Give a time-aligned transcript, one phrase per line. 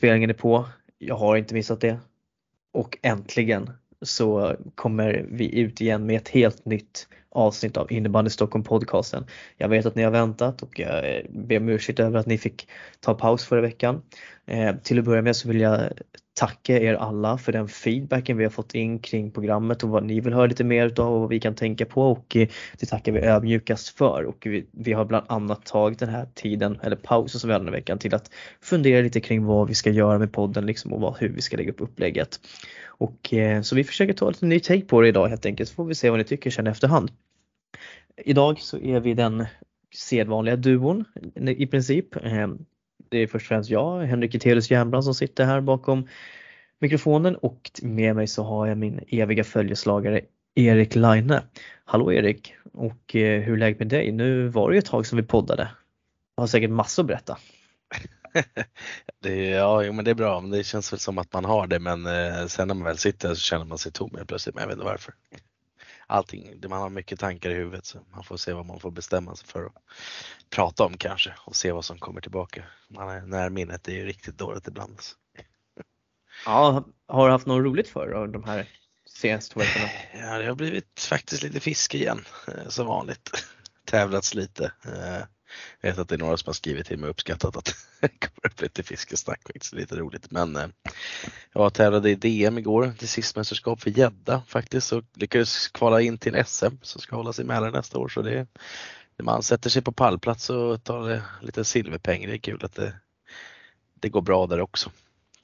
[0.00, 0.68] Inspelningen är på.
[0.98, 1.98] Jag har inte missat det.
[2.72, 3.70] Och äntligen
[4.02, 9.26] så kommer vi ut igen med ett helt nytt avsnitt av Innebandy Stockholm podcasten.
[9.56, 12.68] Jag vet att ni har väntat och jag ber om ursäkt över att ni fick
[13.00, 14.02] ta paus förra veckan.
[14.46, 15.80] Eh, till att börja med så vill jag
[16.40, 20.20] tacka er alla för den feedbacken vi har fått in kring programmet och vad ni
[20.20, 23.12] vill höra lite mer utav och vad vi kan tänka på och eh, det tackar
[23.12, 27.40] vi ödmjukast för och vi, vi har bland annat tagit den här tiden eller pausen
[27.40, 28.30] som vi hade den här veckan till att
[28.60, 31.56] fundera lite kring vad vi ska göra med podden liksom och vad, hur vi ska
[31.56, 32.40] lägga upp upplägget.
[32.86, 35.74] Och eh, så vi försöker ta lite ny take på det idag helt enkelt så
[35.74, 37.10] får vi se vad ni tycker sen efterhand.
[38.24, 39.46] Idag så är vi den
[39.94, 41.04] sedvanliga duon
[41.34, 42.16] i princip.
[42.16, 42.58] Ehm,
[43.10, 46.08] det är först och främst jag, Henrik Etelus Järnbrand som sitter här bakom
[46.80, 50.20] mikrofonen och med mig så har jag min eviga följeslagare
[50.54, 51.40] Erik Laine.
[51.84, 52.54] Hallå Erik!
[52.72, 54.12] Och eh, hur är läget med dig?
[54.12, 55.68] Nu var det ju ett tag som vi poddade.
[56.36, 57.38] Jag har säkert massor att berätta.
[59.22, 60.40] det, ja, men det är bra.
[60.40, 63.34] Det känns väl som att man har det men eh, sen när man väl sitter
[63.34, 64.54] så känner man sig tom helt plötsligt.
[64.54, 65.14] Men jag vet inte varför.
[66.10, 69.36] Allting, man har mycket tankar i huvudet så man får se vad man får bestämma
[69.36, 69.72] sig för att
[70.50, 72.64] prata om kanske och se vad som kommer tillbaka.
[72.88, 75.00] Man närminnet är ju riktigt dåligt ibland.
[76.46, 78.68] Ja, har du haft något roligt för de här
[79.06, 79.88] senaste veckorna?
[80.14, 83.30] Ja, det har blivit faktiskt lite fiske igen eh, som vanligt.
[83.84, 84.72] Tävlats lite.
[85.80, 88.08] Jag vet att det är några som har skrivit till mig och uppskattat att det
[88.08, 90.30] kommer upp lite fiskesnack, faktiskt lite roligt.
[90.30, 90.66] Men eh,
[91.52, 96.18] jag tävlade i DM igår, till sist mästerskap för gädda faktiskt och lyckades kvala in
[96.18, 98.08] till SM som ska hållas i Mälaren nästa år.
[98.08, 98.46] Så det,
[99.16, 102.94] när man sätter sig på pallplats och tar lite silverpeng, det är kul att det,
[103.94, 104.90] det går bra där också.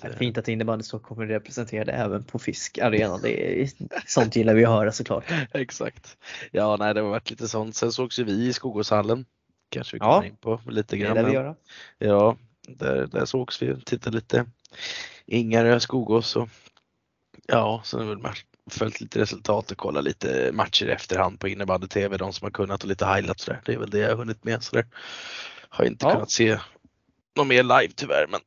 [0.02, 3.20] Det är fint att innebandy Stockholm är representerade även på fiskarenan.
[3.22, 3.70] Det är,
[4.06, 5.24] sånt gillar vi att höra såklart.
[5.52, 6.16] Exakt.
[6.50, 7.76] Ja, nej, det har varit lite sånt.
[7.76, 9.24] Sen sågs ju vi i Skogåshallen
[9.76, 11.16] kanske vi kommer ja, in på lite grann.
[11.16, 11.54] Det vi göra.
[11.98, 12.36] Ja,
[12.68, 14.46] där, där sågs vi och tittade lite.
[15.26, 16.48] Ingarö, Skogås och
[17.46, 18.22] ja, sen har vi
[18.70, 22.82] följt lite resultat och kollat lite matcher i efterhand på innebandy-tv, de som har kunnat
[22.82, 23.60] och lite highlights där.
[23.64, 24.86] Det är väl det jag har hunnit med så där.
[25.68, 26.12] Har inte ja.
[26.12, 26.58] kunnat se
[27.36, 28.40] något mer live tyvärr men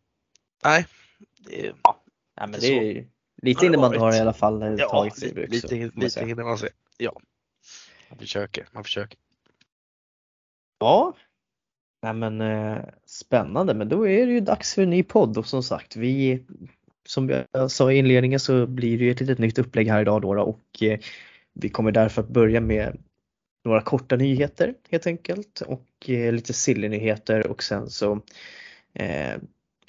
[0.63, 0.85] nej.
[1.39, 2.01] Det är, ja.
[2.35, 3.05] ja men det är
[3.41, 5.49] lite innebandy har i alla fall ja, tagit sig i bruk.
[5.49, 6.69] Lite, lite hinner man se.
[6.97, 7.19] Ja.
[8.09, 9.17] Man försöker, man försöker.
[10.79, 11.13] Ja,
[12.01, 15.37] Nej men eh, spännande, men då är det ju dags för en ny podd.
[15.37, 16.45] Och som sagt vi
[17.05, 20.21] som jag sa i inledningen så blir det ju ett litet nytt upplägg här idag
[20.21, 20.99] då, och eh,
[21.53, 22.97] vi kommer därför att börja med
[23.65, 25.61] några korta nyheter helt enkelt.
[25.61, 28.21] Och eh, lite silly nyheter och sen så
[28.93, 29.35] eh,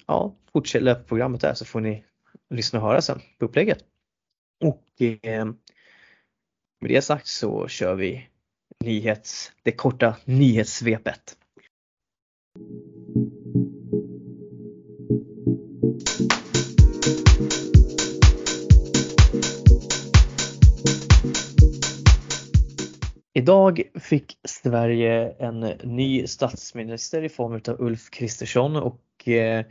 [0.06, 2.04] ja, fortsätter programmet där så får ni
[2.50, 3.84] lyssna och höra sen på upplägget.
[4.60, 5.44] Och eh,
[6.80, 8.29] med det sagt så kör vi
[8.84, 11.36] nyhets, det korta nyhetssvepet.
[23.34, 29.64] Idag fick Sverige en ny statsminister i form av Ulf Kristersson och eh,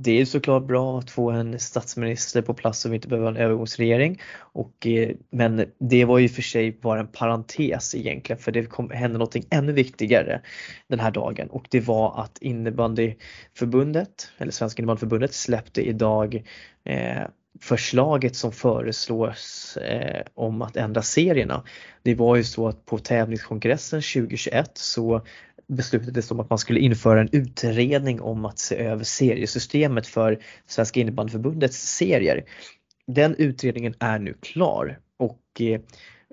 [0.00, 4.20] det är såklart bra att få en statsminister på plats som inte behöver en övergångsregering.
[4.38, 8.90] Och, eh, men det var ju för sig bara en parentes egentligen för det kom,
[8.90, 10.40] hände någonting ännu viktigare
[10.88, 16.42] den här dagen och det var att innebandyförbundet, eller Svenska innebandyförbundet släppte idag
[16.84, 17.22] eh,
[17.60, 21.64] förslaget som föreslås eh, om att ändra serierna.
[22.02, 25.22] Det var ju så att på tävlingskongressen 2021 så
[25.68, 31.00] beslutades om att man skulle införa en utredning om att se över seriesystemet för Svenska
[31.00, 32.44] innebandyförbundets serier.
[33.06, 35.80] Den utredningen är nu klar och eh,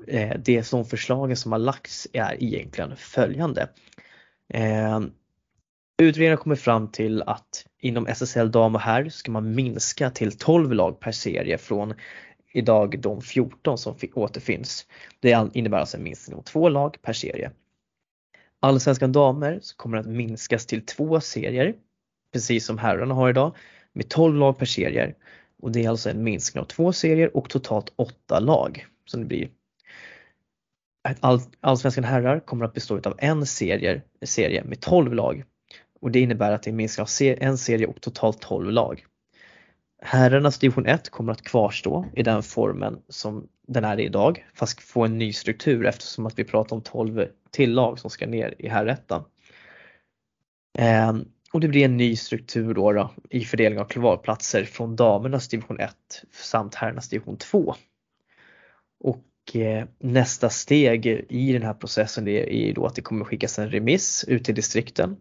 [0.07, 3.69] eh, det som förslagen som har lagts är egentligen följande.
[4.53, 4.99] Eh,
[6.01, 10.73] utredningen kommer fram till att inom SSL dam och herr ska man minska till 12
[10.73, 11.93] lag per serie från
[12.53, 14.87] idag de 14 som återfinns.
[15.19, 17.51] Det innebär alltså en minskning om två lag per serie.
[18.65, 21.75] Allsvenskan damer så kommer att minskas till två serier,
[22.33, 23.55] precis som herrarna har idag,
[23.93, 25.15] med 12 lag per serie.
[25.61, 29.25] Och det är alltså en minskning av två serier och totalt åtta lag som det
[29.25, 29.49] blir.
[31.19, 35.43] All, Allsvenskan herrar kommer att bestå av en serie, serie med 12 lag
[36.01, 39.05] och det innebär att det är en minskning av en serie och totalt 12 lag.
[40.01, 45.05] Herrarnas division 1 kommer att kvarstå i den formen som den är idag fast få
[45.05, 47.25] en ny struktur eftersom att vi pratar om 12
[47.55, 49.23] till lag som ska ner i herrettan.
[50.77, 55.47] Ehm, och det blir en ny struktur då, då i fördelning av kvalplatser från damernas
[55.47, 55.95] division 1
[56.31, 57.75] samt herrarnas division 2.
[58.99, 63.71] Och eh, nästa steg i den här processen är, då att det kommer skickas en
[63.71, 65.17] remiss ut till distrikten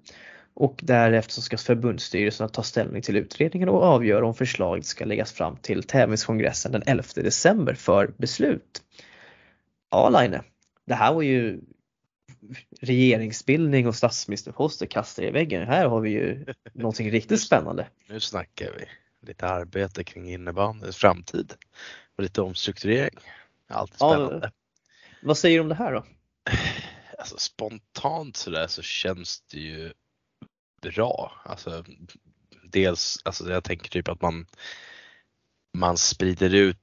[0.55, 5.57] och därefter ska förbundsstyrelsen ta ställning till utredningen och avgöra om förslaget ska läggas fram
[5.57, 8.83] till tävlingskongressen den 11 december för beslut.
[9.91, 10.41] Ja Line,
[10.87, 11.61] det här var ju
[12.81, 15.67] regeringsbildning och statsministerposter kastade i väggen.
[15.67, 17.88] Här har vi ju någonting riktigt spännande.
[18.08, 18.85] Nu snackar vi
[19.26, 21.55] lite arbete kring innebandyns framtid
[22.17, 23.19] och lite omstrukturering.
[23.69, 24.41] Allt spännande.
[24.43, 24.50] Ja,
[25.23, 26.05] vad säger du om det här då?
[27.19, 29.93] Alltså spontant sådär så känns det ju
[30.82, 31.32] bra.
[31.44, 31.85] Alltså,
[32.62, 34.46] dels, alltså jag tänker typ att man,
[35.75, 36.79] man sprider ut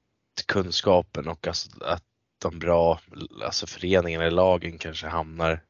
[0.46, 2.04] kunskapen och alltså att
[2.42, 3.00] de bra
[3.44, 5.62] alltså föreningarna i lagen kanske hamnar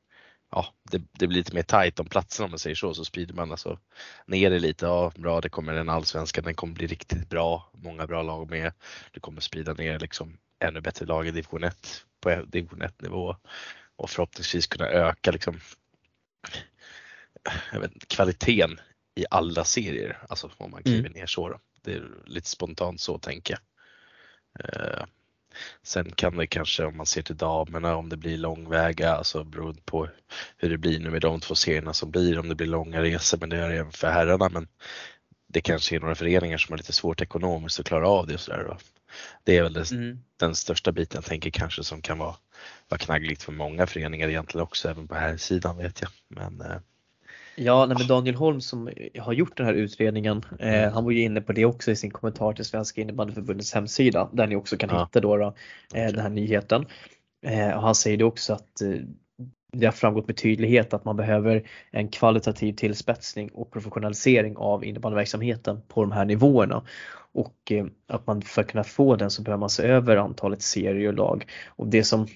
[0.52, 3.34] ja, det, det, blir lite mer tight om platserna om man säger så, så sprider
[3.34, 3.80] man alltså
[4.26, 4.86] ner det lite.
[4.86, 8.74] Ja, bra, det kommer en allsvenska, den kommer bli riktigt bra, många bra lag med.
[9.12, 13.36] Du kommer sprida ner liksom ännu bättre lag i division 1 på division 1 nivå
[13.96, 15.60] och förhoppningsvis kunna öka liksom
[17.74, 18.80] vet, kvaliteten
[19.16, 21.12] i alla serier, alltså om man kliver mm.
[21.12, 21.50] ner så.
[21.50, 21.60] Då.
[21.82, 23.62] Det är lite spontant så tänker jag.
[25.84, 29.82] Sen kan det kanske om man ser till damerna om det blir långväga, alltså beroende
[29.82, 30.10] på
[30.58, 33.38] hur det blir nu med de två serierna som blir, om det blir långa resor,
[33.38, 34.50] men det är det även för herrarna.
[34.50, 34.68] Men
[35.48, 38.40] det kanske är några föreningar som har lite svårt ekonomiskt att klara av det och
[38.40, 38.78] sådär.
[39.44, 40.20] Det är väl det, mm.
[40.40, 42.36] den största biten jag tänker kanske som kan vara,
[42.90, 46.12] vara knaggligt för många föreningar egentligen också, även på här sidan vet jag.
[46.28, 46.78] Men, eh,
[47.56, 48.90] Ja, nej, men Daniel Holm som
[49.20, 50.94] har gjort den här utredningen, eh, mm.
[50.94, 54.48] han var ju inne på det också i sin kommentar till Svenska innebandyförbundets hemsida där
[54.48, 55.04] ni också kan ja.
[55.04, 55.54] hitta då, då
[55.94, 56.86] eh, den här nyheten.
[57.46, 58.90] Eh, och han säger det också att eh,
[59.72, 65.82] det har framgått med tydlighet att man behöver en kvalitativ tillspetsning och professionalisering av innebandyverksamheten
[65.88, 66.84] på de här nivåerna.
[67.34, 70.62] Och eh, att man för att kunna få den så behöver man se över antalet
[70.62, 71.46] serier och lag.
[71.68, 72.28] Och det som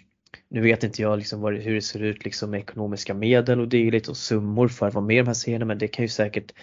[0.50, 3.68] nu vet inte jag liksom vad, hur det ser ut liksom med ekonomiska medel och
[3.68, 6.10] dylikt och summor för att vara med i de här serierna men det kan ju
[6.10, 6.54] säkert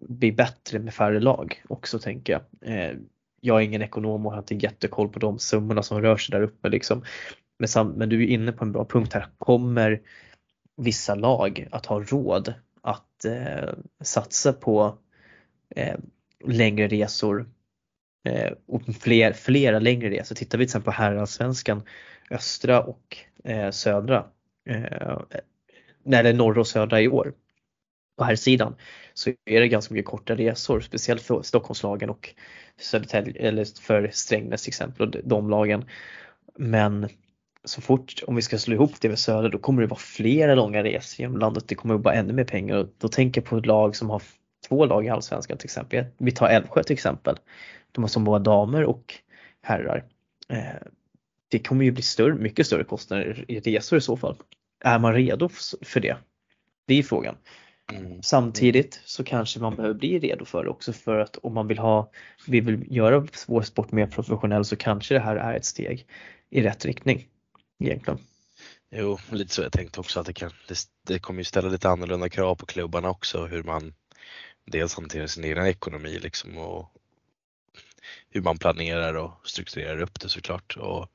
[0.00, 2.42] bli bättre med färre lag också tänker jag.
[2.72, 2.96] Eh,
[3.40, 6.42] jag är ingen ekonom och har inte jättekoll på de summorna som rör sig där
[6.42, 7.04] uppe liksom.
[7.58, 9.26] Men, sam, men du är inne på en bra punkt här.
[9.38, 10.00] Kommer
[10.76, 13.74] vissa lag att ha råd att eh,
[14.04, 14.98] satsa på
[15.76, 15.96] eh,
[16.44, 17.48] längre resor
[18.28, 20.34] eh, och fler, flera längre resor.
[20.34, 21.82] Tittar vi till exempel på herrallsvenskan
[22.30, 24.26] östra och eh, södra,
[24.68, 25.18] eh,
[26.12, 27.32] eller norra och södra i år
[28.18, 28.74] på här sidan
[29.14, 32.34] så är det ganska mycket korta resor, speciellt för Stockholmslagen och
[32.80, 35.84] Södertälje, eller för Strängnäs till exempel och de lagen.
[36.56, 37.08] Men
[37.64, 40.54] så fort, om vi ska slå ihop det med Söder, då kommer det vara flera
[40.54, 41.64] långa resor genom landet.
[41.68, 44.10] Det kommer att vara ännu mer pengar och då tänker jag på ett lag som
[44.10, 44.22] har
[44.68, 46.04] två lag i Allsvenskan till exempel.
[46.18, 47.36] Vi tar Älvsjö till exempel.
[47.92, 49.14] De har som både damer och
[49.62, 50.04] herrar.
[50.48, 50.58] Eh,
[51.48, 54.36] det kommer ju bli större, mycket större kostnader i resor i så fall.
[54.84, 55.48] Är man redo
[55.82, 56.16] för det?
[56.86, 57.36] Det är frågan.
[57.92, 58.22] Mm.
[58.22, 61.78] Samtidigt så kanske man behöver bli redo för det också för att om man vill
[61.78, 62.10] ha,
[62.46, 66.06] vi vill göra vår sport mer professionell så kanske det här är ett steg
[66.50, 67.28] i rätt riktning
[67.84, 68.18] egentligen.
[68.90, 71.88] Jo, lite så jag tänkte också att det, kan, det, det kommer ju ställa lite
[71.88, 73.94] annorlunda krav på klubbarna också hur man
[74.66, 76.92] dels hanterar sin egen ekonomi liksom och
[78.30, 80.76] hur man planerar och strukturerar upp det såklart.
[80.76, 81.08] Och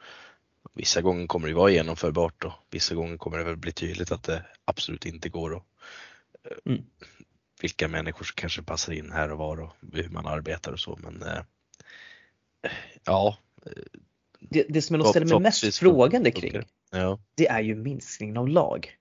[0.73, 4.23] Vissa gånger kommer det vara genomförbart och vissa gånger kommer det väl bli tydligt att
[4.23, 5.53] det absolut inte går.
[5.53, 5.65] Och,
[6.43, 6.83] eh, mm.
[7.61, 10.99] Vilka människor som kanske passar in här och var och hur man arbetar och så.
[11.01, 12.71] Men eh,
[13.03, 13.37] ja.
[14.39, 17.19] Det, det som jag nog ställer mig mest frågande kring, ja.
[17.35, 18.97] det är ju minskningen av lag.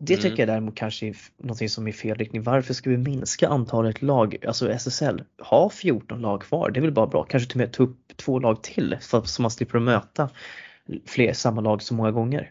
[0.00, 0.22] Det mm.
[0.22, 2.42] tycker jag däremot kanske är någonting som är fel riktning.
[2.42, 6.92] Varför ska vi minska antalet lag, alltså SSL, ha 14 lag kvar, det är väl
[6.92, 7.24] bara bra.
[7.24, 10.30] Kanske till och med ta upp två lag till så att man slipper möta
[11.06, 12.50] fler samma lag så många gånger.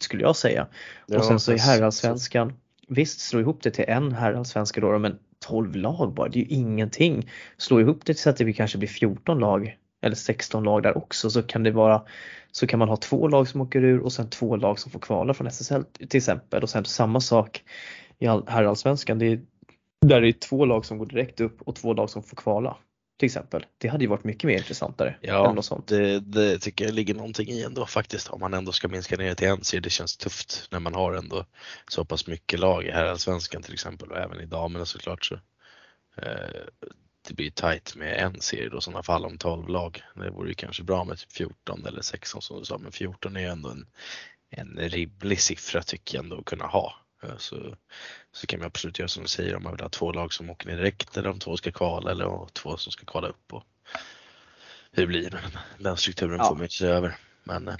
[0.00, 0.66] Skulle jag säga.
[1.06, 2.52] Ja, och sen så i herrallsvenskan,
[2.88, 6.48] visst slå ihop det till en herrallsvenska då men 12 lag bara, det är ju
[6.48, 7.30] ingenting.
[7.56, 11.30] Slå ihop det så att det kanske blir 14 lag eller 16 lag där också
[11.30, 12.02] så kan det vara
[12.52, 15.00] så kan man ha två lag som åker ur och sen två lag som får
[15.00, 17.62] kvala från SSL till exempel och sen samma sak
[18.18, 19.18] i herrallsvenskan.
[19.18, 19.40] Det är,
[20.06, 22.76] där det är två lag som går direkt upp och två lag som får kvala
[23.18, 23.66] till exempel.
[23.78, 25.16] Det hade ju varit mycket mer intressantare.
[25.20, 25.86] Ja, något sånt.
[25.86, 28.28] Det, det tycker jag ligger någonting i ändå faktiskt.
[28.28, 29.80] Om man ändå ska minska ner till en serie.
[29.80, 31.44] Det känns tufft när man har ändå
[31.88, 35.24] så pass mycket lag i herrallsvenskan till exempel och även i damerna såklart.
[35.24, 35.34] Så,
[36.16, 36.62] eh,
[37.28, 40.02] det blir tight med en serie då i sådana fall om 12 lag.
[40.14, 43.36] Det vore ju kanske bra med typ 14 eller 16 som du sa, men 14
[43.36, 43.86] är ju ändå en,
[44.50, 46.94] en rimlig siffra tycker jag ändå att kunna ha.
[47.38, 47.76] Så,
[48.32, 50.50] så kan man absolut göra som du säger om man vill ha två lag som
[50.50, 53.52] åker ner direkt eller om två ska kvala eller två som ska kvala upp.
[53.52, 53.64] Och
[54.92, 55.40] hur det blir
[55.78, 56.48] den strukturen ja.
[56.48, 57.16] får man inte se över.
[57.44, 57.74] Men, eh,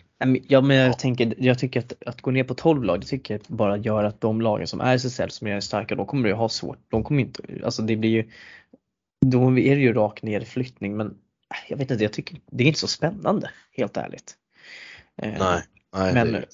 [0.48, 3.34] Ja men jag tänker, jag tycker att, att gå ner på 12 lag, det tycker
[3.34, 6.34] jag bara gör att de lagen som är SSL som är starka, de kommer ju
[6.34, 6.78] ha svårt.
[6.88, 8.30] De kommer inte, alltså det blir ju,
[9.22, 12.68] då är det ju rak nedflyttning men äh, jag vet inte, jag tycker det är
[12.68, 14.34] inte så spännande helt ärligt.
[15.22, 15.62] Eh, nej,
[15.92, 16.46] nej men, det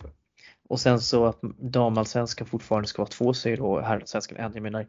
[0.68, 4.52] och sen så att damallsvenskan fortfarande ska vara två serier och herrallsvenskan en.
[4.54, 4.87] Jag menar,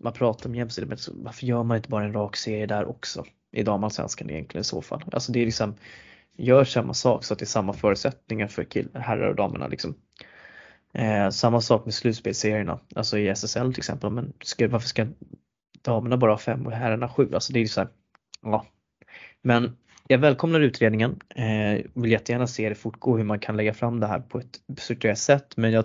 [0.00, 3.24] man pratar om jämställdhet, men varför gör man inte bara en rak serie där också?
[3.52, 5.04] I damallsvenskan egentligen i så fall.
[5.12, 5.74] Alltså det är liksom,
[6.36, 9.94] gör samma sak så att det är samma förutsättningar för kill, herrar och damerna liksom.
[10.94, 14.10] Eh, samma sak med slutspelserierna, alltså i SSL till exempel.
[14.10, 15.06] Men ska, varför ska
[15.82, 17.34] damerna bara har fem och herrarna sju?
[17.34, 17.88] Alltså det är ju så här,
[18.42, 18.66] ja.
[19.42, 19.76] Men
[20.08, 24.06] jag välkomnar utredningen, eh, vill jättegärna se det fortgå hur man kan lägga fram det
[24.06, 25.84] här på ett strukturerat sätt men jag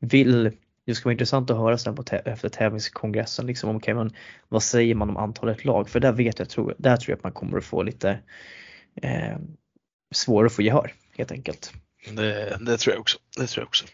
[0.00, 0.52] vill
[0.86, 4.14] det ska vara intressant att höra sen på efter tävlingskongressen liksom om okay, men
[4.48, 7.22] vad säger man om antalet lag för där vet jag, tror, där tror jag att
[7.22, 8.18] man kommer att få lite
[9.02, 9.36] eh,
[10.14, 11.72] svårare att få gehör helt enkelt.
[12.12, 13.18] Det, det, tror jag också.
[13.38, 13.86] Det tror jag också.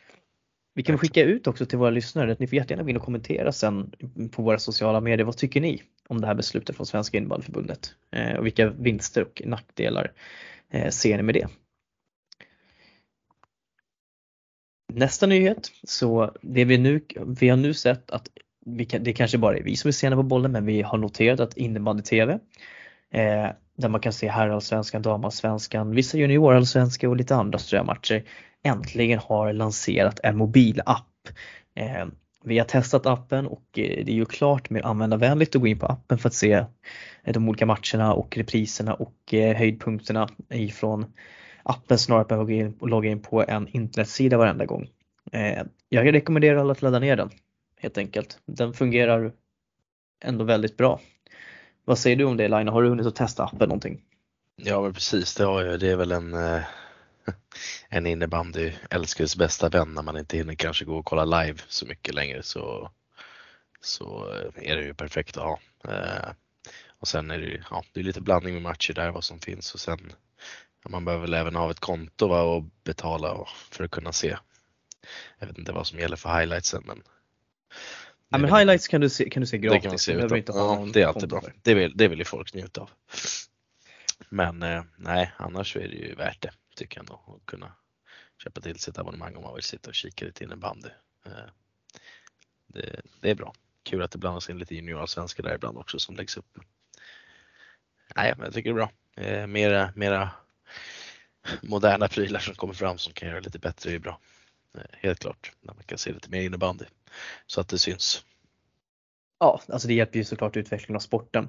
[0.74, 3.02] Vi kan skicka ut också till våra lyssnare att ni får jättegärna gå in och
[3.02, 3.92] kommentera sen
[4.32, 5.26] på våra sociala medier.
[5.26, 7.94] Vad tycker ni om det här beslutet från Svenska innebandyförbundet?
[8.12, 10.12] Eh, och vilka vinster och nackdelar
[10.70, 11.48] eh, ser ni med det?
[14.92, 18.28] Nästa nyhet, så det vi nu, vi har nu sett att
[18.66, 20.98] vi kan, det kanske bara är vi som är sena på bollen men vi har
[20.98, 22.32] noterat att innebandy-tv
[23.10, 28.24] eh, där man kan se herrallsvenskan, damallsvenskan, vissa juniorallsvenska och lite andra strömatcher
[28.62, 31.28] äntligen har lanserat en mobilapp.
[31.74, 32.06] Eh,
[32.44, 35.78] vi har testat appen och eh, det är ju klart mer användarvänligt att gå in
[35.78, 41.12] på appen för att se eh, de olika matcherna och repriserna och eh, höjdpunkterna ifrån
[41.62, 44.88] appen snarare än att logga in, logga in på en internetsida varenda gång.
[45.88, 47.30] Jag rekommenderar alla att ladda ner den
[47.80, 48.38] helt enkelt.
[48.46, 49.32] Den fungerar
[50.24, 51.00] ändå väldigt bra.
[51.84, 52.72] Vad säger du om det Lina?
[52.72, 54.00] Har du hunnit att testa appen någonting?
[54.56, 55.80] Ja men precis, det har jag.
[55.80, 56.34] Det är väl en
[57.88, 61.86] en innebandy älskares bästa vän när man inte hinner kanske gå och kolla live så
[61.86, 62.90] mycket längre så,
[63.80, 64.24] så
[64.54, 65.60] är det ju perfekt att ha.
[65.84, 66.30] Eh,
[66.98, 69.40] och sen är det ju ja, det är lite blandning med matcher där vad som
[69.40, 70.12] finns och sen
[70.88, 74.36] man behöver väl även ha ett konto va, och betala för att kunna se.
[75.38, 77.02] Jag vet inte vad som gäller för highlightsen men
[78.32, 79.76] Ja men highlights kan du se, kan du se gratis.
[79.76, 80.56] Det kan man se utav.
[80.56, 81.42] Ja, det är alltid bra.
[81.62, 82.90] Det vill, det vill ju folk njuta av.
[84.28, 87.36] Men eh, nej, annars är det ju värt det tycker jag nog.
[87.36, 87.72] Att kunna
[88.42, 90.88] köpa till sig ett abonnemang om man vill sitta och kika lite innebandy.
[91.26, 91.50] Eh,
[92.66, 93.54] det, det är bra.
[93.82, 96.58] Kul att det blandas in lite juniorallsvenska där ibland också som läggs upp.
[98.16, 98.90] Nej, men jag tycker det är bra.
[99.24, 100.30] Eh, mera, mera
[101.62, 104.20] moderna prylar som kommer fram som kan göra det lite bättre är bra.
[104.74, 106.84] Eh, helt klart, när man kan se lite mer innebandy
[107.46, 108.24] så att det syns.
[109.38, 111.48] Ja, alltså det hjälper ju såklart utvecklingen av sporten.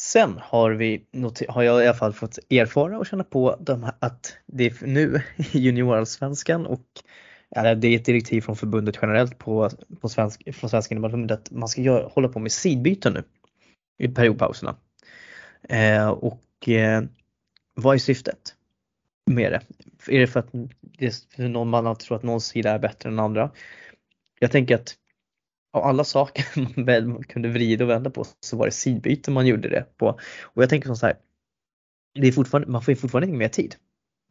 [0.00, 1.04] Sen har, vi,
[1.48, 5.22] har jag i alla fall fått erfara och känna på de att det är nu
[5.52, 6.86] i juniorallsvenskan och
[7.48, 11.50] ja, det är ett direktiv från förbundet generellt på, på svensk, från Svenska innebandyförbundet att
[11.50, 13.24] man ska göra, hålla på med sidbyten nu
[13.98, 14.76] i periodpauserna.
[15.68, 17.02] Eh, och eh,
[17.74, 18.54] vad är syftet
[19.26, 19.62] med det?
[20.14, 20.48] Är det för att
[20.80, 23.50] det, är någon man tror att någon sida är bättre än andra?
[24.38, 24.96] Jag tänker att
[25.72, 26.44] av alla saker
[27.04, 30.08] man kunde vrida och vända på så var det sidbyte man gjorde det på.
[30.42, 31.16] Och jag tänker så här,
[32.14, 33.76] det är fortfarande, man får ju fortfarande inte mer tid.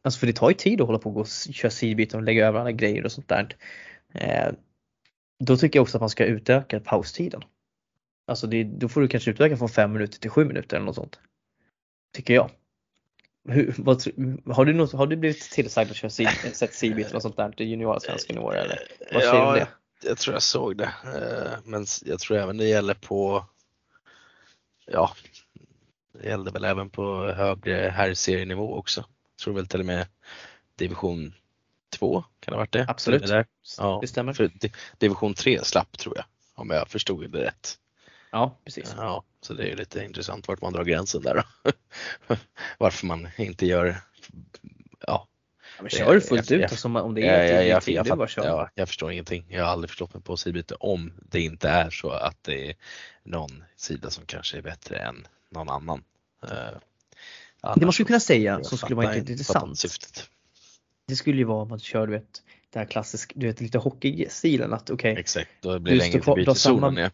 [0.02, 2.24] Alltså för det tar ju tid att hålla på och gå och köra sidbyten och
[2.24, 3.56] lägga över alla grejer och sånt där.
[4.14, 4.54] Eh,
[5.44, 7.42] då tycker jag också att man ska utöka paustiden.
[8.28, 10.96] Alltså det, då får du kanske utöka från 5 minuter till 7 minuter eller något
[10.96, 11.20] sånt.
[12.16, 12.50] Tycker jag.
[13.50, 14.04] Hur, vad,
[14.56, 16.10] har, du något, har du blivit tillsagd att köra
[16.54, 18.80] sett sidbyten och sånt där till juniorsvenskan i år eller?
[19.14, 19.68] Vad säger du om det?
[20.04, 20.94] Jag tror jag såg det.
[21.04, 23.46] Eh, men jag tror även det gäller på,
[24.86, 25.12] ja,
[26.14, 29.02] det gällde väl även på högre herrserienivå också.
[29.02, 30.08] Jag tror väl till och med
[30.76, 31.34] division
[31.90, 32.86] 2 kan det ha varit det?
[32.90, 33.46] Absolut, det,
[33.78, 34.52] ja, det stämmer.
[34.98, 36.26] Division 3 slapp tror jag,
[36.56, 37.78] om jag förstod det rätt.
[38.32, 38.96] Ja, precis.
[38.98, 41.72] Ja, så det är lite intressant vart man drar gränsen där då.
[42.78, 43.96] Varför man inte gör
[45.08, 45.28] Ja,
[45.82, 48.46] men kör fullt ut alltså, om det är ja, ja, jag, jag, bara kör.
[48.46, 49.46] Ja, jag förstår ingenting.
[49.50, 52.76] Jag har aldrig förstått mig på sidbyte om det inte är så att det är
[53.24, 56.04] någon sida som kanske är bättre än någon annan.
[56.44, 56.50] Uh,
[57.76, 59.80] det man skulle kunna säga som skulle vara intressant.
[59.80, 60.30] Syftet.
[61.08, 63.78] Det skulle ju vara om man kör du vet, det här klassiska, du vet lite
[63.78, 65.12] hockeystilen att okej.
[65.12, 67.12] Okay, Exakt, då blir det längre till bytezonen.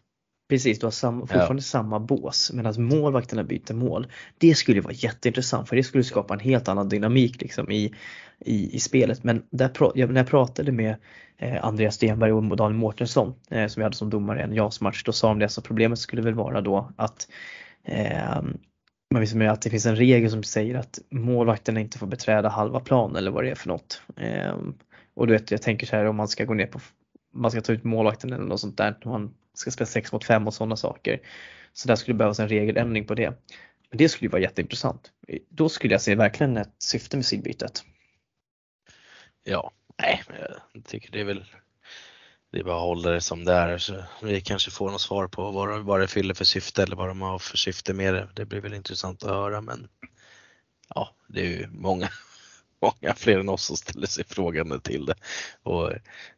[0.48, 1.62] Precis, du har samma, fortfarande ja.
[1.62, 4.06] samma bås medan målvakterna byter mål.
[4.38, 7.94] Det skulle vara jätteintressant för det skulle skapa en helt annan dynamik liksom i,
[8.38, 9.24] i, i spelet.
[9.24, 10.96] Men där, när jag pratade med
[11.38, 15.02] eh, Andreas Stenberg och Daniel Mårtensson eh, som vi hade som domare i en JAS-match,
[15.04, 17.28] då sa de det att problemet skulle väl vara då att
[17.84, 18.42] eh,
[19.10, 22.48] man visste med att det finns en regel som säger att målvakterna inte får beträda
[22.48, 24.02] halva plan eller vad det är för något.
[24.16, 24.74] Ehm,
[25.14, 26.80] och du vet, jag tänker så här om man ska gå ner på,
[27.34, 30.46] man ska ta ut målvakten eller något sånt där, man ska spela 6 mot 5
[30.46, 31.20] och sådana saker.
[31.72, 33.30] Så där skulle det behövas en regeländring på det.
[33.90, 35.12] Men det skulle ju vara jätteintressant.
[35.48, 37.84] Då skulle jag se verkligen ett syfte med sidbytet.
[39.44, 39.72] Ja,
[40.02, 40.22] nej,
[40.72, 41.44] jag tycker det är väl
[42.56, 45.28] det är bara att hålla det som det är så vi kanske får något svar
[45.28, 48.28] på vad, vad det fyller för syfte eller vad de har för syfte med det.
[48.34, 49.88] Det blir väl intressant att höra men
[50.94, 52.08] ja, det är ju många,
[52.82, 55.14] många fler än oss som ställer sig frågande till det
[55.62, 55.92] och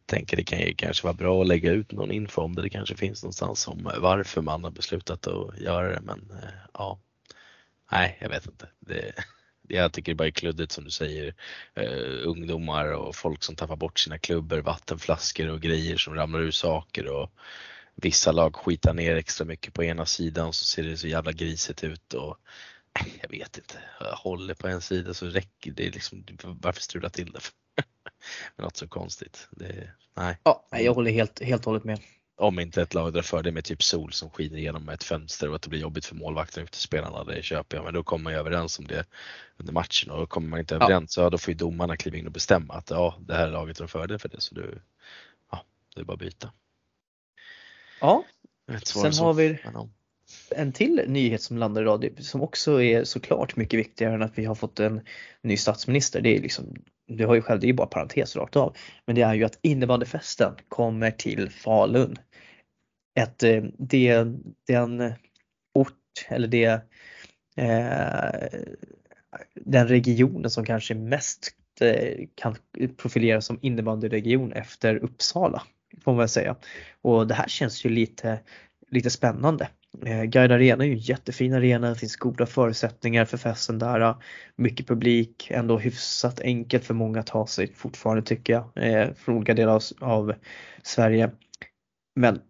[0.06, 2.62] tänker det kan ju kanske vara bra att lägga ut någon info om det.
[2.62, 6.98] Det kanske finns någonstans om varför man har beslutat att göra det men eh, ja,
[7.92, 8.68] nej jag vet inte.
[8.80, 9.12] Det,
[9.68, 11.34] jag tycker det bara är kluddigt som du säger.
[11.80, 16.50] Uh, ungdomar och folk som tappar bort sina klubbor, vattenflaskor och grejer som ramlar ur
[16.50, 17.30] saker och
[17.94, 21.84] vissa lag skitar ner extra mycket på ena sidan så ser det så jävla grisigt
[21.84, 22.38] ut och
[23.22, 27.32] jag vet inte, jag håller på en sida så räcker det liksom, varför strula till
[27.32, 27.40] det?
[28.62, 29.48] Något så konstigt.
[29.50, 30.38] Det, nej.
[30.42, 32.00] Ja, jag håller helt, helt och hållet med.
[32.36, 35.48] Om inte ett lag drar för det med typ sol som skiner igenom ett fönster
[35.48, 37.84] och att det blir jobbigt för målvakten och spelarna, det köper jag.
[37.84, 39.04] Men då kommer man ju överens om det
[39.56, 41.24] under matchen och kommer man inte överens ja.
[41.24, 43.86] så då får ju domarna kliva in och bestämma att ja, det här laget drar
[43.86, 44.82] fördel för det så du,
[45.50, 45.64] ja,
[45.94, 46.52] det är bara att byta.
[48.00, 48.24] Ja,
[48.84, 49.58] sen har vi
[50.50, 54.44] en till nyhet som landar idag som också är såklart mycket viktigare än att vi
[54.44, 55.00] har fått en
[55.42, 56.20] ny statsminister.
[56.20, 56.74] Det är liksom
[57.08, 58.76] du har ju själv, det är bara parentes rakt av,
[59.06, 62.16] men det är ju att innebandyfesten kommer till Falun.
[63.20, 64.26] Ett, eh, det,
[64.66, 65.12] den
[65.74, 66.80] ort eller det,
[67.56, 68.60] eh,
[69.54, 72.56] den regionen som kanske mest eh, kan
[72.96, 75.62] profileras som innebandyregion efter Uppsala
[76.04, 76.56] får man väl säga.
[77.02, 78.40] Och det här känns ju lite,
[78.90, 79.68] lite spännande.
[80.06, 84.14] Eh, Guide Arena är ju en jättefin arena, det finns goda förutsättningar för festen där.
[84.56, 89.36] Mycket publik, ändå hyfsat enkelt för många att ta sig fortfarande tycker jag, eh, från
[89.36, 90.34] olika delar av, av
[90.82, 91.30] Sverige.
[92.20, 92.40] Men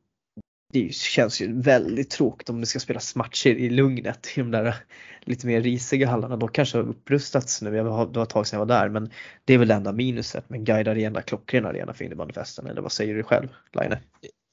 [0.72, 4.64] det känns ju väldigt tråkigt om det ska spelas matcher i lugnet i de där
[4.64, 4.74] eh,
[5.20, 6.37] lite mer risiga hallarna.
[6.37, 8.88] De kanske har upprustats nu, jag har, det var ett tag sedan jag var där,
[8.88, 9.11] men
[9.44, 10.44] det är väl det enda minuset.
[10.48, 13.96] Men Guide Arena, klockren arena för innebandyfesten, eller vad säger du själv Line?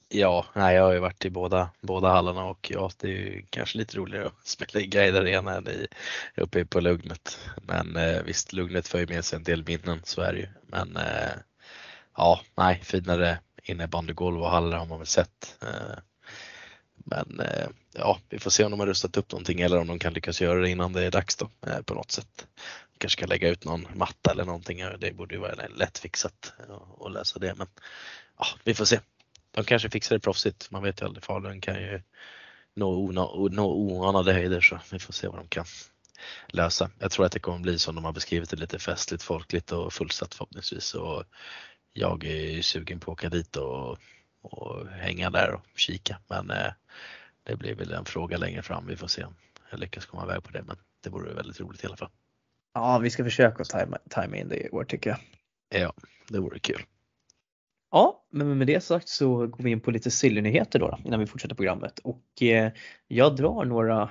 [0.08, 3.42] Ja, nej, jag har ju varit i båda, båda hallarna och ja, det är ju
[3.50, 5.86] kanske lite roligare att spela i Guide Arena än i,
[6.36, 7.38] uppe på Lugnet.
[7.62, 10.48] Men eh, visst, Lugnet för ju med sig en del minnen, så är det ju.
[10.66, 11.32] Men eh,
[12.16, 15.56] ja, nej, finare innebandygolv och hallar har man väl sett.
[15.62, 15.98] Eh,
[16.96, 19.98] men eh, ja, vi får se om de har rustat upp någonting eller om de
[19.98, 22.46] kan lyckas göra det innan det är dags då eh, på något sätt.
[22.98, 24.84] Kanske kan lägga ut någon matta eller någonting.
[24.98, 27.54] Det borde ju vara lätt fixat eh, att lösa det.
[27.54, 27.66] Men
[28.38, 29.00] ja, vi får se
[29.56, 30.70] de kanske fixar det proffsigt.
[30.70, 31.24] Man vet ju aldrig.
[31.24, 32.02] Falun kan ju
[32.74, 35.64] nå, nå, nå oanade höjder så vi får se vad de kan
[36.48, 36.90] lösa.
[36.98, 39.92] Jag tror att det kommer bli som de har beskrivit det, lite festligt, folkligt och
[39.92, 40.94] fullsatt förhoppningsvis.
[40.94, 41.24] Och
[41.92, 43.98] jag är sugen på att åka dit och,
[44.42, 46.18] och hänga där och kika.
[46.28, 46.72] Men eh,
[47.42, 48.86] det blir väl en fråga längre fram.
[48.86, 49.34] Vi får se om
[49.70, 50.62] jag lyckas komma iväg på det.
[50.62, 52.10] Men det vore väldigt roligt i alla fall.
[52.74, 55.18] Ja, vi ska försöka tajma, tajma in det i år tycker jag.
[55.80, 55.92] Ja,
[56.28, 56.82] det vore kul.
[57.96, 61.20] Ja, men med det sagt så går vi in på lite sillynyheter då, då innan
[61.20, 62.72] vi fortsätter programmet och eh,
[63.08, 64.10] jag drar några,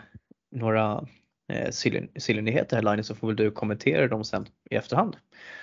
[0.52, 1.08] några
[1.52, 1.72] eh,
[2.18, 5.18] sillynyheter här Linus så får väl du kommentera dem sen i efterhand.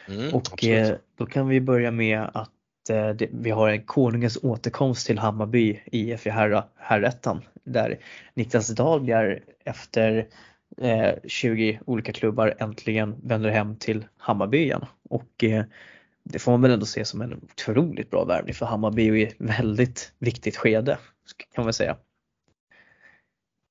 [0.09, 4.39] Mm, och eh, då kan vi börja med att eh, det, vi har en konungens
[4.43, 6.31] återkomst till Hammarby IF i
[6.77, 7.99] herrettan där
[8.35, 10.27] Niklas Dahlbjer efter
[11.25, 14.85] 20 eh, olika klubbar äntligen vänder hem till Hammarby igen.
[15.11, 15.65] Och eh,
[16.25, 19.35] det får man väl ändå se som en otroligt bra värvning för Hammarby i ett
[19.39, 20.99] väldigt viktigt skede
[21.55, 21.97] kan man säga.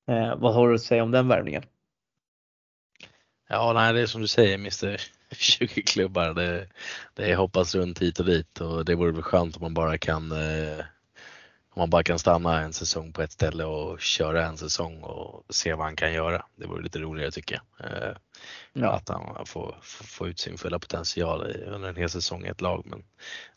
[0.08, 1.62] Eh, vad har du att säga om den värvningen?
[3.48, 5.00] Ja, nej, det är som du säger Mr
[5.34, 6.34] 20 klubbar.
[6.34, 6.68] Det,
[7.14, 10.32] det hoppas runt hit och dit och det vore väl skönt om man bara kan
[10.32, 10.84] eh,
[11.74, 15.54] om man bara kan stanna en säsong på ett ställe och köra en säsong och
[15.54, 16.44] se vad han kan göra.
[16.56, 17.86] Det vore lite roligare tycker jag.
[17.90, 18.16] Eh,
[18.72, 18.92] ja.
[18.92, 22.86] Att han får, får ut sin fulla potential under en hel säsong i ett lag.
[22.86, 23.04] Men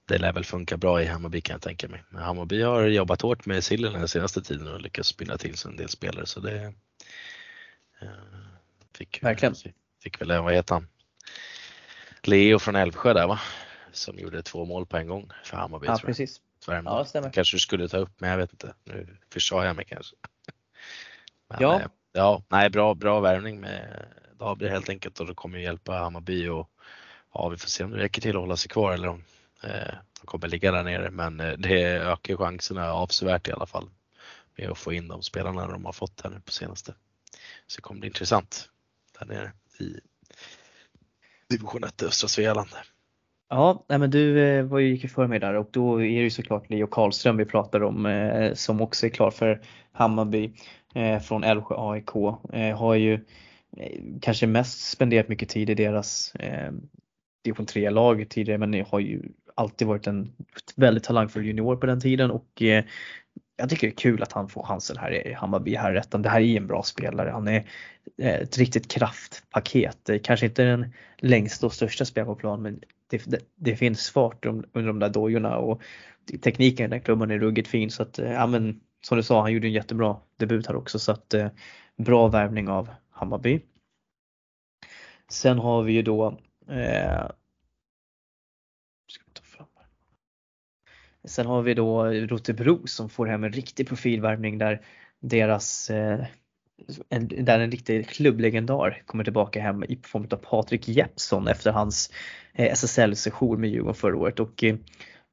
[0.06, 2.04] det lär väl funka bra i Hammarby kan jag tänka mig.
[2.10, 5.72] Men Hammarby har jobbat hårt med sillen den senaste tiden och lyckats spinna till sig
[5.72, 6.74] en del spelare så det
[8.02, 8.10] eh,
[8.98, 9.56] fick, Verkligen.
[10.04, 10.88] fick väl, vad heter han?
[12.24, 13.40] Leo från Älvsjö där va?
[13.92, 15.88] Som gjorde två mål på en gång för Hammarby.
[15.88, 16.42] Ja, precis.
[16.68, 16.92] Värmdö.
[16.92, 17.32] Ja, stämmer.
[17.32, 18.74] kanske du skulle ta upp men jag vet inte.
[18.84, 20.16] Nu försade jag mig kanske.
[21.50, 21.80] Men, ja.
[21.80, 24.06] Eh, ja, nej, bra, bra värvning med
[24.40, 26.70] Dahlberg helt enkelt och det kommer hjälpa Hammarby och
[27.34, 29.24] ja, vi får se om det räcker till att hålla sig kvar eller om
[29.64, 31.12] eh, de kommer ligga där nere.
[31.12, 33.90] Men eh, det ökar chanserna avsevärt i alla fall
[34.58, 36.96] med att få in de spelarna de har fått här nu på senaste.
[37.68, 38.70] Så det kommer bli intressant
[39.20, 40.00] där nere i
[41.50, 42.70] division 1 östra Svealand.
[43.50, 46.10] Ja, nej men du eh, var ju gick för mig där och då är det
[46.10, 50.54] ju såklart Leo Karlström vi pratar om eh, som också är klar för Hammarby
[50.96, 52.10] eh, från Älvsjö AIK.
[52.76, 53.20] Har ju
[54.22, 56.34] kanske mest spenderat mycket tid i deras
[57.44, 59.22] division 3-lag tidigare men har ju
[59.56, 60.32] alltid varit en
[60.76, 62.62] väldigt talangfull junior på den tiden och
[63.58, 66.22] jag tycker det är kul att han får chansen här i Hammarby herrettan.
[66.22, 67.30] Det här är en bra spelare.
[67.30, 67.66] Han är
[68.18, 70.10] ett riktigt kraftpaket.
[70.24, 72.80] Kanske inte den längsta och största spelaren på plan men
[73.26, 75.82] det, det, finns fart under de där dojorna och
[76.42, 77.92] tekniken i den klubban är ruggigt fin.
[77.92, 81.00] Så att eh, ja men som du sa, han gjorde en jättebra debut här också.
[81.00, 81.48] Så att eh,
[81.98, 83.62] bra värvning av Hammarby.
[85.30, 87.28] Sen har vi ju då eh,
[91.28, 94.82] Sen har vi då Rotebro som får hem en riktig profilvärvning där
[95.20, 96.26] deras eh,
[97.10, 102.12] en, där en riktig klubblegendar kommer tillbaka hem i form av Patrik Jeppsson efter hans
[102.54, 104.76] eh, SSL-session med Djurgården förra året och eh,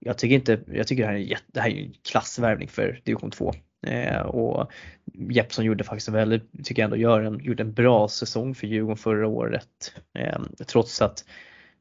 [0.04, 3.00] jag tycker inte, jag tycker det här är, jätte, det här är en klassvärvning för
[3.04, 3.52] division 2.
[3.86, 4.72] Eh, och
[5.30, 8.66] Jeppsson gjorde faktiskt en väldigt, tycker jag ändå gör en, gjorde en bra säsong för
[8.66, 9.94] Djurgården förra året.
[10.18, 11.24] Eh, trots att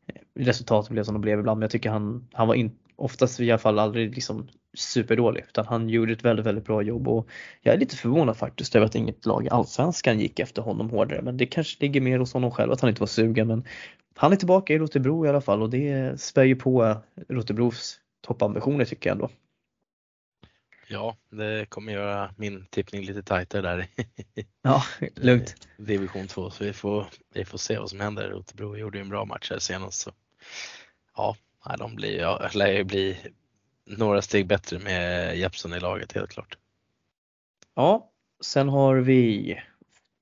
[0.08, 3.39] eh, resultatet blev som de blev ibland men jag tycker han, han var in, oftast
[3.39, 7.27] i alla fall aldrig liksom superdålig utan han gjorde ett väldigt, väldigt bra jobb och
[7.61, 11.21] jag är lite förvånad faktiskt över att inget lag i Allsvenskan gick efter honom hårdare
[11.21, 13.63] men det kanske ligger mer hos honom själv att han inte var sugen men
[14.15, 16.97] han är tillbaka i Rotebro i alla fall och det spär ju på
[17.29, 19.29] Rotebros toppambitioner tycker jag ändå.
[20.87, 23.87] Ja, det kommer göra min tippning lite tajtare där.
[24.61, 24.83] Ja,
[25.15, 25.67] lugnt.
[25.77, 28.29] Division 2, så vi får, vi får se vad som händer.
[28.29, 29.99] Rotebro gjorde ju en bra match här senast.
[30.01, 30.11] Så.
[31.15, 31.35] Ja,
[31.78, 33.17] de blir, ja, lär ju bli
[33.86, 36.58] några steg bättre med Jeppsson i laget helt klart.
[37.76, 38.12] Ja,
[38.43, 39.56] sen har vi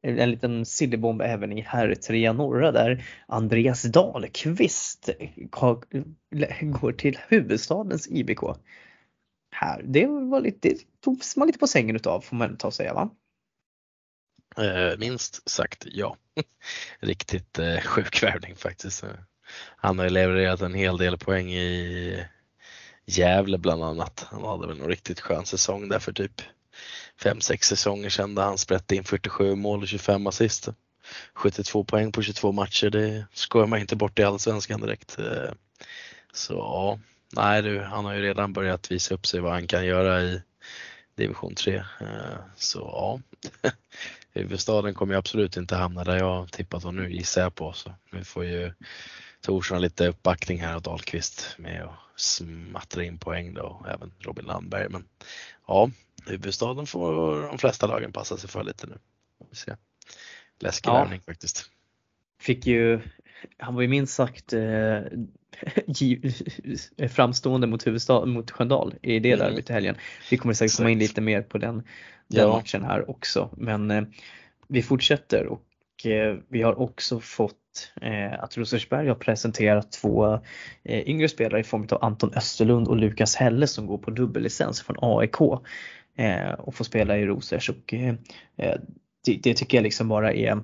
[0.02, 5.10] en liten sillybomb även i herr 3 norra där Andreas Dahlqvist
[6.62, 8.41] går till huvudstadens IBK.
[9.52, 12.73] Här, det var lite, det togs man lite på sängen utav får man ta och
[12.73, 13.10] säga va?
[14.58, 16.17] Eh, minst sagt ja.
[16.99, 19.04] Riktigt eh, sjuk värvning faktiskt.
[19.57, 22.25] Han har ju levererat en hel del poäng i
[23.05, 24.27] Gävle bland annat.
[24.31, 26.41] Han hade väl en riktigt skön säsong där för typ
[27.21, 30.69] 5-6 säsonger sedan där han sprätte in 47 mål och 25 assist.
[31.33, 35.19] 72 poäng på 22 matcher, det skojar man inte bort i allsvenskan direkt.
[35.19, 35.51] Eh,
[36.33, 36.99] så ja,
[37.35, 40.41] nej du, han har ju redan börjat visa upp sig vad han kan göra i
[41.15, 41.75] division 3.
[41.75, 41.83] Eh,
[42.55, 43.19] så ja,
[44.33, 47.73] huvudstaden kommer ju absolut inte hamna där jag tippat och nu gissar jag på.
[47.73, 48.73] Så vi får ju
[49.41, 54.45] Torsson lite uppbackning här av Dahlqvist med att smattra in poäng då, och även Robin
[54.45, 54.89] Landberg.
[54.89, 55.04] Men
[55.67, 55.89] ja,
[56.25, 58.97] huvudstaden får de flesta lagen passa sig för lite nu.
[59.49, 59.75] Vi se.
[60.60, 60.93] Läskig ja.
[60.93, 61.65] värvning faktiskt.
[62.41, 63.02] Fick ju,
[63.58, 65.02] han var ju minst sagt eh,
[67.10, 69.39] framstående mot, huvudstad, mot Sköndal i det mm.
[69.39, 69.95] derbyt i helgen.
[70.32, 71.75] Vi kommer säkert komma in lite mer på den,
[72.28, 72.56] den ja.
[72.58, 73.49] matchen här också.
[73.58, 74.04] Men eh,
[74.67, 75.63] vi fortsätter och
[76.05, 80.33] Eh, vi har också fått eh, att Rosersberg har presenterat två
[80.83, 84.81] eh, yngre spelare i form av Anton Österlund och Lukas Helle som går på dubbellicens
[84.81, 85.41] från AIK
[86.57, 87.69] och får spela i Rosers.
[87.69, 87.93] Och
[89.25, 90.62] det, det, tycker jag liksom bara är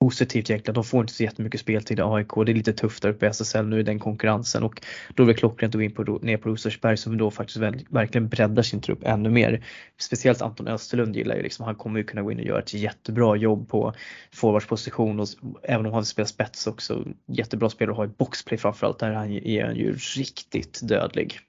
[0.00, 0.74] positivt egentligen.
[0.74, 2.28] De får inte så jättemycket speltid i AIK.
[2.46, 4.82] Det är lite tufft där uppe i SSL nu i den konkurrensen och
[5.14, 7.58] då är det klockrent att gå in på, ner på Rosersberg som då faktiskt
[7.90, 9.64] verkligen breddar sin trupp ännu mer.
[10.00, 12.74] Speciellt Anton Österlund gillar ju liksom, han kommer ju kunna gå in och göra ett
[12.74, 13.94] jättebra jobb på
[14.32, 15.28] forwardsposition och
[15.62, 17.04] även om han spelar spets också.
[17.26, 21.40] Jättebra spelare att ha i boxplay framförallt, där han är han ju riktigt dödlig.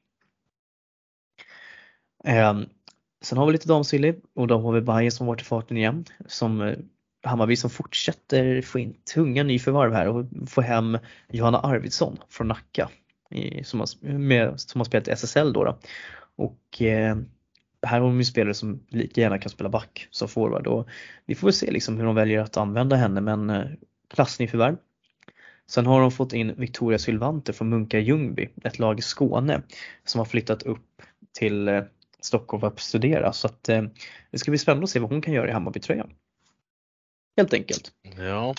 [2.24, 2.66] Um,
[3.22, 6.06] sen har vi lite damsilly och då har vi Bayern som varit i farten igen
[6.28, 6.76] som eh,
[7.30, 10.98] Hammarby som fortsätter få in tunga nyförvärv här och få hem
[11.30, 12.90] Johanna Arvidsson från Nacka
[13.64, 15.64] som, har, med, som har spelat i SSL då.
[15.64, 15.80] då.
[16.36, 17.18] Och eh,
[17.82, 20.88] här har de ju spelare som lika gärna kan spela back som forward och
[21.26, 23.66] vi får väl se liksom hur de väljer att använda henne men eh,
[24.14, 24.78] klassnyförvärv.
[25.68, 29.62] Sen har de fått in Victoria Sylvanter från Munka Ljungby, ett lag i Skåne
[30.06, 31.84] som har flyttat upp till eh,
[32.22, 33.84] Stockholm för att studera så att eh,
[34.32, 36.10] det ska bli spännande att se vad hon kan göra i Hammarbytröjan.
[37.40, 37.92] Helt enkelt.
[38.18, 38.56] Ja.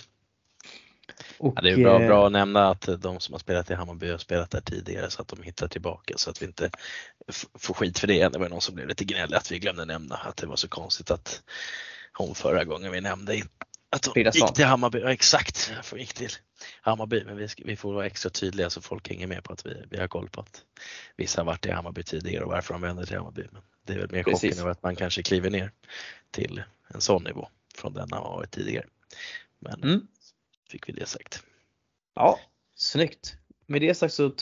[1.38, 3.74] Och, ja det är bra, eh, bra att nämna att de som har spelat i
[3.74, 6.70] Hammarby har spelat där tidigare så att de hittar tillbaka så att vi inte
[7.58, 8.28] får skit för det.
[8.28, 10.68] Det var någon som blev lite gnällig att vi glömde nämna att det var så
[10.68, 11.42] konstigt att
[12.12, 13.42] hon förra gången vi nämnde
[13.90, 14.98] att hon gick till Hammarby.
[14.98, 16.32] Ja, exakt, hon gick till
[16.80, 19.84] Hammarby men vi, vi får vara extra tydliga så folk hänger med på att vi,
[19.90, 20.62] vi har koll på att
[21.16, 23.44] vissa har varit i Hammarby tidigare och varför de vänder till Hammarby.
[23.52, 25.72] Men det är väl mer chocken över att man kanske kliver ner
[26.30, 26.62] till
[26.94, 27.48] en sån nivå
[27.80, 28.86] från den han varit tidigare.
[29.58, 30.06] Men Mm.
[30.70, 31.44] fick vi det sagt.
[32.14, 32.38] Ja,
[32.74, 33.36] snyggt.
[33.66, 34.32] Med det sagt så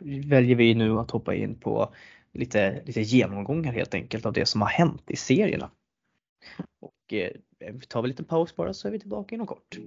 [0.00, 1.94] väljer vi nu att hoppa in på
[2.32, 5.70] lite, lite genomgångar helt enkelt av det som har hänt i serierna.
[6.80, 9.78] Och eh, vi tar väl lite paus bara så är vi tillbaka inom kort.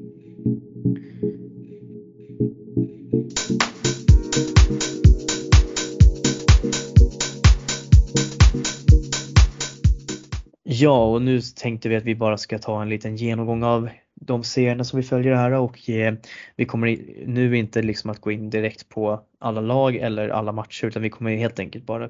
[10.82, 14.44] Ja, och nu tänkte vi att vi bara ska ta en liten genomgång av de
[14.44, 16.14] serierna som vi följer här och eh,
[16.56, 16.88] vi kommer
[17.26, 21.10] nu inte liksom att gå in direkt på alla lag eller alla matcher utan vi
[21.10, 22.10] kommer helt enkelt bara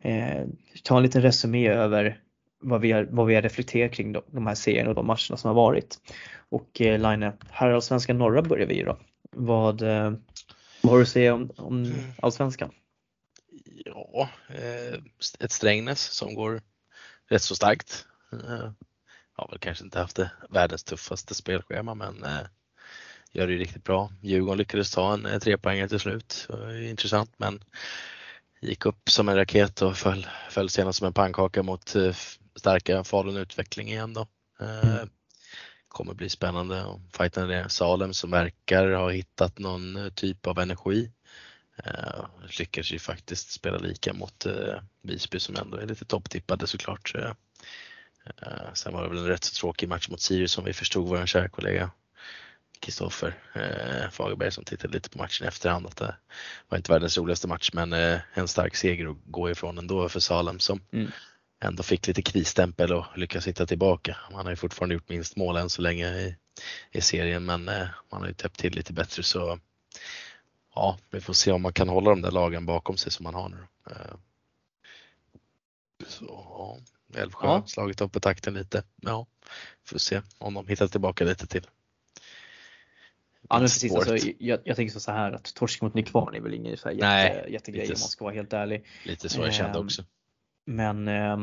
[0.00, 0.42] eh,
[0.82, 2.20] ta en liten resumé över
[2.60, 5.36] vad vi har, vad vi har reflekterat kring de, de här serierna och de matcherna
[5.36, 5.98] som har varit.
[6.48, 8.98] Och eh, Line, Allsvenskan norra börjar vi då.
[9.32, 10.12] Vad, eh,
[10.82, 11.96] vad har du att säga om, om Mm.
[12.22, 12.70] Allsvenskan?
[13.84, 15.00] Ja, eh,
[15.40, 16.60] ett Strängnäs som går
[17.34, 18.06] rätt så starkt.
[18.32, 18.70] Eh,
[19.32, 22.46] har väl kanske inte haft det världens tuffaste spelschema men eh,
[23.32, 24.12] gör det ju riktigt bra.
[24.20, 26.48] Djurgården lyckades ta en eh, trepoängare till slut.
[26.88, 27.64] Intressant men
[28.60, 31.94] gick upp som en raket och föll, föll senast som en pannkaka mot
[32.56, 34.26] starka Falun Utveckling igen då.
[34.60, 35.08] Mm.
[35.88, 41.10] Kommer bli spännande och fighten i Salem som verkar ha hittat någon typ av energi.
[41.78, 42.26] Uh,
[42.58, 47.12] lyckas ju faktiskt spela lika mot uh, Visby som ändå är lite topptippade såklart.
[47.14, 47.32] Uh,
[48.42, 51.08] uh, sen var det väl en rätt så tråkig match mot Sirius som vi förstod
[51.08, 51.90] vår kära kollega
[52.80, 56.16] Kristoffer uh, Fagerberg som tittade lite på matchen i efterhand att det
[56.68, 60.20] var inte världens roligaste match men uh, en stark seger att gå ifrån ändå för
[60.20, 61.10] Salem som Mm.
[61.64, 64.16] ändå fick lite krisstämpel och lyckas hitta tillbaka.
[64.32, 66.36] Man har ju fortfarande gjort minst mål än så länge i,
[66.92, 69.58] i serien men uh, man har ju täppt till lite bättre så
[70.74, 73.34] ja, vi får se om man kan hålla de där lagen bakom sig som man
[73.34, 73.66] har nu.
[73.90, 74.14] Eh,
[76.08, 76.78] Så ja,
[77.20, 77.66] Älvsjö har Ja.
[77.66, 78.82] slagit upp på takten lite.
[79.00, 79.26] Ja,
[79.84, 81.66] får se om de hittar tillbaka lite till.
[83.48, 83.94] Ja, men precis.
[83.94, 86.96] Alltså, jag, jag tänker så här att torsk mot Nykvarn är väl ingen så här
[86.96, 88.86] Nej, jätte, jättegrej om man ska vara helt ärlig.
[89.04, 90.04] Lite så jag kände Ehm, också.
[90.66, 91.38] Men eh,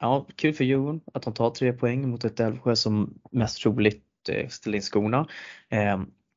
[0.00, 4.04] ja, kul för Djurgården att de tar tre poäng mot ett Älvsjö som mest troligt
[4.28, 5.28] eh, ställer in skorna.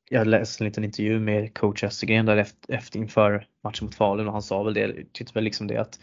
[0.10, 4.28] Jag läste en liten intervju med coach Östergren där efter, efter inför matchen mot Falun
[4.28, 6.00] och han sa väl det, tyckte väl liksom det att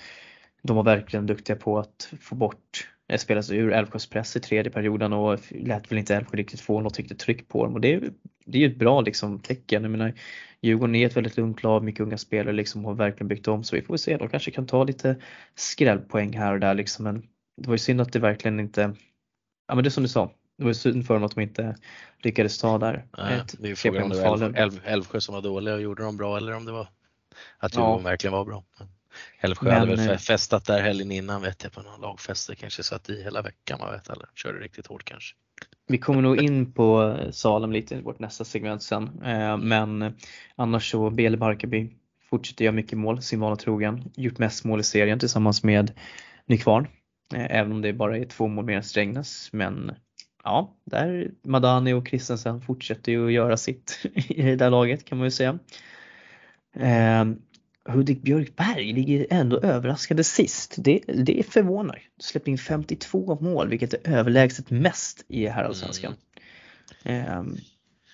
[0.63, 4.41] de var verkligen duktiga på att få bort, eh, spela sig ur Älvsjös press i
[4.41, 7.75] tredje perioden och lät väl inte Älvsjö riktigt få något riktigt tryck på dem.
[7.75, 8.13] Och det, är-
[8.47, 9.83] det är ju ett bra liksom tecken.
[9.83, 10.13] Jag menar,
[10.61, 13.65] Djurgården är ett väldigt lugnt lag, mycket unga spelare liksom har verkligen byggt om.
[13.65, 15.17] Så vi får väl se, de kanske kan ta lite
[15.55, 17.05] skrällpoäng här och där liksom.
[17.05, 17.23] Men
[17.57, 18.81] det var ju synd att det verkligen inte,
[19.69, 21.77] ja men det är som du sa, det var synd för dem att de inte
[22.23, 23.05] lyckades ta där.
[23.19, 24.43] Nej, ett det är ju frågan om det var.
[24.43, 26.87] Älv, Älv, Älvsjö som var dåliga och gjorde dem bra eller om det var
[27.59, 27.81] att Ja.
[27.81, 28.65] Djurgården verkligen var bra.
[29.41, 32.49] Älvsjö Men, hade väl eh, fe- festat där helgen innan vet jag på någon lagfest.
[32.49, 35.35] Det kanske satt i hela veckan man vet eller körde riktigt hårt kanske.
[35.87, 39.23] Vi kommer nog in på Salem lite i vårt nästa segment sen.
[39.25, 40.15] Eh, Men
[40.57, 41.91] annars så Bele Barkarby
[42.31, 44.11] fortsätter göra mycket mål, sin vana trogen.
[44.17, 45.93] Gjort mest mål i serien tillsammans med
[46.47, 46.87] Nykvarn.
[47.35, 49.49] Eh, Även om det bara är två mål mer än Strängnäs.
[49.53, 49.93] Men
[50.45, 55.19] ja, där Madani och Christensen fortsätter ju att göra sitt i det där laget kan
[55.19, 55.59] man ju säga.
[56.77, 57.25] Eh,
[57.85, 60.75] Hudik Björkberg ligger ändå överraskande sist.
[60.79, 62.03] Det, det förvånar.
[62.21, 66.15] Släppte in 52 mål vilket är överlägset mest i herrallsvenskan.
[67.05, 67.57] Ehm,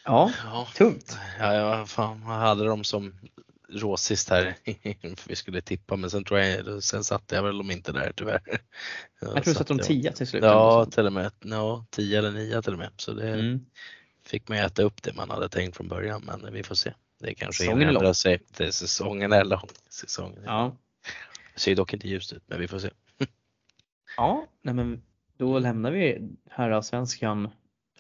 [0.05, 1.19] ja, Ja, tungt.
[1.39, 3.15] ja, ja fan, jag hade dem som
[3.73, 7.71] råsist här för vi skulle tippa men sen tror jag, sen satte jag väl dem
[7.71, 8.41] inte där tyvärr.
[9.21, 10.45] Jag tror du satte de 10 till slut.
[10.45, 11.33] Ja, till och med.
[11.45, 12.91] Ja, 10 eller 9 till och med.
[12.97, 13.67] Så det Mm.
[14.25, 16.93] fick mig äta upp det man hade tänkt från början men vi får se.
[17.21, 18.03] Det kanske Säsongen är hinner lång.
[18.03, 18.43] ändra sig.
[18.57, 19.69] Det är säsongen är lång.
[19.91, 20.55] Säsongen är lång.
[20.55, 20.77] Ja,
[21.55, 22.91] Det ser dock inte ljust ut men vi får se.
[24.17, 25.03] ja nej men
[25.37, 26.19] då lämnar vi
[26.51, 27.51] herrallsvenskan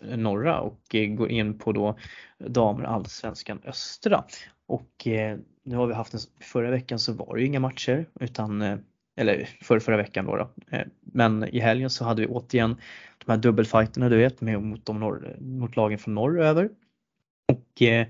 [0.03, 1.99] norra och eh, går in på då
[2.39, 4.25] damer allsvenskan östra.
[4.67, 8.07] Och eh, nu har vi haft en, förra veckan så var det ju inga matcher
[8.21, 8.79] utan eh,
[9.19, 10.51] eller för förra veckan då, då.
[10.71, 12.77] Eh, men i helgen så hade vi återigen
[13.25, 16.71] de här dubbelfighterna du vet med mot, de norr, mot lagen från norr över.
[17.53, 18.07] Och eh,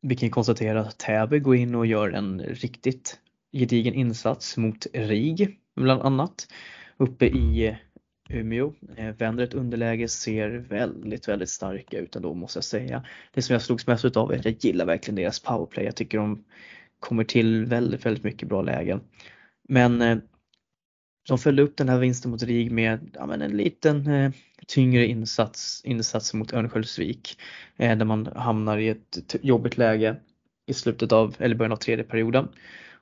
[0.00, 3.20] vi kan konstatera att Täby går in och gör en riktigt
[3.52, 6.48] gedigen insats mot RIG bland annat
[6.96, 7.76] uppe i eh,
[8.28, 8.72] Umeå.
[9.18, 13.04] Vänder ett underläge, ser väldigt, väldigt starka ut ändå måste jag säga.
[13.34, 15.84] Det som jag slogs mest utav är att jag gillar verkligen deras powerplay.
[15.84, 16.44] Jag tycker de
[17.00, 19.00] kommer till väldigt, väldigt mycket bra lägen.
[19.68, 20.18] Men eh,
[21.28, 24.32] de följde upp den här vinsten mot RIG med ja, men en liten eh,
[24.66, 27.38] tyngre insats, insats mot Örnsköldsvik
[27.76, 30.16] eh, där man hamnar i ett jobbigt läge
[30.66, 32.48] i slutet av, eller början av tredje perioden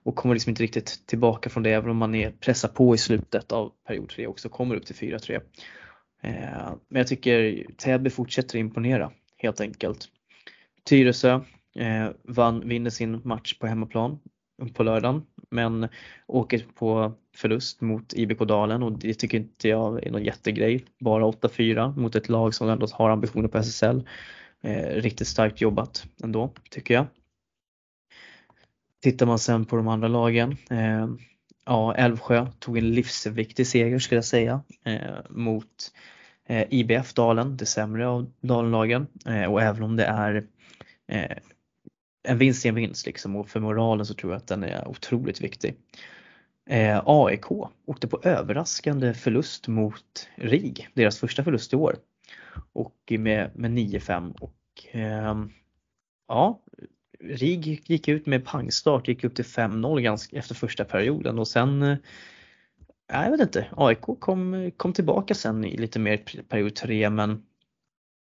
[0.03, 2.99] och kommer liksom inte riktigt tillbaka från det även om man är pressar på i
[2.99, 5.41] slutet av period 3 också kommer upp till 4-3.
[6.23, 10.09] Eh, men jag tycker Täby fortsätter imponera helt enkelt.
[10.85, 11.41] Tyresö
[11.75, 14.19] eh, vann, vinner sin match på hemmaplan
[14.75, 15.89] på lördagen men
[16.27, 20.85] åker på förlust mot IBK Dalen och det tycker inte jag är någon jättegrej.
[20.99, 24.09] Bara 8-4 mot ett lag som ändå har ambitioner på SSL.
[24.63, 27.07] Eh, riktigt starkt jobbat ändå tycker jag.
[29.03, 30.57] Tittar man sen på de andra lagen.
[30.71, 31.09] Eh,
[31.67, 35.93] ja, Älvsjö tog en livsviktig seger skulle jag säga eh, mot
[36.47, 39.07] eh, IBF Dalen, det sämre av Dalenlagen.
[39.27, 40.47] Eh, och även om det är
[41.09, 41.37] eh,
[42.23, 44.89] en vinst är en vinst liksom och för moralen så tror jag att den är
[44.89, 45.75] otroligt viktig.
[46.67, 47.51] Eh, AIK
[47.87, 51.97] åkte på överraskande förlust mot RIG, deras första förlust i år.
[52.73, 55.45] Och med, med 9-5 och eh,
[56.29, 56.63] ja,
[57.21, 61.83] RIG gick ut med pangstart, gick upp till 5-0 ganska efter första perioden och sen
[61.83, 61.97] eh,
[63.13, 66.17] jag vet inte, AIK kom, kom tillbaka sen i lite mer
[66.49, 67.43] period 3 men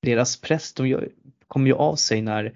[0.02, 1.08] deras press, de gör,
[1.48, 2.54] kom ju av sig när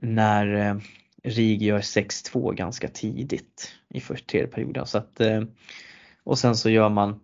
[0.00, 0.76] när eh,
[1.22, 4.86] RIG gör 6-2 ganska tidigt i första tredje perioden.
[4.86, 5.42] Så att, eh,
[6.24, 7.20] och sen så gör man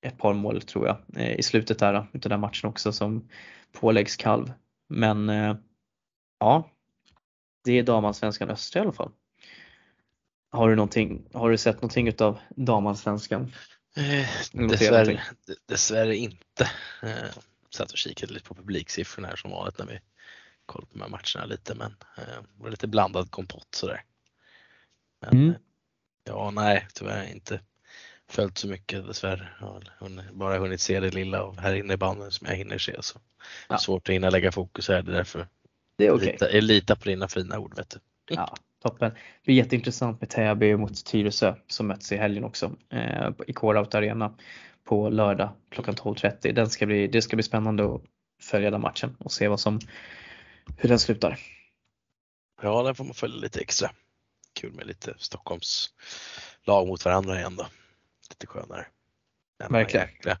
[0.00, 3.28] ett par mål tror jag eh, i slutet där utav den matchen också som
[3.72, 4.52] påläggs kalv.
[4.88, 5.28] Men
[6.38, 6.70] ja,
[7.64, 9.12] det är damallsvenskan östra i alla fall.
[10.50, 13.52] Har du, någonting, har du sett någonting utav damallsvenskan?
[13.96, 15.20] Eh, dessvärre,
[15.68, 16.70] dessvärre inte.
[17.02, 17.36] Eh,
[17.70, 20.00] satt och kikade lite på publiksiffrorna här som vanligt när vi
[20.66, 24.04] koll på de här matcherna lite men eh, var lite blandad kompott sådär.
[25.20, 25.50] Men, mm.
[25.50, 25.56] Eh,
[26.24, 27.60] ja, nej tyvärr inte
[28.28, 29.48] följt så mycket dessvärre.
[29.60, 32.78] Jag har bara hunnit se det lilla av här inne i banden som jag hinner
[32.78, 32.96] se.
[33.00, 33.18] Så
[33.68, 33.78] ja.
[33.78, 35.46] Svårt att hinna lägga fokus här, det är därför
[35.96, 36.32] det är okay.
[36.32, 37.76] lita, jag litar på dina fina ord.
[37.76, 37.98] Vet du.
[38.34, 39.10] Ja, toppen.
[39.10, 43.94] Det blir jätteintressant med Täby mot Tyresö som möts i helgen också eh, i Coreout
[43.94, 44.34] Arena
[44.84, 46.52] på lördag klockan 12.30.
[46.52, 48.02] Den ska bli, det ska bli spännande att
[48.42, 49.80] följa den matchen och se vad som
[50.76, 51.38] hur den slutar.
[52.62, 53.90] Ja, den får man följa lite extra.
[54.60, 55.90] Kul med lite Stockholms
[56.64, 57.66] lag mot varandra igen då.
[58.30, 58.86] Lite skönare.
[59.58, 60.06] Men Verkligen.
[60.06, 60.38] Jäkla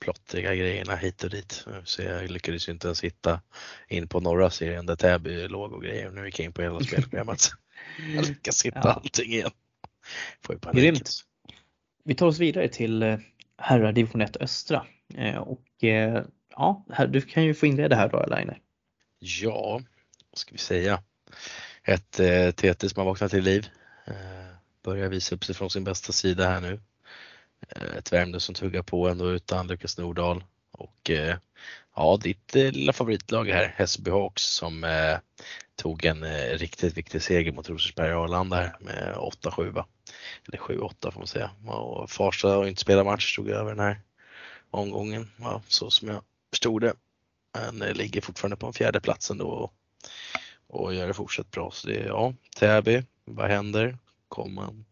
[0.00, 1.66] plottriga grejerna hit och dit.
[1.84, 3.40] Så jag lyckades ju inte ens hitta
[3.88, 6.10] in på norra serien där Täby låg och grejer.
[6.10, 7.50] Nu gick jag in på hela spelprogrammet.
[8.14, 8.92] jag lyckas hitta ja.
[8.92, 9.50] allting igen.
[10.42, 11.10] Får ju Grymt.
[12.04, 13.18] Vi tar oss vidare till eh,
[13.58, 14.86] herrar division 1 östra.
[15.14, 18.54] Eh, och eh, ja, du kan ju få inleda här då Elaine.
[19.22, 19.80] Ja,
[20.30, 21.02] vad ska vi säga?
[21.84, 23.68] Ett eh, TT som har vaknat till liv.
[24.06, 26.80] Eh, börjar visa upp sig från sin bästa sida här nu.
[27.68, 30.44] Eh, ett Värmdö som tuggar på ändå utan Lukas Nordahl.
[30.70, 31.36] Och eh,
[31.96, 35.18] ja, ditt eh, lilla favoritlag här, Hässelby Hawks som eh,
[35.76, 39.84] tog en eh, riktigt viktig seger mot Rosersberg och Arlanda här med 8-7
[40.48, 41.50] Eller 7-8 får man säga.
[41.66, 44.00] Och Farsta har inte spelat match, tog över den här
[44.70, 46.94] omgången, ja, så som jag förstod det.
[47.52, 49.74] Men ligger fortfarande på en fjärde plats ändå och,
[50.66, 51.70] och gör det fortsatt bra.
[51.70, 53.98] Så det är, ja, Täby, vad händer?
[54.28, 54.84] Kommer man,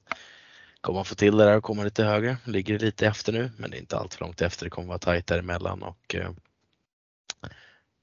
[0.80, 2.36] kommer man få till det där och komma lite högre?
[2.44, 4.64] Ligger lite efter nu, men det är inte allt för långt efter.
[4.64, 6.30] Det kommer vara tajt däremellan och eh,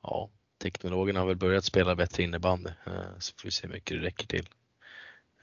[0.03, 0.29] ja,
[0.61, 4.07] teknologerna har väl börjat spela bättre innebandy eh, så får vi se hur mycket det
[4.07, 4.49] räcker till.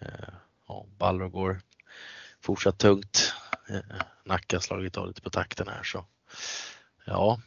[0.01, 0.35] Eh,
[0.69, 1.61] ja, Ballro går
[2.41, 3.35] fortsatt tungt.
[4.25, 6.07] Nacka slagit av lite på takten här så
[7.05, 7.41] ja,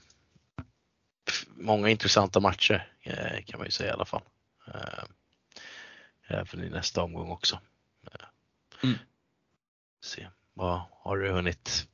[1.56, 4.21] många intressanta matcher eh, kan man ju säga i alla fall.
[4.67, 5.04] Eh,
[6.28, 7.60] även i nästa omgång också.
[8.12, 8.26] Eh,
[8.84, 8.98] mm.
[10.04, 11.88] Se, vad har du hunnit?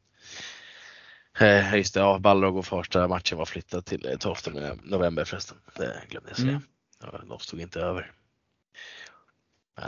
[1.73, 4.35] Just det, ja, Balrog och Farsta matchen var flyttad till 12
[4.83, 5.57] november förresten.
[5.75, 6.61] Det glömde jag säga.
[7.03, 7.27] Mm.
[7.27, 8.11] De stod inte över.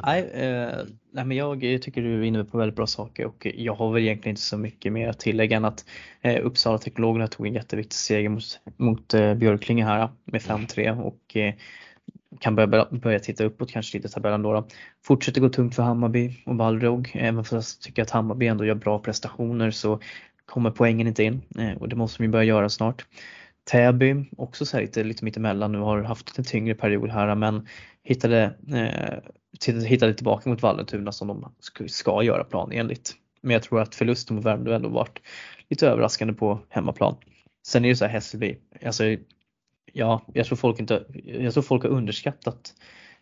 [0.03, 0.77] Nej, eh,
[1.11, 4.03] nej, men jag tycker du är inne på väldigt bra saker och jag har väl
[4.03, 5.85] egentligen inte så mycket mer att tillägga än att
[6.21, 8.43] eh, Uppsala Teknologerna tog en jätteviktig seger mot,
[8.77, 11.53] mot eh, Björklinge här med 5-3 och eh,
[12.39, 14.67] kan börja, börja titta uppåt kanske lite i tabellen då, då.
[15.03, 17.11] Fortsätter gå tungt för Hammarby och Balrog.
[17.13, 19.99] Även fast jag tycker att Hammarby ändå gör bra prestationer så
[20.45, 23.05] kommer poängen inte in eh, och det måste vi börja göra snart.
[23.63, 27.67] Täby också så här lite, lite mittemellan nu har haft en tyngre period här men
[28.03, 31.53] hittade, eh, hittade tillbaka mot Vallentuna som de
[31.87, 33.15] ska göra planenligt.
[33.41, 35.19] Men jag tror att förlusten mot Värmdö ändå varit
[35.69, 37.15] lite överraskande på hemmaplan.
[37.67, 39.03] Sen är det så här Hässelby, alltså,
[39.93, 42.73] ja, jag tror folk inte, jag tror folk har underskattat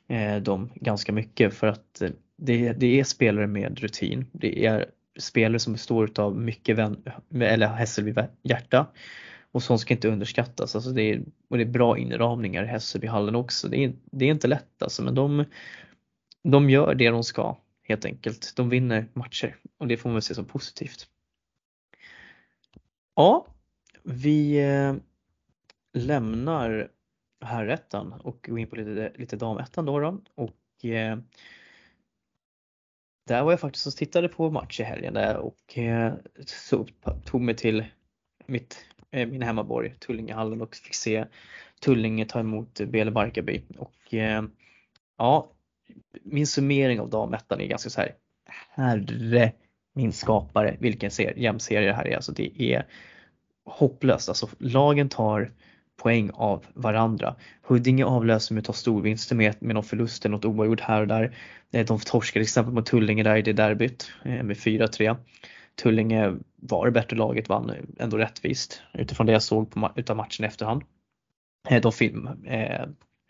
[0.08, 4.26] eh, dem ganska mycket för att eh, det, det är spelare med rutin.
[4.32, 4.86] Det är
[5.20, 8.14] spelare som består av mycket vän, eller Hässelby
[8.44, 8.88] hjärta
[9.52, 10.76] och sånt ska inte underskattas.
[10.76, 13.68] Alltså det, är, och det är bra inramningar i Hässelbyhallen också.
[13.68, 15.46] Det är, det är inte lätt alltså men de,
[16.44, 18.54] de gör det de ska helt enkelt.
[18.56, 21.08] De vinner matcher och det får man se som positivt.
[23.16, 23.48] Ja,
[24.04, 24.96] vi eh,
[25.94, 26.92] lämnar
[27.42, 30.22] herrettan och går in på lite, lite damettan då, då.
[30.36, 31.18] och eh,
[33.28, 36.14] där var jag faktiskt och tittade på match i helgen där och eh,
[36.46, 36.88] så
[37.26, 37.86] tog mig till
[38.46, 41.26] mitt, Eh, min hemmaborg Tullingehallen och fick se
[41.82, 44.44] Tullinge ta emot Bele Barkarby och eh,
[45.18, 45.52] ja,
[46.24, 48.16] min summering av damettan är ganska så här
[48.70, 49.52] herre
[49.94, 52.16] min skapare vilken jämnserie det här är.
[52.16, 52.86] Alltså det är
[53.66, 54.30] hopplöst.
[54.30, 55.52] Alltså lagen tar
[55.98, 57.36] poäng av varandra.
[57.62, 61.08] Huddinge avlöser med att ta storvinster med, med någon förlust eller något oavgjort här och
[61.08, 61.36] där.
[61.72, 65.18] Eh, de torskade till exempel mot Tullinge där i det derbyt med 4-3.
[65.76, 70.46] Tullinge var det bättre laget, vann ändå rättvist utifrån det jag såg på, utav matchen
[70.46, 70.84] i efterhand.
[71.70, 72.86] Eh, de film, eh,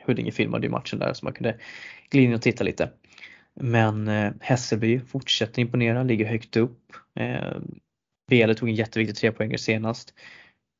[0.05, 1.57] Huddinge filmade ju matchen där så man kunde
[2.09, 2.89] glida in och titta lite.
[3.53, 6.93] Men eh, Hässelby fortsätter imponera, ligger högt upp.
[7.15, 7.57] Eh,
[8.27, 10.13] Bele tog en jätteviktig trepoängare senast.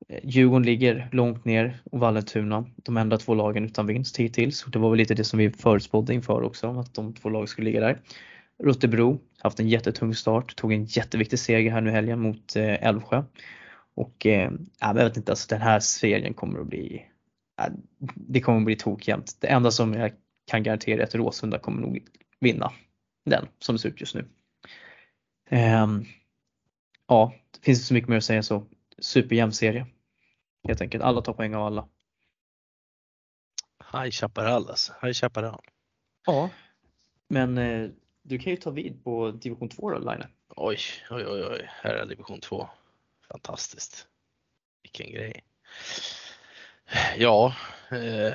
[0.10, 4.64] Eh, Djurgården ligger långt ner och Vallentuna, de enda två lagen utan vinst hittills.
[4.64, 7.48] Och det var väl lite det som vi förutspådde inför också, att de två lagen
[7.48, 8.02] skulle ligga där.
[8.64, 13.24] Rotebro haft en jättetung start, tog en jätteviktig seger här nu helgen mot eh, Älvsjö.
[13.96, 17.06] Och eh, jag vet inte, alltså den här serien kommer att bli,
[17.62, 17.74] äh,
[18.16, 19.38] det kommer att bli tokjämnt.
[19.40, 20.12] Det enda som jag
[20.48, 22.08] kan garantera är att Råsunda kommer nog
[22.40, 22.72] vinna
[23.26, 24.26] den som det ser ut just nu.
[25.52, 26.06] Um,
[27.08, 28.66] ja, det finns inte så mycket mer att säga så.
[29.00, 29.88] Superjämn serie.
[30.68, 31.04] Helt enkelt.
[31.04, 31.88] Alla tar poäng av alla.
[33.94, 34.94] High Chaparral alltså.
[35.02, 35.62] High Chaparral.
[36.26, 36.50] Ja,
[37.28, 37.90] men eh,
[38.24, 40.24] du kan ju ta vid på division 2 då Line.
[40.56, 40.78] Oj,
[41.10, 41.70] oj, oj, oj.
[41.70, 42.70] Här är division 2.
[43.32, 44.08] Fantastiskt.
[44.84, 45.44] Vilken grej.
[47.18, 47.56] Ja,
[47.92, 48.34] eh,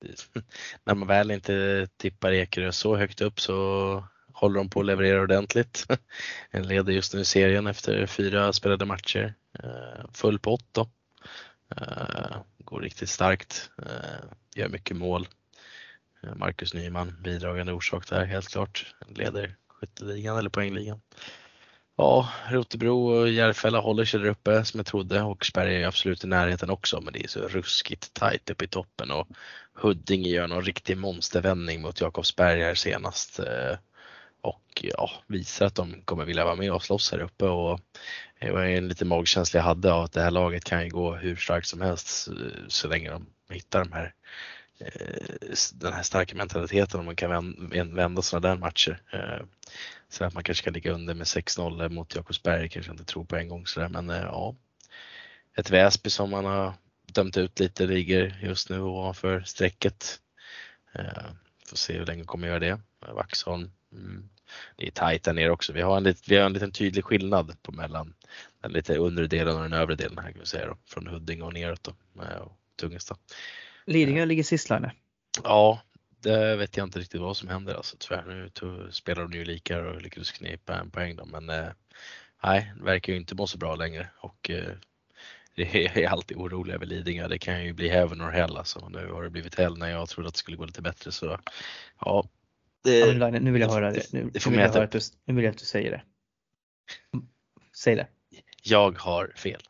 [0.84, 5.22] när man väl inte tippar Ekerö så högt upp så håller de på att leverera
[5.22, 5.86] ordentligt.
[6.50, 9.34] En leder just nu serien efter fyra spelade matcher.
[9.62, 10.88] Eh, full pott då.
[11.76, 14.24] Eh, går riktigt starkt, eh,
[14.54, 15.28] gör mycket mål.
[16.22, 18.94] Eh, Marcus Nyman, bidragande orsak där helt klart.
[19.08, 21.00] Leder skytteligan eller poängligan.
[21.98, 26.24] Ja, Rotebro och Järfälla håller sig där uppe som jag trodde och Sperger är absolut
[26.24, 29.28] i närheten också men det är så ruskigt tajt uppe i toppen och
[29.74, 33.78] Huddinge gör någon riktig monstervändning mot Jakobsberg här senast eh,
[34.40, 37.80] och ja, visar att de kommer vilja vara med och slåss här uppe och
[38.40, 41.14] det var en liten magkänsla jag hade av att det här laget kan ju gå
[41.14, 42.34] hur starkt som helst eh,
[42.68, 44.14] så länge de hittar de här
[44.78, 49.02] Eh, den här starka mentaliteten om man kan vända sådana där matcher.
[49.12, 49.46] Eh,
[50.08, 53.24] så att man kanske kan ligga under med 6-0 mot Jakobsberg kanske jag inte tror
[53.24, 54.54] på en gång sådär men eh, ja.
[55.56, 56.74] Ett Väsby som man har
[57.06, 60.20] dömt ut lite ligger just nu ovanför strecket.
[61.68, 62.80] Får se hur länge vi kommer göra det.
[63.00, 64.28] Vaxholm mm
[64.76, 65.72] det är tajt där nere också.
[65.72, 68.14] Vi har en, vi har en liten tydlig skillnad på mellan
[68.62, 71.42] den lite undre delen och den övre delen här kan vi säga då, från Huddinge
[71.42, 71.94] och neråt då,
[72.40, 73.16] och Tungesta.
[73.86, 74.90] Lidingö ligger sist Line.
[75.44, 75.80] Ja,
[76.22, 78.50] det vet jag inte riktigt vad som händer alltså tyvärr.
[78.62, 81.68] Nu spelar de ju lika och lyckades knipa en poäng då men eh,
[82.42, 84.72] nej, det verkar ju inte må så bra längre och eh,
[85.54, 87.28] det är alltid orolig över Lidingö.
[87.28, 88.88] Det kan ju bli heaven or hell alltså.
[88.88, 91.38] Nu har det blivit hell när jag trodde att det skulle gå lite bättre så
[92.00, 92.28] ja,
[92.84, 94.12] det, ja, nu vill jag höra det.
[94.12, 95.90] Nu, det får nu, vill jag höra att du, nu vill jag att du säger
[95.90, 96.02] det.
[97.76, 98.06] Säg det.
[98.62, 99.60] Jag har fel.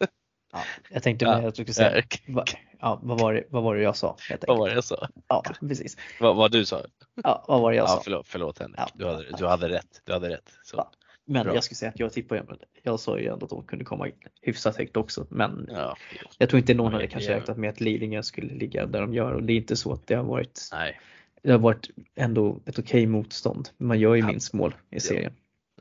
[0.56, 2.44] Ja, jag tänkte ja, att du skulle säga, va,
[2.80, 4.16] ja, vad, var det, vad var det jag sa?
[4.46, 5.08] Vad var det jag sa?
[5.28, 5.96] Ja, precis.
[6.20, 6.82] vad, vad du sa?
[7.24, 8.00] Ja, vad var det jag ja, sa?
[8.04, 8.88] Förlåt, förlåt Henrik, ja.
[8.94, 10.02] du, hade, du hade rätt.
[10.04, 10.50] Du hade rätt.
[10.72, 10.90] Ja,
[11.24, 11.54] men Bra.
[11.54, 14.08] jag skulle säga att jag tippade men jag sa ju ändå att de kunde komma
[14.42, 15.26] hyfsat högt också.
[15.30, 15.96] Men ja,
[16.38, 19.32] jag tror inte någon hade kanske räknat med att Lidingö skulle ligga där de gör
[19.32, 21.00] och det är inte så att det har varit Nej
[21.46, 23.68] det har varit ändå ett okej okay motstånd.
[23.76, 24.26] Man gör ju ja.
[24.26, 25.32] minst mål i serien.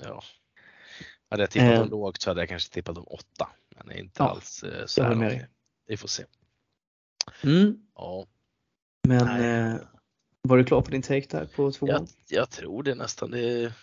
[0.04, 0.24] Ja.
[1.30, 1.80] Hade jag tippat eh.
[1.80, 3.50] dem lågt så hade jag kanske tippat dem åtta.
[3.76, 5.48] Men inte ja, alls eh, så här
[5.88, 6.24] Vi får se.
[7.44, 7.78] Mm.
[7.96, 8.26] Ja.
[9.08, 9.82] Men eh,
[10.42, 11.90] var du klar på din take där på tvåan?
[11.90, 12.08] Jag,
[12.40, 13.32] jag tror det nästan.
[13.32, 13.74] Det...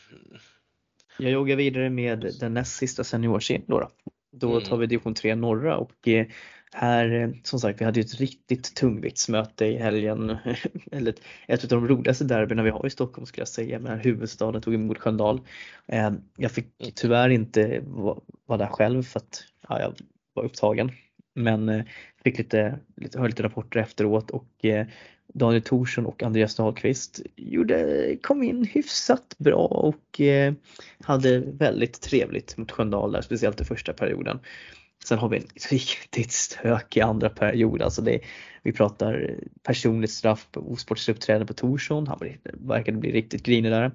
[1.18, 3.80] Jag joggar vidare med den näst sista seniorserien då.
[3.80, 3.90] Då,
[4.30, 4.64] då mm.
[4.64, 6.26] tar vi division 3 norra och eh,
[6.74, 10.36] här, eh, som sagt, vi hade ju ett riktigt tungviktsmöte i helgen.
[10.92, 11.14] Eller
[11.48, 13.78] ett av de roligaste derbyna vi har i Stockholm skulle jag säga.
[13.78, 15.40] Men huvudstaden tog emot Sköndal.
[15.86, 17.82] Eh, jag fick tyvärr inte
[18.46, 19.94] vara där själv för att ja, jag
[20.34, 20.90] var upptagen.
[21.34, 21.84] Men eh,
[22.24, 24.86] fick lite, lite, hörde lite rapporter efteråt och eh,
[25.34, 30.54] Daniel Thorsson och Andreas Dahlqvist gjorde, kom in hyfsat bra och eh,
[31.04, 34.40] hade väldigt trevligt mot Sköndal där, speciellt i första perioden.
[35.04, 37.82] Sen har vi en riktigt stökig andra period.
[37.82, 38.20] Alltså det,
[38.62, 42.06] vi pratar personligt straff på osportsligt uppträdande på Torsson.
[42.06, 43.92] Han verkade bli riktigt grinig där.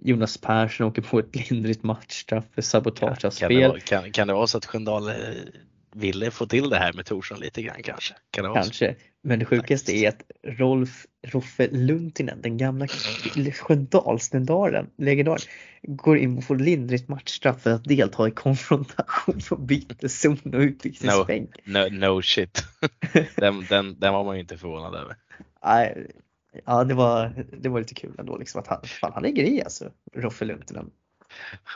[0.00, 3.68] Jonas Persson åker på ett lindrigt matchstraff för sabotage av Kan det, spel.
[3.68, 5.14] vara, kan, kan det vara så att Sköndal eh,
[5.94, 8.14] ville få till det här med Torsson lite grann kanske?
[8.30, 8.68] Kan det vara så?
[8.68, 8.96] Kanske.
[9.22, 12.86] Men det sjukaste är att Rolf Roffe Luntinen, den gamla
[13.52, 15.40] Sköndalslegendaren, legendaren,
[15.82, 21.50] går in och får lindrigt matchstraff för att delta i konfrontation på byteszon och utvisningsbänk.
[21.64, 22.64] No, no shit.
[23.36, 25.16] den, den, den var man ju inte förvånad över.
[25.64, 26.06] Nej,
[26.64, 29.62] Ja, det var, det var lite kul ändå liksom att han, fan, han lägger i
[29.62, 30.90] alltså, Roffe Luntinen.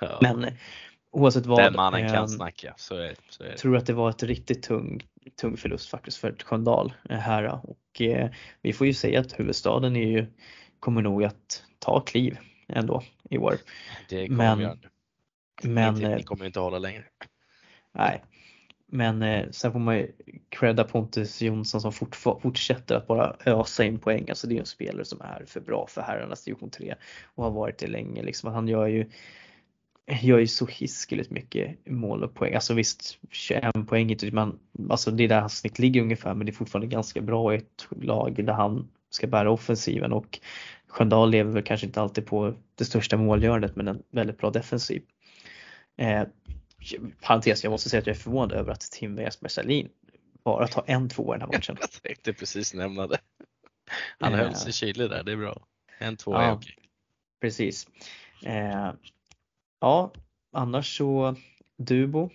[0.01, 0.19] Ja.
[0.23, 0.53] Men eh,
[1.11, 1.59] oavsett vad.
[1.59, 3.57] Den mannen eh, kan snacka, så är, så är det.
[3.57, 5.01] tror att det var ett riktigt tung,
[5.41, 8.31] tung förlust faktiskt för Sköndal eh, här och eh,
[8.63, 10.27] vi får ju säga att huvudstaden är ju,
[10.81, 13.55] kommer nog att ta kliv ändå i år.
[14.09, 14.77] Det kommer men- göra.
[15.63, 17.05] Men Inte- eh, Ni kommer inte hålla längre.
[17.93, 18.25] nej.
[18.93, 20.13] Men eh, sen får man ju
[20.49, 24.27] credda Pontus Jonsson som fort, fortsätter att bara ösa in poäng.
[24.29, 26.95] Alltså det är ju en spelare som är för bra för herrarnas division 3
[27.35, 28.23] och har varit det länge.
[28.23, 28.53] Liksom.
[28.53, 29.07] Han gör ju,
[30.21, 32.55] gör ju så hiskeligt mycket mål och poäng.
[32.55, 34.59] Alltså visst 21 poäng inte, man,
[34.91, 37.57] alltså det är där hans snitt ligger ungefär men det är fortfarande ganska bra i
[37.57, 40.41] ett lag där han ska bära offensiven och
[40.91, 45.03] Sköndal lever väl kanske inte alltid på det största målgörandet men en väldigt bra defensiv.
[45.97, 46.23] Eh,
[47.21, 49.89] parentes, jag måste säga att jag är förvånad över att Tim Westberg Salin
[50.45, 51.77] bara tar en tvåa i den här matchen.
[51.81, 53.19] Jag tänkte precis nämna det.
[54.19, 54.39] Han Eh.
[54.39, 55.67] höll sig kylig där, det är bra.
[55.99, 56.53] En, två är Ja.
[56.53, 56.75] okej.
[57.41, 57.87] Precis.
[58.45, 58.91] Eh,
[59.81, 60.13] ja,
[60.53, 61.37] annars så
[61.79, 62.31] Dubo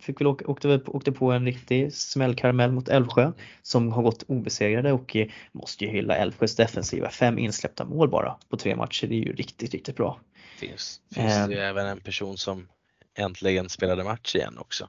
[0.00, 3.32] fick väl åka, åkte, åkte på en riktig smällkaramell mot Älvsjö
[3.62, 7.10] som har gått obesegrade och eh, måste ju hylla Älvsjös defensiva.
[7.10, 9.06] Fem insläppta mål bara på tre matcher.
[9.06, 10.20] Det är ju riktigt, riktigt bra.
[10.56, 11.50] Finns, finns det Ehm.
[11.50, 12.68] ju även en person som
[13.16, 14.88] äntligen spelade match igen också.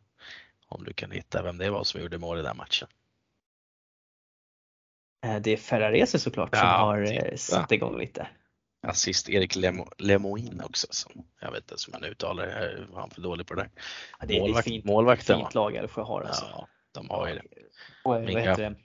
[0.68, 2.88] Om du kan hitta vem det var som gjorde mål i den matchen.
[5.26, 7.38] Eh, det är Ferrarese såklart som Ja, har eh, titta.
[7.38, 8.28] satt igång lite.
[8.88, 10.88] Assist Erik Lemo, Lemoin också.
[10.90, 11.12] Som,
[11.42, 13.70] jag vet inte hur man uttalar det, var han för dålig på det där.
[14.20, 16.46] Ja, det är ett Målvakt, fint, målvakten fint lag Älvsjö har alltså.
[16.52, 17.42] Ja, de har ju det.
[18.04, 18.76] Och eh, vad heter det?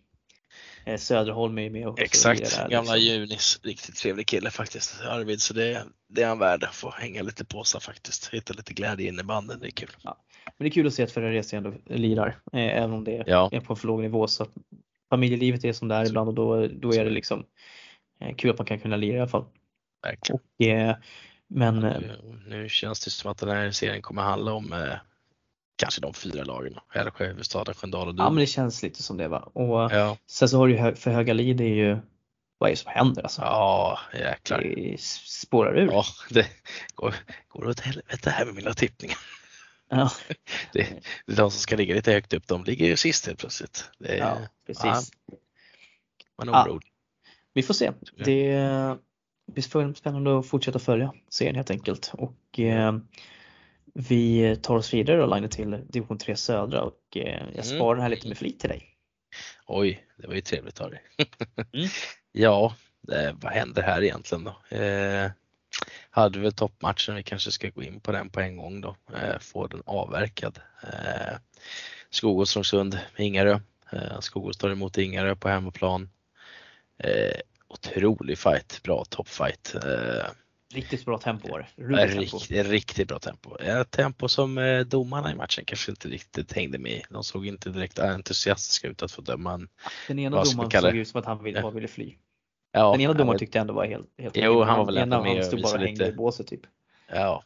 [0.84, 2.04] Eh, Söderholm är ju med också.
[2.04, 3.14] Exakt, Där, gamla liksom.
[3.14, 3.60] Junis.
[3.62, 5.40] Riktigt trevlig kille faktiskt, Arvid.
[5.40, 8.28] Så det, det är han värd att få hänga lite på sig faktiskt.
[8.34, 9.90] Hitta lite glädje i innebandyn, det är kul.
[10.04, 10.14] Men
[10.58, 13.48] det är kul att se att Ferrarese ändå lirar, eh, även om det Ja.
[13.52, 14.26] är på för låg nivå.
[14.26, 14.46] Så
[15.10, 17.44] familjelivet är som det är ibland och då, då är det liksom
[18.20, 19.44] eh, kul att man kan kunna lira i alla fall.
[20.02, 20.40] Verkligen.
[20.58, 20.96] Och, eh,
[21.48, 24.94] men eh, Nu, nu känns det som att den här serien kommer handla om eh,
[25.76, 26.74] kanske de fyra lagen.
[26.94, 29.38] Älvsjö, Huvudstaden, Sköndal och ja, men det känns lite som det va.
[29.52, 31.98] Och Ja, sen så har du ju för Höga Lid är ju,
[32.58, 33.42] vad är det som händer alltså?
[33.42, 34.60] ja jäklar.
[34.60, 35.88] Det spårar ur.
[35.92, 36.46] Ja, det
[36.94, 37.14] går,
[37.48, 39.18] går åt helvete här med mina tippningar.
[39.88, 40.10] Ja,
[40.72, 43.38] Det, det är de som ska ligga lite högt upp, de ligger ju sist helt
[43.38, 43.90] plötsligt.
[43.98, 45.12] Det ja, precis.
[46.38, 46.64] Man är Ja.
[46.64, 46.88] orolig.
[47.54, 47.92] Vi får se.
[48.16, 48.24] Ja.
[48.24, 52.10] Det blir spännande att fortsätta följa serien helt enkelt.
[52.14, 52.98] Och eh,
[53.94, 57.62] vi tar oss vidare då Line till division 3 södra och eh, jag Mm.
[57.64, 58.88] sparar den här lite med flit till dig.
[59.66, 61.02] Oj, det var ju trevligt av dig.
[61.72, 61.88] Mm.
[62.32, 64.76] Ja, det, vad händer här egentligen då?
[64.76, 65.30] Eh,
[66.10, 68.96] hade väl toppmatchen, vi kanske ska gå in på den på en gång då.
[69.14, 70.58] Eh, få den avverkad.
[70.82, 71.36] Eh,
[72.10, 73.60] Skogås Strömsund, Ingarö.
[73.92, 76.10] Eh, Skogås tar emot Ingarö på hemmaplan.
[76.98, 79.74] Eh, otrolig fight, bra toppfight.
[79.74, 80.26] Eh,
[80.72, 81.96] Riktigt bra tempo var det.
[82.18, 82.38] Tempo.
[82.70, 83.56] riktigt, bra tempo.
[83.58, 87.02] Ett tempo som eh, domarna i matchen kanske inte riktigt hängde med i.
[87.10, 89.68] De såg inte direkt entusiastiska ut att få döma en
[90.08, 91.70] Den ena domaren såg ut som att han ville, Ja.
[91.70, 92.16] ville fly.
[92.72, 94.66] Ja, Den ena domaren tyckte jag ändå var helt, helt Jo, okej.
[94.68, 96.60] han var väl ändå med Han och stod bara och hängde lite- i båset typ.
[97.08, 97.42] Ja,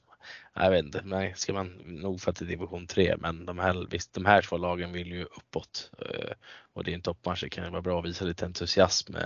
[0.55, 3.59] jag vet inte, men ska man nog för att det är division 3 men de
[3.59, 6.33] här, visst, de här två lagen vill ju uppåt eh,
[6.73, 9.23] och det är en toppmatch, det kan vara bra att visa lite entusiasm eh,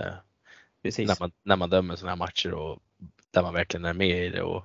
[0.83, 1.07] Precis.
[1.07, 2.79] när man, när man dömer sådana här matcher och
[3.31, 4.63] där man verkligen är med i det och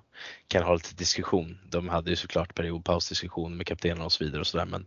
[0.49, 1.59] kan ha lite diskussion.
[1.65, 4.87] De hade ju såklart periodpausdiskussion med kaptenen och så vidare och sådär men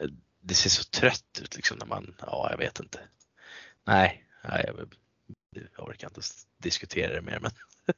[0.00, 0.08] eh,
[0.40, 3.00] det ser så trött ut liksom när man, ja jag vet inte.
[3.84, 4.94] Nej, nej jag,
[5.76, 6.20] jag orkar inte
[6.58, 7.50] diskutera det mer men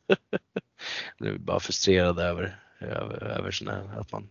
[1.19, 4.29] nu är bara frustrerad över, över, över såna att man,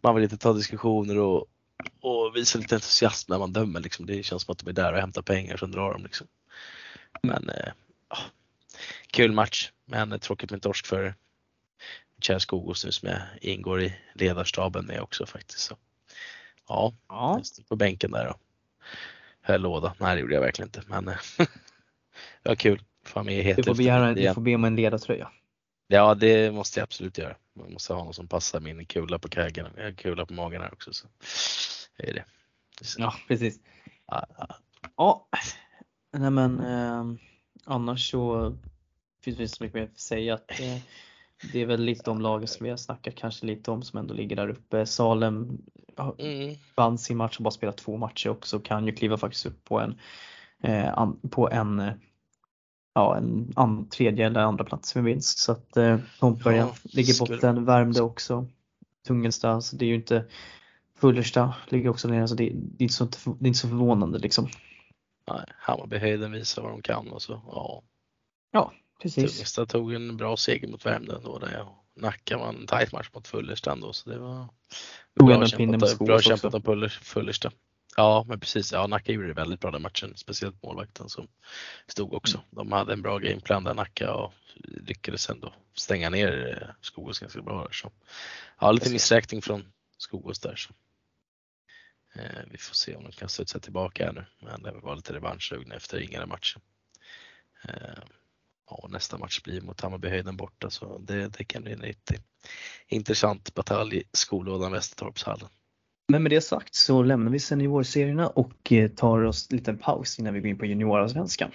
[0.00, 1.46] man vill inte ta diskussioner och,
[2.00, 4.06] och visa lite entusiasm när man dömer liksom.
[4.06, 6.26] Det känns som att de är där och hämtar pengar och sen drar de liksom.
[7.22, 7.72] Men eh,
[9.10, 11.14] kul match men tråkigt med torsk för
[12.20, 15.60] Kjell Skogås nu som jag ingår i ledarstaben med också faktiskt.
[15.60, 15.76] Så,
[16.68, 18.40] ja, Ja, jag stod på bänken där och
[19.42, 19.94] höll låda.
[19.98, 21.04] Nej det gjorde jag verkligen inte men
[22.42, 22.82] det var kul.
[23.02, 25.30] Du får, begära, du får be om en ledartröja.
[25.86, 27.36] Ja, det måste jag absolut göra.
[27.54, 30.92] Man måste ha någon som passar min kula på har kula på magen här också.
[30.92, 31.08] Så.
[31.96, 32.24] Det är det.
[32.80, 33.60] Så, Ja, precis.
[34.06, 34.56] ja, ja.
[34.96, 35.28] Ja,
[36.12, 37.04] nej men eh,
[37.64, 38.54] annars så
[39.24, 40.34] finns inte så mycket mer att säga.
[40.34, 40.78] Att, eh,
[41.52, 44.14] det är väl lite om laget som vi har snackat kanske lite om som ändå
[44.14, 44.86] ligger där uppe.
[44.86, 45.58] Salem
[46.18, 46.56] mm.
[46.74, 49.80] vann sin match och bara spelat två matcher också kan ju kliva faktiskt upp på
[49.80, 49.98] en,
[50.62, 51.92] eh, på en
[52.94, 55.38] ja, en an, tredje eller andra plats med vinst.
[55.38, 58.46] Så att eh, Tomtbergen ja, ligger i botten, Värmdö också.
[59.06, 60.24] Tungelsta, så det är ju inte
[61.00, 64.18] Fullersta ligger också nere så det, det, är inte så, det är inte så förvånande
[64.18, 64.48] liksom.
[65.28, 67.82] Nej, Hammarbyhöjden visar vad de kan och så ja.
[68.50, 69.32] Ja, precis.
[69.32, 73.28] Tungelsta tog en bra seger mot Värmdö då där Nacka var en tajt match mot
[73.28, 74.48] Fullersta ändå så det var
[75.14, 77.52] bra kämpat, bra kämpat av Fullersta.
[77.96, 78.72] Ja, men precis.
[78.72, 81.28] Ja, Nacka gjorde det väldigt bra den matchen, speciellt målvakten som
[81.86, 82.36] stod också.
[82.36, 82.48] Mm.
[82.50, 84.32] De hade en bra gameplan där Nacka och
[84.64, 87.62] lyckades ändå stänga ner eh, Skogås ganska bra.
[87.62, 87.90] Där, så.
[88.60, 90.56] Ja, lite missräkning från Skogås där.
[90.56, 90.72] Så.
[92.14, 95.12] Eh, vi får se om de kan studsa tillbaka här nu, men det var lite
[95.12, 96.62] revanschsugna efter Ingare matchen.
[97.62, 98.02] Eh,
[98.70, 102.22] ja, nästa match blir mot Hammarbyhöjden borta så det, det kan bli en riktigt
[102.88, 105.48] intressant batalj i skolådan Västertorpshallen.
[106.08, 110.18] Men med det sagt så lämnar vi seniorserierna och eh, tar oss en liten paus
[110.18, 111.50] innan vi går in på juniorallsvenskan.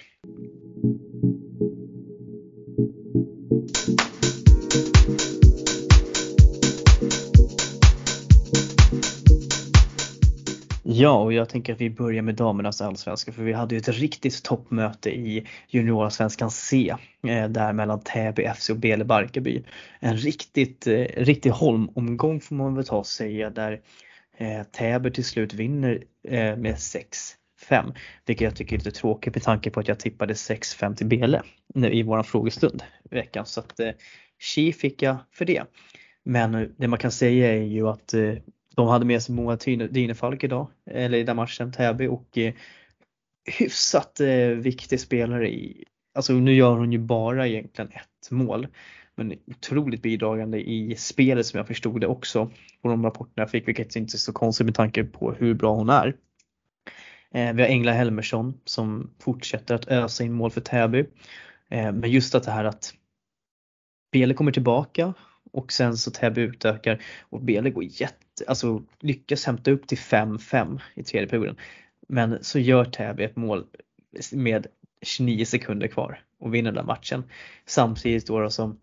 [10.98, 13.88] Ja, och jag tänker att vi börjar med damernas allsvenska för vi hade ju ett
[13.88, 16.94] riktigt toppmöte i juniorallsvenskan C
[17.28, 19.62] eh, där mellan Täby FC och Bele Barkarby.
[20.00, 23.80] En riktigt, eh, riktig holmomgång får man väl ta och säga där
[24.38, 26.04] eh, Täby till slut vinner
[26.56, 27.94] med 6-5.
[28.26, 31.42] Vilket jag tycker är lite tråkigt med tanke på att jag tippade 6-5 till Bele
[31.74, 33.46] i våran frågestund i veckan.
[33.46, 33.80] Så att
[34.38, 35.62] Chi fick jag för det.
[36.24, 38.14] Men det man kan säga är ju att
[38.76, 39.56] de hade med sig Moa
[39.90, 42.54] Dynefalk idag, eller i den matchen, Täby och eh,
[43.58, 48.66] hyfsat eh, viktig spelare i, alltså nu gör hon ju bara egentligen ett mål
[49.16, 52.50] men otroligt bidragande i spelet som jag förstod det också
[52.82, 55.74] på de rapporterna jag fick, vilket inte är så konstigt med tanke på hur bra
[55.74, 56.16] hon är.
[57.30, 60.98] Eh, vi har Engla Helmersson som fortsätter att ösa in mål för Täby.
[61.68, 62.94] Eh, men just att det här att
[64.12, 65.14] Bele kommer tillbaka
[65.52, 70.80] och sen så Täby utökar och Bele går jätte, alltså lyckas hämta upp till 5-5
[70.94, 71.56] i tredje perioden.
[72.08, 73.66] Men så gör Täby ett mål
[74.32, 74.66] med
[75.02, 77.24] 29 sekunder kvar och vinner den matchen.
[77.66, 78.80] Samtidigt då, då som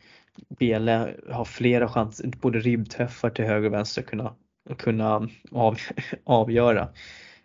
[0.49, 4.36] Bele har flera chanser, både ribbträffar till höger och vänster att kunna,
[4.78, 5.78] kunna av,
[6.24, 6.89] avgöra.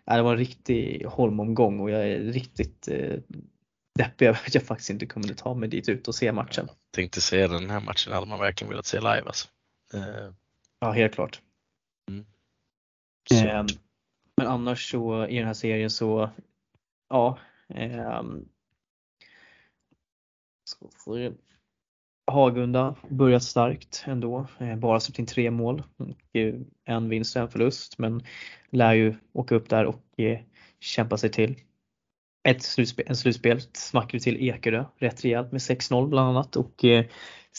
[0.05, 3.19] Det var en riktig holmomgång och jag är riktigt eh,
[3.97, 6.65] deppig över att jag faktiskt inte kunde ta mig dit ut och se matchen.
[6.67, 9.47] Jag tänkte säga den här matchen hade man verkligen velat se live alltså.
[9.93, 10.33] Eh.
[10.79, 11.41] Ja, helt klart.
[12.09, 12.25] Mm.
[13.31, 13.65] Eh,
[14.37, 16.29] men annars så i den här serien så,
[17.09, 17.39] ja.
[17.69, 18.21] Eh,
[22.31, 25.83] Hagunda börjat starkt ändå, eh, bara släppt in tre mål
[26.33, 26.55] eh,
[26.85, 28.23] en vinst och en förlust men
[28.69, 30.39] lär ju åka upp där och eh,
[30.79, 31.55] kämpa sig till
[32.43, 36.85] ett slutspel, en slutspel smackade till Ekerö rätt rejält med 6-0 bland annat och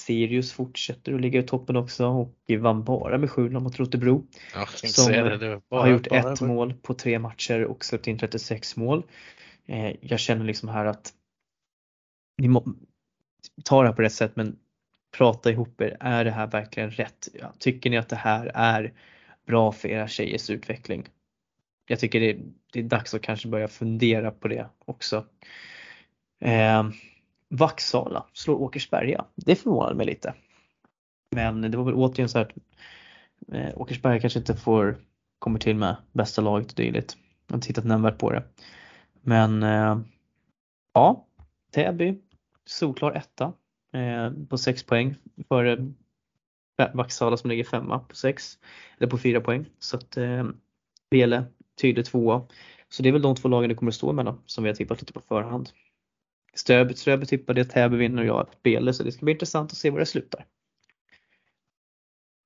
[0.01, 4.27] Sirius fortsätter att ligga i toppen också och vann bara med 7-0 mot Rotebro.
[4.55, 6.49] Ja, som det, det bara, har gjort bara, ett bara.
[6.49, 9.03] mål på tre matcher och släppt in 36 mål.
[10.01, 11.13] Jag känner liksom här att
[12.39, 12.65] ni må,
[13.65, 14.57] ta det här på rätt sätt men
[15.17, 15.97] prata ihop er.
[16.01, 17.29] Är det här verkligen rätt?
[17.59, 18.93] Tycker ni att det här är
[19.47, 21.09] bra för era tjejers utveckling?
[21.87, 22.41] Jag tycker det är,
[22.73, 25.27] det är dags att kanske börja fundera på det också.
[26.41, 26.85] Eh,
[27.51, 29.25] Vaxala slår Åkersberga.
[29.35, 30.35] Det förvånade mig lite.
[31.31, 32.51] Men det var väl återigen så att
[33.53, 34.99] eh, Åkersberga kanske inte får
[35.39, 37.17] kommer till med bästa laget och dylikt.
[37.47, 38.43] Jag har inte tittat nämnvärt på det.
[39.23, 40.01] Men eh,
[40.95, 41.27] ja,
[41.73, 42.19] Täby
[42.65, 43.53] solklar etta
[43.93, 45.15] eh, på 6 poäng
[45.49, 45.93] före
[46.95, 48.59] Vaxala som ligger femma på 6
[48.99, 49.67] eller på 4 poäng.
[49.79, 50.45] Så att eh,
[51.11, 51.45] Bele
[51.81, 52.47] tydlig tvåa.
[52.89, 54.75] Så det är väl de två lagen det kommer att stå mellan som vi har
[54.75, 55.71] tippat lite på förhand.
[56.55, 59.91] Ströby, Ströby tippade Täby vinner och jag Bele så det ska bli intressant att se
[59.91, 60.47] var det slutar.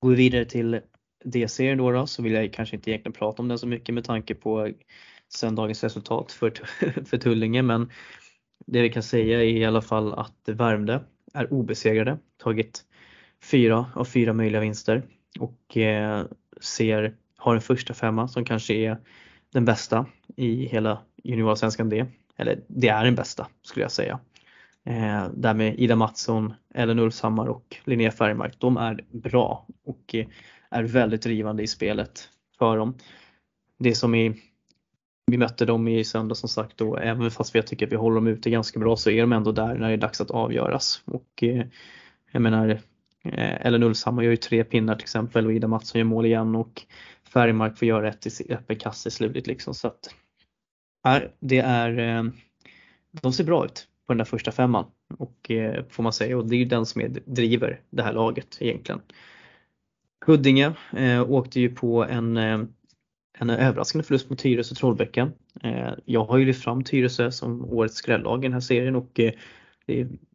[0.01, 0.81] Går vi vidare till
[1.25, 4.05] D-serien då, då så vill jag kanske inte egentligen prata om den så mycket med
[4.05, 4.73] tanke på
[5.29, 6.51] söndagens resultat för,
[7.05, 7.91] för Tullinge men
[8.67, 11.01] det vi kan säga är i alla fall att Värmdö
[11.35, 12.85] är obesegrade, tagit
[13.43, 15.03] fyra av fyra möjliga vinster
[15.41, 16.27] och eh,
[16.61, 18.99] ser, har en första femma som kanske är
[19.53, 22.07] den bästa i hela juniorsvenskan D.
[22.37, 24.21] Eller det är den bästa skulle jag säga.
[24.85, 28.55] Eh, där med Ida Mattsson, Ellen Ulfshammar och Linnea Färgmark.
[28.59, 30.27] De är bra och eh,
[30.71, 32.29] är väldigt drivande i spelet
[32.59, 32.95] för dem.
[33.79, 34.35] Det som är
[35.27, 38.15] vi mötte dem i söndag som sagt och även fast jag tycker att vi håller
[38.15, 41.03] dem ute ganska bra så är de ändå där när det är dags att avgöras.
[41.05, 41.67] Och eh,
[42.33, 42.81] jag menar,
[43.25, 46.57] Eh, Ellen Ulfshammar gör ju tre pinnar till exempel och Ida Mattsson gör mål igen
[46.57, 46.83] och
[47.33, 49.75] Färgmark får göra ett i öppen kasse i slutet liksom.
[49.75, 50.15] Så att,
[51.41, 52.25] det är, eh,
[53.11, 54.85] de ser bra ut på den där första femman
[55.19, 58.13] och eh, får man säga och det är ju den som är, driver det här
[58.13, 59.01] laget egentligen.
[60.27, 62.61] Huddinge eh, åkte ju på en, eh,
[63.39, 65.33] en överraskande förlust mot Tyresö Trollbäcken.
[65.63, 69.21] Eh, jag har ju lyft fram Tyresö som årets skrällag i den här serien och
[69.21, 69.33] eh,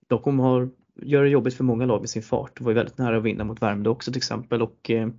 [0.07, 0.67] de kommer ha,
[1.01, 2.57] göra det jobbigt för många lag med sin fart.
[2.57, 5.09] Det var ju väldigt nära att vinna mot Värmdö också till exempel och eh,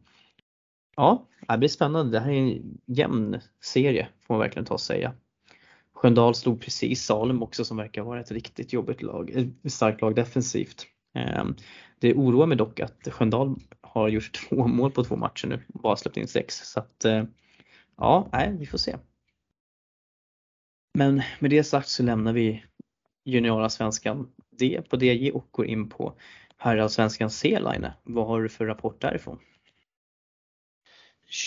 [0.96, 2.12] ja, det blir spännande.
[2.12, 5.12] Det här är en jämn serie får man verkligen ta och säga.
[6.00, 10.00] Sköndal slog precis Salem också som verkar vara ett riktigt jobbigt lag, eh, ett starkt
[10.00, 10.86] lag defensivt.
[11.14, 11.56] Ehm,
[11.98, 15.80] det oroar mig dock att Sköndal har gjort två mål på två matcher nu och
[15.80, 16.56] bara släppt in sex.
[16.56, 17.24] Så att eh,
[17.96, 18.96] ja, nej, vi får se.
[20.94, 22.64] Men med det sagt så lämnar vi
[23.24, 26.14] juniorallsvenskan D på DJ och går in på
[26.56, 27.86] herrallsvenskan C-line.
[28.02, 29.38] Vad har du för rapport därifrån?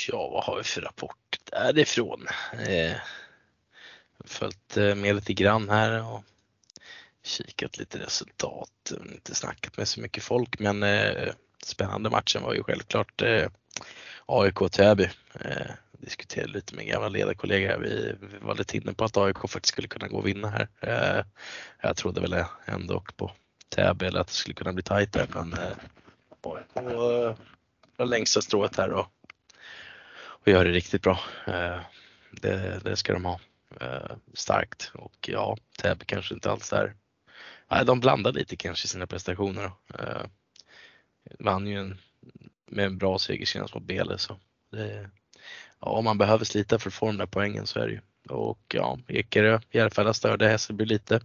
[0.07, 2.27] Ja, vad har vi för rapport därifrån?
[2.67, 2.97] Eh,
[4.23, 6.23] följt eh, med lite grann här och
[7.23, 12.63] kikat lite resultat, inte snackat med så mycket folk men eh, spännande matchen var ju
[12.63, 13.47] självklart eh,
[14.25, 15.09] AIK Täby.
[15.39, 17.77] Eh, diskuterade lite med gamla ledarkollega.
[17.77, 20.67] Vi, vi var lite inne på att AIK faktiskt skulle kunna gå och vinna här.
[20.81, 21.25] Eh,
[21.81, 23.31] jag trodde väl ändå på
[23.69, 25.77] Täby eller att det skulle kunna bli tajt där men eh,
[26.41, 27.35] AIK eh,
[27.97, 29.07] var längsta strået här och,
[30.15, 31.19] och gör det riktigt bra.
[31.47, 31.79] Eh,
[32.31, 33.39] det, det ska de ha.
[33.81, 36.95] Eh, starkt och ja, Täby kanske inte alls är
[37.71, 39.71] Nej, de blandar lite kanske sina prestationer.
[39.99, 40.25] Eh,
[41.39, 41.97] vann ju en,
[42.65, 44.39] med en bra seger senast mot Bele så
[44.71, 45.09] det,
[45.79, 47.99] ja, om man behöver slita för att få de där poängen så är det ju.
[48.29, 51.15] Och ja, Ekerö, Järfälla störde Hässelby lite.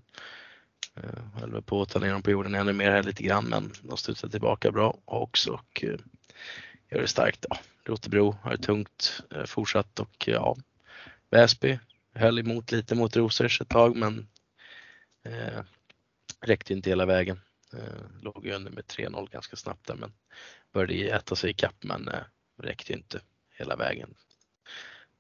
[0.95, 3.73] Eh, höll på att ta ner dem på jorden ännu mer här lite grann men
[3.83, 5.99] de studsade tillbaka bra också och eh,
[6.91, 7.47] gör det starkt.
[7.51, 7.59] Ja.
[7.85, 10.57] Rotebro har det tungt eh, fortsatt och ja,
[11.31, 11.79] Väsby
[12.19, 14.29] höll emot lite mot Rosers ett tag men
[15.25, 15.62] eh,
[16.41, 17.41] räckte inte hela vägen.
[17.73, 20.12] Eh, låg under med 3-0 ganska snabbt där men
[20.73, 22.23] började äta sig ikapp men eh,
[22.62, 23.21] räckte inte
[23.59, 24.14] hela vägen.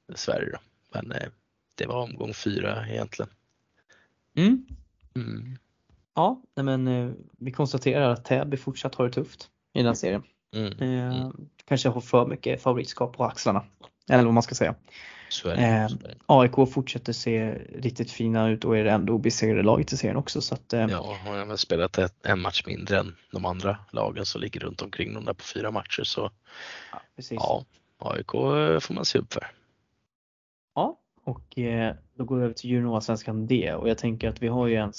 [0.08, 0.58] Dessvärre då.
[0.92, 1.28] Men eh,
[1.74, 3.30] det var omgång fyra egentligen.
[4.34, 4.66] Mm.
[5.14, 5.58] Mm.
[6.14, 10.22] Ja, men eh, vi konstaterar att Täby fortsatt har det tufft i den här serien.
[10.52, 10.72] Mm.
[10.72, 11.48] Eh, mm.
[11.64, 13.64] kanske har för mycket favoritskap på axlarna.
[14.08, 14.74] Eller vad man ska säga.
[15.44, 15.88] Eh,
[16.26, 20.40] AIK fortsätter se riktigt fina ut och är det enda obesegrade laget i serien också.
[20.40, 23.78] Så att, eh, ja, och har väl spelat ett, en match mindre än de andra
[23.90, 26.02] lagen som ligger runt omkring de där på fyra matcher.
[26.02, 26.30] Så
[26.92, 27.36] ja, precis.
[27.40, 27.64] ja
[27.98, 28.30] AIK
[28.82, 29.46] får man se upp för.
[30.74, 34.48] Ja, och eh, då går vi över till junior-svenskan D och jag tänker att vi
[34.48, 34.92] har ju en,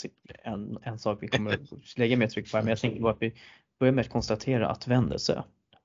[0.44, 1.60] en, en sak vi kommer att
[1.98, 3.34] lägga mer tryck på här, men jag tänker bara att vi
[3.80, 5.42] börjar med att konstatera att Vändelsö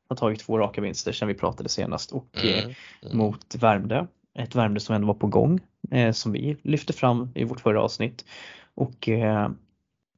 [0.09, 3.19] har tagit två raka vinster sedan vi pratade senast och mm, mm.
[3.19, 4.07] mot Värmdö
[4.39, 5.61] ett Värmdö som ändå var på gång
[5.91, 8.25] eh, som vi lyfte fram i vårt förra avsnitt
[8.75, 9.49] och eh,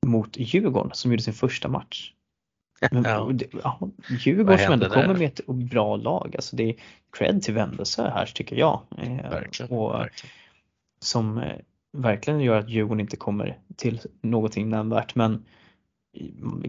[0.06, 2.12] mot Djurgården som gjorde sin första match.
[2.90, 3.32] Men, ja.
[3.62, 6.74] ja, Djurgården som ändå kommer med ett bra lag, alltså det är
[7.12, 8.80] cred till Vändelsö här tycker jag.
[8.98, 10.32] Eh, verkligen, och, verkligen.
[11.00, 11.56] Som eh,
[11.92, 15.44] verkligen gör att Djurgården inte kommer till någonting nämnvärt men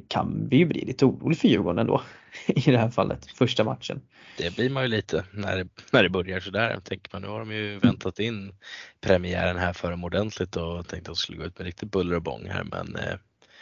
[0.07, 2.01] kan vi ju bli lite orolig för Djurgården ändå
[2.47, 4.01] i det här fallet, första matchen.
[4.37, 6.79] Det blir man ju lite när det, när det börjar sådär.
[6.83, 8.53] Tänker man, nu har de ju väntat in
[9.01, 12.15] premiären här för dem ordentligt och tänkte att de skulle gå ut med riktigt buller
[12.15, 13.15] och bång här men eh,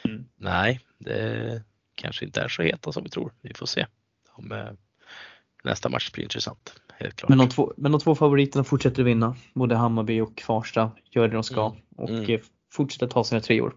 [0.06, 0.26] mm.
[0.38, 1.64] nej, det
[1.96, 3.34] kanske inte är så heta som vi tror.
[3.42, 3.86] Vi får se.
[4.32, 4.72] Om, eh,
[5.64, 6.82] nästa match blir intressant.
[7.00, 7.30] Helt klart.
[7.30, 9.36] Men, de två, men de två favoriterna fortsätter vinna.
[9.54, 11.80] Både Hammarby och Farsta gör det de ska mm.
[11.98, 12.42] och mm.
[12.72, 13.76] fortsätter ta sina treor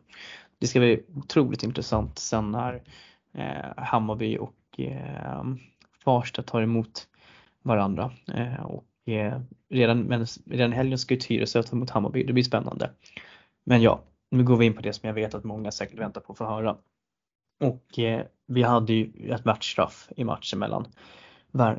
[0.59, 2.83] det ska bli otroligt intressant sen när
[3.35, 5.45] eh, Hammarby och eh,
[6.05, 7.09] Farsta tar emot
[7.63, 8.13] varandra.
[8.35, 9.41] Eh, och eh,
[9.71, 12.91] redan, men, redan helgen ska ju Tyresö ta emot Hammarby, det blir spännande.
[13.65, 16.21] Men ja, nu går vi in på det som jag vet att många säkert väntar
[16.21, 16.77] på att få höra.
[17.61, 20.87] Och eh, vi hade ju ett matchstraff i matchen mellan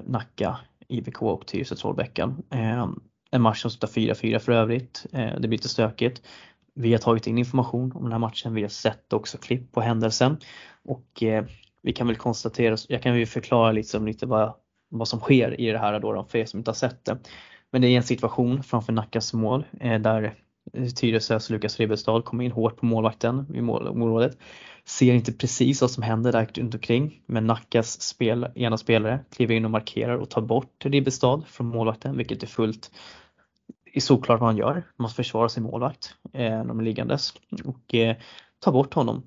[0.05, 0.57] Nacka,
[0.87, 2.43] IVK och Tyresö Trollbäcken.
[2.49, 2.87] Eh,
[3.31, 5.05] en match som slutar 4-4 för övrigt.
[5.11, 6.21] Eh, det blir lite stökigt.
[6.81, 9.81] Vi har tagit in information om den här matchen, vi har sett också klipp på
[9.81, 10.37] händelsen
[10.85, 11.45] och eh,
[11.81, 14.53] vi kan väl konstatera, jag kan väl förklara liksom lite vad,
[14.89, 17.17] vad som sker i det här då, för er som inte har sett det.
[17.71, 20.35] Men det är en situation framför Nackas mål eh, där
[20.95, 24.37] Tyresös Lukas Ribbestad kommer in hårt på målvakten i målområdet.
[24.85, 29.55] Ser inte precis vad som händer där runt omkring men Nackas spel, ena spelare kliver
[29.55, 32.91] in och markerar och tar bort Ribbestad från målvakten vilket är fullt
[33.93, 34.83] är såklart vad han gör.
[34.97, 37.33] Man försvara sin målvakt eh, när de är liggandes
[37.65, 38.15] och eh,
[38.59, 39.23] ta bort honom.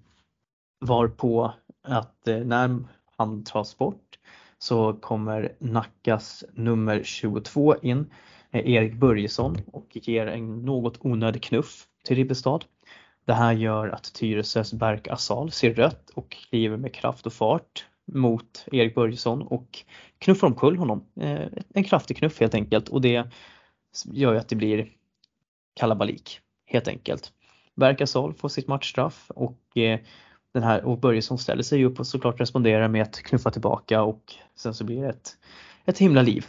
[0.80, 1.52] Varpå
[1.82, 2.78] att eh, när
[3.16, 4.18] han tas bort
[4.58, 8.10] så kommer Nackas nummer 22 in,
[8.50, 12.64] eh, Erik Börjesson och ger en något onödig knuff till Ribbestad.
[13.24, 17.86] Det här gör att Tyresös Berk Asal ser rött och kliver med kraft och fart
[18.12, 19.84] mot Erik Börjesson och
[20.18, 21.04] knuffar omkull honom.
[21.20, 23.24] Eh, en kraftig knuff helt enkelt och det
[24.04, 24.88] gör ju att det blir
[25.74, 27.32] kalabalik helt enkelt.
[27.74, 30.00] Berk Asal får sitt matchstraff och eh,
[30.52, 34.34] den här och Börjesson ställer sig upp och såklart responderar med att knuffa tillbaka och
[34.54, 35.36] sen så blir det ett,
[35.84, 36.46] ett himla liv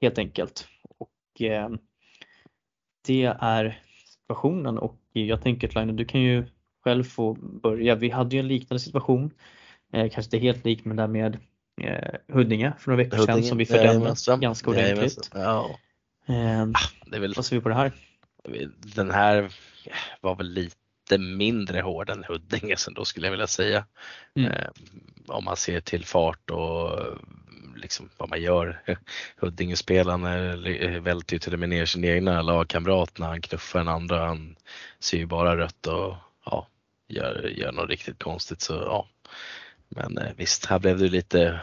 [0.00, 0.68] helt enkelt.
[0.98, 1.68] Och eh,
[3.06, 6.44] det är situationen och jag tänker att Line, du kan ju
[6.84, 7.94] själv få börja.
[7.94, 9.30] Vi hade ju en liknande situation,
[9.92, 11.38] eh, kanske inte helt lik men där med
[11.80, 15.30] eh, Huddinge för några veckor sedan som vi fördömde ganska ordentligt.
[15.34, 15.78] Ja.
[16.26, 16.66] Eh,
[17.06, 17.34] det är väl...
[17.34, 17.92] Vad ser vi på det här?
[18.78, 19.52] Den här
[20.20, 23.86] var väl lite mindre hård än Huddinge sen då skulle jag vilja säga.
[24.34, 24.52] Mm.
[24.52, 24.68] Eh,
[25.26, 27.00] om man ser till fart och
[27.76, 28.82] liksom vad man gör.
[29.36, 30.56] Huddinge-spelarna
[31.00, 34.26] välter ju till och med ner sin egna lagkamrat när han knuffar den andra.
[34.26, 34.56] Han
[35.00, 36.14] ser ju bara rött och
[36.44, 36.68] ja,
[37.08, 39.08] gör, gör något riktigt konstigt så ja.
[39.88, 41.60] Men eh, visst, här blev det lite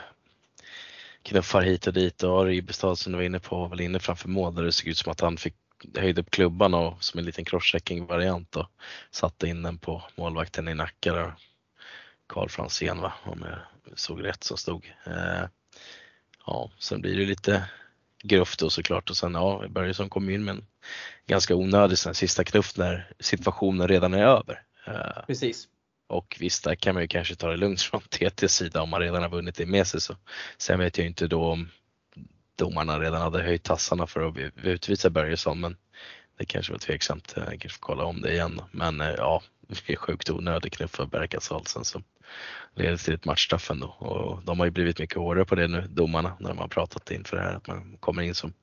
[1.24, 4.30] knuffar hit och dit och Ribestad som du var inne på var väl inne framför
[4.30, 5.56] mål där det såg ut som att han fick
[5.98, 8.68] höjde upp klubban och som en liten crosschecking variant och
[9.12, 11.34] satte in den på målvakten i Nacka där.
[12.28, 14.94] Karl Franzén va, om jag såg rätt som stod.
[15.06, 15.44] Eh,
[16.46, 17.70] ja, sen blir det lite
[18.24, 20.66] gruff då såklart och sen ja, Börjesson kom in med en
[21.28, 24.64] ganska onödig sen sista knuff när situationen redan är över.
[24.88, 25.68] Eh, Precis.
[26.12, 29.02] Och visst, där kan man ju kanske ta det lugnt från TTs sida om man
[29.02, 30.02] redan har vunnit det med sig.
[30.02, 30.16] Så.
[30.58, 31.70] Sen vet jag inte då om
[32.56, 35.78] domarna redan hade höjt tassarna för att utvisa Börjesson men
[36.38, 37.34] det kanske var tveksamt.
[37.36, 38.62] Jag kanske får kolla om det igen.
[38.72, 42.04] Men eh, ja, det är sjukt onödig knuff för Berkas Halsen som
[42.76, 43.88] leder till ett matchstraff ändå.
[43.88, 47.12] Och de har ju blivit mycket hårdare på det nu, domarna, när de har pratat
[47.12, 48.54] inför det här att man kommer in som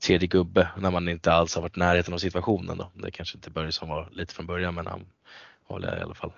[0.00, 2.90] tredje gubbe när man inte alls har varit i närheten av situationen då.
[2.94, 5.06] Det kanske inte Börjesson var lite från början men han
[5.64, 6.32] håller i alla fall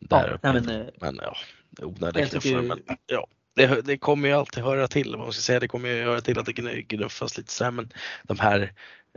[0.00, 0.52] där ja, uppe.
[0.52, 1.36] Men, eh, men ja,
[1.84, 2.62] onödiga knuffar.
[2.62, 6.04] Men, ja det, det, kommer ju alltid höra till, man ska säga, det kommer ju
[6.04, 7.92] höra till att det gnuffas lite så här, men
[8.22, 8.72] de här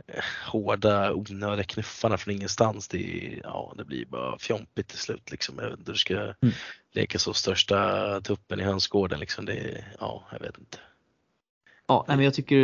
[0.06, 5.58] eh, hårda onödiga knuffarna från ingenstans, det, ja, det blir bara fjompigt till slut liksom.
[5.58, 6.54] Jag vet inte du ska mm.
[6.92, 9.44] leka så största tuppen i hönsgården liksom.
[9.44, 10.78] Det, ja, jag vet inte.
[11.86, 12.56] Ja, men jag tycker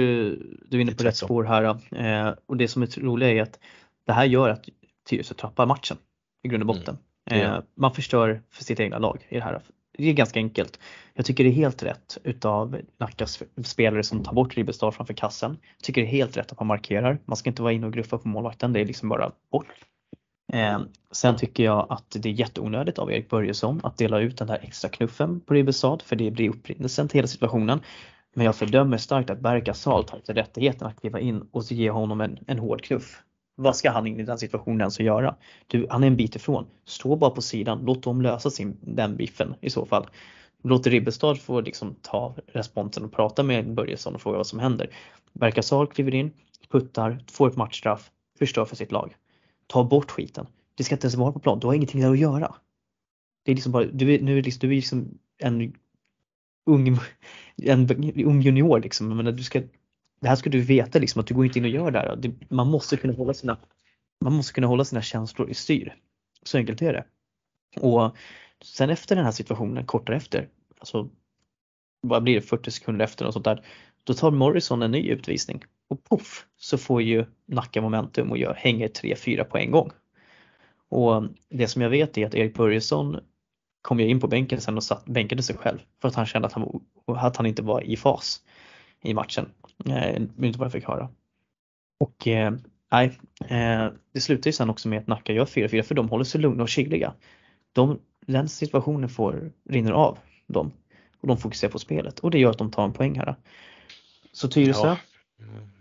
[0.65, 1.65] du är inne på rätt spår här.
[1.97, 3.59] Eh, och det som är roligt är att
[4.07, 4.69] det här gör att
[5.09, 5.97] Tyresö tappar matchen
[6.43, 6.95] i grund och botten.
[6.95, 7.03] Mm.
[7.31, 9.61] Eh, man förstör för sitt egna lag i det här
[10.03, 10.79] det är ganska enkelt.
[11.15, 15.59] Jag tycker det är helt rätt utav Nackas spelare som tar bort Ribbestad framför kassen.
[15.77, 17.19] Jag tycker det är helt rätt att man markerar.
[17.25, 19.67] Man ska inte vara inne och gruffa på målvakten, det är liksom bara bort.
[20.53, 20.81] Eh,
[21.13, 24.59] sen tycker jag att det är jätteonödigt av Erik Börjesson att dela ut den där
[24.63, 27.81] extra knuffen på Ribbestad för det blir upprinnelsen till hela situationen.
[28.35, 31.91] Men jag fördömer starkt att Berka Sal tar sig rättigheten att kliva in och ge
[31.91, 33.23] honom en, en hård knuff.
[33.61, 35.37] Vad ska han in i den situationen ens göra?
[35.67, 36.67] Du, han är en bit ifrån.
[36.85, 40.07] Stå bara på sidan, låt dem lösa sin, den biffen i så fall.
[40.63, 44.91] Låt Ribbestad få liksom ta responsen och prata med Börjesson och fråga vad som händer.
[45.33, 46.31] Berkasal kliver in,
[46.71, 49.17] puttar, får ett matchstraff, förstör för sitt lag.
[49.67, 50.47] Ta bort skiten.
[50.75, 52.55] Det ska inte ens vara på plan, du har ingenting där att göra.
[53.45, 55.73] Det är liksom bara, du är, nu är liksom, du är liksom en
[56.67, 56.99] ung,
[57.63, 57.91] en
[58.27, 59.17] ung junior liksom.
[59.17, 59.63] Men du ska
[60.21, 62.33] det här ska du veta liksom att du går inte in och gör det här.
[62.49, 63.59] Man måste kunna hålla sina,
[64.25, 65.97] man måste kunna hålla sina känslor i styr.
[66.43, 67.05] Så enkelt är det.
[67.81, 68.17] Och
[68.65, 70.49] sen efter den här situationen, kortare efter,
[70.79, 71.11] alltså
[72.01, 73.65] vad blir det, 40 sekunder efter och sånt där,
[74.05, 78.55] då tar Morrison en ny utvisning och poff så får ju Nacka momentum och jag
[78.55, 79.91] hänger 3-4 på en gång.
[80.89, 83.21] Och det som jag vet är att Erik Börjesson
[83.83, 86.47] kom ju in på bänken sen och satt, bänkade sig själv för att han kände
[86.47, 88.43] att han, att han inte var i fas
[89.03, 89.49] i matchen.
[89.87, 91.09] Eh, inte vad jag fick höra.
[92.01, 92.53] Och eh,
[92.93, 93.19] nej,
[93.49, 96.41] eh, det slutar ju sen också med att Nacka gör 4-4 för de håller sig
[96.41, 97.13] lugna och kyliga.
[97.73, 100.73] De, den situationen får, rinner av dem
[101.21, 103.35] och de fokuserar på spelet och det gör att de tar en poäng här.
[104.33, 104.97] Så Tyresö, ja.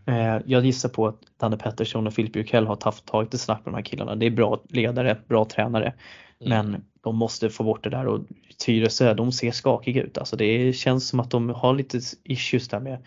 [0.05, 0.43] Mm.
[0.45, 2.75] jag gissar på att Danne Pettersson och Filip Bjurkell har
[3.05, 4.15] tagit det snabbt med de här killarna.
[4.15, 5.93] Det är bra ledare, bra tränare.
[6.39, 6.67] Mm.
[6.67, 8.21] Men de måste få bort det där och
[8.57, 10.17] Tyresö de ser skakiga ut.
[10.17, 12.97] Alltså det känns som att de har lite issues där med,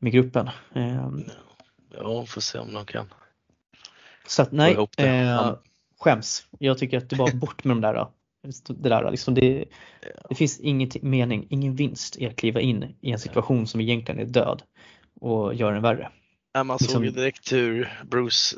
[0.00, 0.50] med gruppen.
[0.74, 1.24] Ehm.
[1.94, 3.06] Ja, får se om de kan.
[4.26, 5.54] Så att nej, eh,
[6.00, 6.46] skäms.
[6.58, 8.06] Jag tycker att det bara bort med de där.
[8.68, 9.64] Det, där liksom det,
[10.28, 14.20] det finns ingen mening, ingen vinst i att kliva in i en situation som egentligen
[14.20, 14.62] är död
[15.20, 16.10] och göra den värre.
[16.52, 18.56] Ja, man såg ju direkt hur Bruce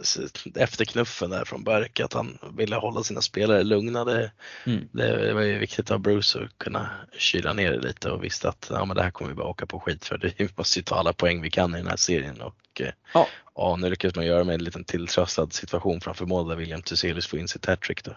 [0.54, 4.04] efter knuffen där från Burke att han ville hålla sina spelare lugna.
[4.04, 4.32] Det,
[4.66, 4.88] mm.
[4.92, 8.70] det, var ju viktigt av Bruce att kunna kyla ner det lite och visste att
[8.70, 10.18] ja, men det här kommer vi bara åka på skit för.
[10.38, 13.28] Vi måste ju ta alla poäng vi kan i den här serien och eh, ja.
[13.54, 17.26] Ja nu lyckades man göra med en liten tilltrasslad situation framför mål där William Thyselius
[17.26, 18.16] får in sitt hattrick då.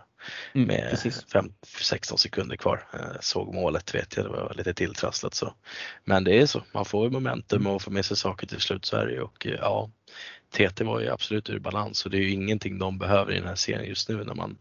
[0.53, 2.87] Mm, med fem, 16 sekunder kvar.
[2.93, 5.53] Eh, såg målet vet jag, det var lite tilltrasslat så.
[6.03, 8.93] Men det är så, man får ju momentum och får med sig saker till slut
[8.93, 9.89] ju och eh, ja,
[10.51, 13.47] TT var ju absolut ur balans och det är ju ingenting de behöver i den
[13.47, 14.57] här serien just nu när man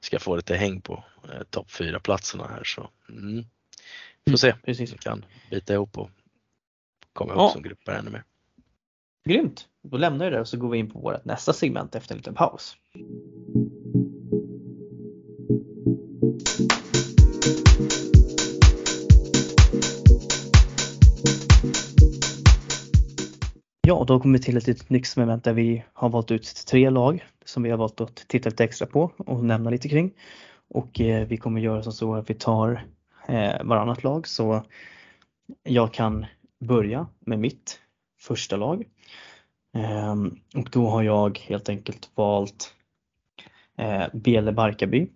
[0.00, 2.90] ska få lite häng på eh, topp 4 platserna här så.
[3.08, 3.44] Mm.
[4.24, 4.92] Får mm, se, precis.
[4.92, 6.10] vi kan bita ihop och
[7.12, 7.52] komma ihop ja.
[7.52, 8.24] som grupper ännu mer.
[9.28, 9.68] Grymt!
[9.90, 12.16] Då lämnar vi det och så går vi in på vårt nästa segment efter en
[12.16, 12.76] liten paus.
[23.86, 27.24] Ja, då kommer vi till ett litet nytt där vi har valt ut tre lag
[27.44, 30.10] som vi har valt att titta lite extra på och nämna lite kring.
[30.68, 32.84] Och eh, vi kommer göra som så att vi tar
[33.28, 34.62] eh, varannat lag så
[35.62, 36.26] jag kan
[36.60, 37.80] börja med mitt
[38.20, 38.84] första lag.
[39.74, 42.74] Ehm, och då har jag helt enkelt valt
[43.78, 45.06] eh, Bele Barkarby.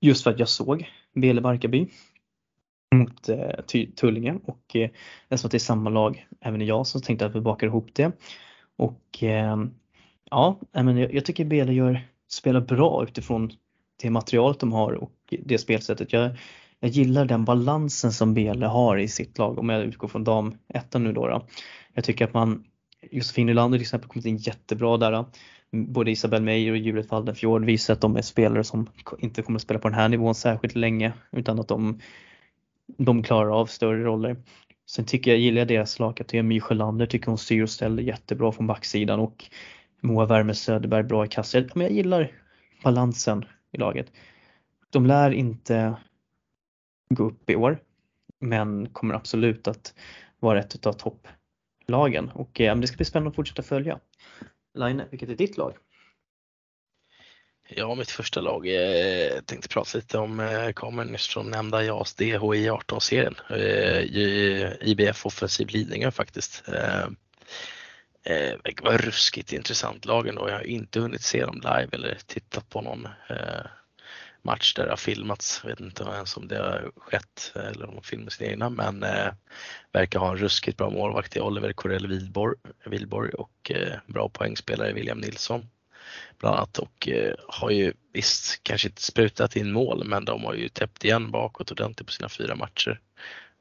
[0.00, 1.88] Just för att jag såg Bele Barkarby
[2.94, 4.90] mot eh, Tullinge och eh,
[5.28, 8.12] eftersom det är samma lag även jag så tänkte jag att vi bakar ihop det.
[8.76, 9.74] Och ehm,
[10.30, 13.50] ja, jag, jag tycker Bele gör, spelar bra utifrån
[14.02, 16.12] det materialet de har och det spelsättet.
[16.12, 16.36] Jag,
[16.80, 20.54] jag gillar den balansen som Bele har i sitt lag om jag utgår från dam
[20.68, 21.46] ettan nu då, då.
[21.94, 22.64] Jag tycker att man
[23.10, 25.24] Josefin Nylander till exempel kommit in jättebra där.
[25.70, 29.62] Både Isabelle Meyer och Juliet Waldenfjord visar att de är spelare som inte kommer att
[29.62, 32.00] spela på den här nivån särskilt länge utan att de
[32.86, 34.36] de klarar av större roller.
[34.86, 38.52] Sen tycker jag, gillar jag deras lagkapten My Sjölander, tycker hon styr och ställer jättebra
[38.52, 39.44] från backsidan och
[40.00, 41.70] Moa Värme Söderberg bra i kassan.
[41.74, 42.32] Men jag gillar
[42.82, 44.12] balansen i laget.
[44.90, 45.96] De lär inte
[47.08, 47.78] gå upp i år
[48.40, 49.94] men kommer absolut att
[50.40, 50.92] vara ett av
[51.88, 53.98] lagen och eh, det ska bli spännande att fortsätta följa.
[54.74, 55.76] Line, vilket är ditt lag?
[57.68, 58.66] Ja, mitt första lag.
[58.66, 63.34] Eh, tänkte prata lite om, eh, kommer nyss från nämnda JAS DHI 18-serien.
[63.50, 66.68] Eh, eh IBF offensiv Lidingö faktiskt.
[66.68, 67.04] Eh,
[68.22, 70.48] eh, det var ruskigt intressant lag ändå.
[70.48, 73.66] Jag har inte hunnit se dem live eller tittat på någon eh,
[74.42, 75.60] match där det har filmats.
[75.62, 79.02] Jag vet inte ens om det har skett eller om de filmar sina egna men
[79.02, 79.32] eh,
[79.92, 82.30] verkar ha en ruskigt bra målvakt i Oliver Corell
[82.84, 85.68] Wilborg och eh, bra poängspelare William Nilsson
[86.38, 90.54] bland annat och eh, har ju visst kanske inte sprutat in mål men de har
[90.54, 93.00] ju täppt igen bakåt ordentligt på sina fyra matcher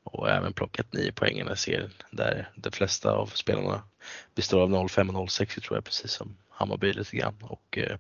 [0.04, 3.84] och även plockat nio poäng i den här serien där de flesta av spelarna
[4.36, 7.98] består av 05 och 06 tror jag precis som Hammarby lite grann och eh,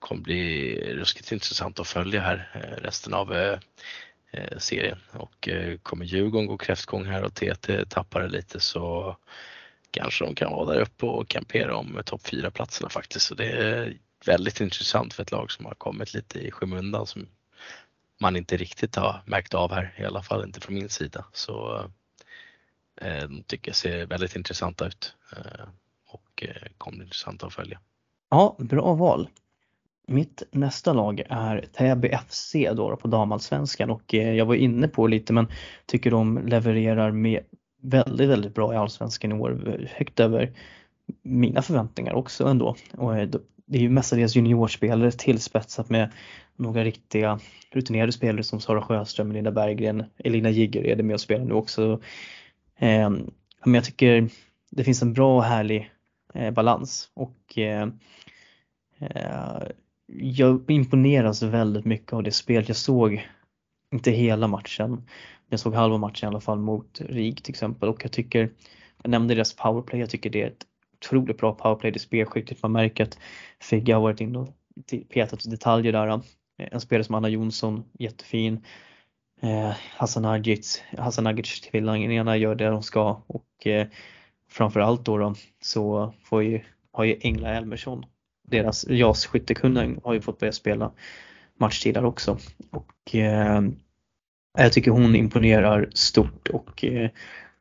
[0.00, 3.58] kommer bli ruskigt intressant att följa här eh, resten av eh,
[4.30, 5.48] eh, serien och
[5.82, 9.16] kommer Djurgården gå kräftgång här och TT tappar det lite så
[9.90, 13.26] kanske de kan vara där uppe och kampera om topp 4 platserna faktiskt.
[13.26, 13.96] Så det är
[14.26, 17.28] väldigt intressant för ett lag som har kommit lite i skymundan som
[18.20, 21.24] man inte riktigt har märkt av här, i alla fall inte från min sida.
[21.32, 21.84] Så
[23.00, 25.68] eh, de tycker jag ser väldigt intressanta ut eh,
[26.06, 27.80] och eh, kommer intressanta att följa.
[28.30, 29.28] Ja, bra val.
[30.10, 35.06] Mitt nästa lag är Täby FC då på damallsvenskan och eh, jag var inne på
[35.06, 35.48] lite men
[35.86, 37.40] tycker de levererar med
[37.82, 39.88] väldigt, väldigt bra i Allsvenskan i år.
[39.90, 40.52] Högt över
[41.22, 42.76] mina förväntningar också ändå.
[42.92, 43.28] Och eh,
[43.66, 46.12] det är ju mestadels juniorspelare tillspetsat med
[46.56, 47.40] några riktiga
[47.70, 51.54] rutinerade spelare som Sara Sjöström, Linda Berggren, Elina Jigger är det med och spelar nu
[51.54, 52.00] också.
[52.78, 53.30] Ehm,
[53.64, 54.28] men jag tycker
[54.70, 55.90] det finns en bra och härlig
[56.34, 57.58] eh, balans och
[60.18, 62.68] jag imponeras väldigt mycket av det spelet.
[62.68, 63.28] jag såg,
[63.92, 65.08] inte hela matchen,
[65.48, 68.50] jag såg halva matchen i alla fall mot RIG till exempel och jag tycker,
[69.02, 72.62] jag nämnde deras powerplay, jag tycker det är ett otroligt bra powerplay, det är spelskickligt,
[72.62, 73.18] man märker att
[73.60, 74.48] Figge har varit inne och
[75.08, 76.20] petat detaljer där.
[76.56, 78.64] En spelare som Anna Jonsson, jättefin.
[79.42, 83.86] Eh, Hassan Agic, Hassan tvillingarna gör det de ska och eh,
[84.48, 86.60] framförallt då, då så får ju,
[86.92, 88.06] har ju Engla Elmersson,
[88.50, 90.92] deras JAS skyttekunden har ju fått börja spela
[91.58, 92.38] matchtid där också.
[92.70, 93.62] Och eh,
[94.58, 97.10] jag tycker hon imponerar stort och eh,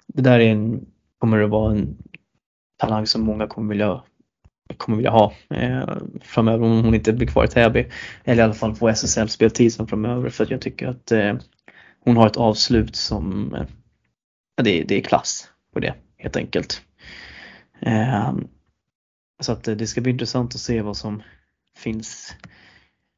[0.07, 0.85] det där är en,
[1.17, 1.97] kommer att vara en
[2.77, 4.03] talang som många kommer vilja,
[4.77, 7.87] kommer vilja ha eh, framöver om hon inte blir kvar i Täby.
[8.23, 11.35] Eller i alla fall få SSL-speltid som framöver för att jag tycker att eh,
[11.99, 13.65] hon har ett avslut som, eh,
[14.63, 16.81] det, det är klass på det helt enkelt.
[17.81, 18.33] Eh,
[19.39, 21.23] så att eh, det ska bli intressant att se vad som
[21.75, 22.35] finns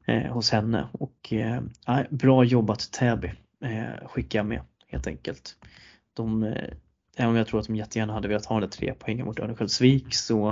[0.06, 1.62] eh, hos henne och eh,
[2.10, 3.32] bra jobbat Täby
[3.64, 5.58] eh, skickar jag med helt enkelt.
[6.14, 6.74] De, eh,
[7.18, 10.16] även om jag tror att de jättegärna hade velat ha den tre poängen mot Örnsköldsvik
[10.16, 10.50] så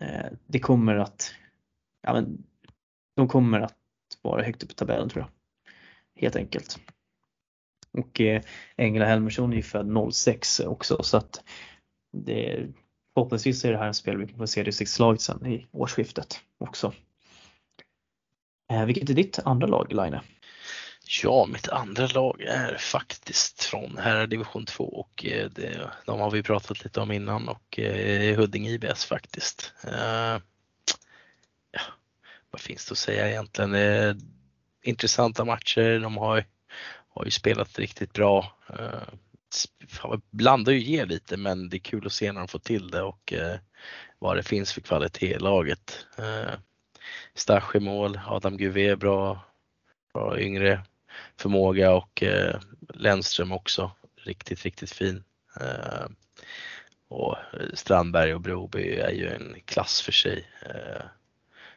[0.00, 1.34] eh, det kommer att
[2.02, 2.44] ja, men,
[3.16, 3.76] de kommer att
[4.22, 5.30] vara högt upp i tabellen tror jag.
[6.22, 6.78] Helt enkelt.
[7.92, 8.42] Och eh,
[8.76, 11.44] Engla Helmersson är ju född 06 också så att
[12.12, 12.68] det,
[13.14, 16.92] förhoppningsvis är det här en spel vi kan få se distriktslaget sen i årsskiftet också.
[18.70, 20.20] Eh, vilket är ditt andra lag, Line?
[21.22, 26.30] Ja, mitt andra lag är faktiskt från herrar division 2 och eh, det, de har
[26.30, 29.74] vi pratat lite om innan och eh, Huddinge IBS faktiskt.
[29.84, 30.38] Eh,
[31.70, 31.80] ja,
[32.50, 33.74] vad finns det att säga egentligen?
[33.74, 34.14] Eh,
[34.82, 36.44] intressanta matcher, de har,
[37.08, 38.58] har ju spelat riktigt bra.
[38.68, 39.14] Eh,
[40.30, 43.02] blandar ju ger lite men det är kul att se när de får till det
[43.02, 43.56] och eh,
[44.18, 46.06] vad det finns för kvalitet i laget.
[46.18, 46.54] Eh,
[47.34, 49.44] Stasch i mål, Adam Guvé bra,
[50.14, 50.82] bra yngre
[51.36, 52.60] förmåga och eh,
[52.94, 55.24] Lennström också riktigt, riktigt fin.
[55.60, 56.06] Eh,
[57.08, 57.36] och
[57.74, 60.48] Strandberg och Broby är ju en klass för sig.
[60.62, 61.02] Eh,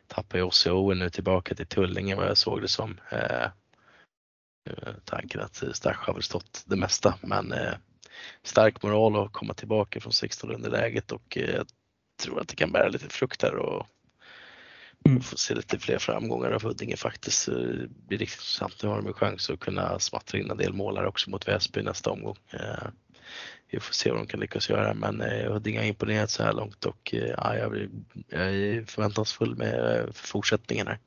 [0.08, 3.00] tappar ju OCO Owen nu tillbaka till Tullinge vad jag såg det som.
[3.10, 3.48] Eh
[5.06, 7.74] tanken att Stasch har väl stått det mesta men eh,
[8.44, 11.68] stark moral att komma tillbaka från 16 underläget och eh, jag
[12.24, 13.88] tror att det kan bära lite frukt här och
[15.08, 15.22] Mm.
[15.22, 17.46] Få se lite fler framgångar av Huddinge faktiskt.
[17.46, 18.84] Det blir riktigt intressant.
[18.84, 21.82] Nu har de en chans att kunna smattra in en del målare också mot Väsby
[21.82, 22.38] nästa omgång.
[22.50, 22.88] Eh,
[23.70, 26.54] vi får se vad de kan lyckas göra men eh, Huddinge har imponerat så här
[26.54, 27.78] långt och eh, ja, jag,
[28.30, 31.00] är förväntansfull med fortsättningen här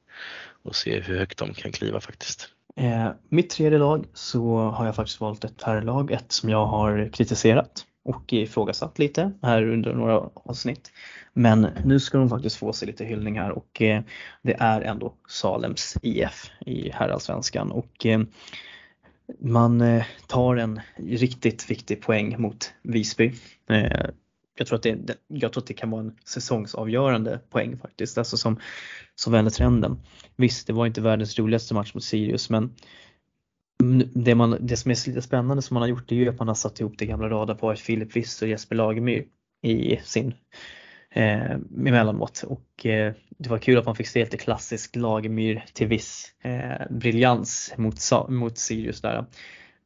[0.63, 2.51] och se hur högt de kan kliva faktiskt.
[2.79, 7.11] Eh, mitt tredje lag så har jag faktiskt valt ett herrlag, ett som jag har
[7.13, 10.93] kritiserat och ifrågasatt lite här under några avsnitt.
[11.33, 14.03] Men nu ska de faktiskt få sig lite hyllning här och eh,
[14.43, 18.21] det är ändå Salems IF i herrallsvenskan och eh,
[19.41, 23.33] man eh, tar en riktigt viktig poäng mot Visby.
[23.71, 24.07] Eh,
[24.59, 28.37] jag tror, att det, jag tror att det kan vara en säsongsavgörande poäng faktiskt, alltså
[28.37, 28.61] som,
[29.15, 30.01] som vänder trenden.
[30.37, 32.75] Visst, det var inte världens roligaste match mot Sirius men
[34.15, 36.39] det, man, det som är lite spännande som man har gjort det är ju att
[36.39, 39.25] man har satt ihop det gamla radarparet Filip Wiss och Jesper Lagemyr
[39.63, 40.35] i sin
[41.11, 45.87] eh, emellanåt och eh, det var kul att man fick se lite klassisk Lagemyr till
[45.87, 47.97] viss eh, briljans mot,
[48.29, 49.27] mot Sirius där.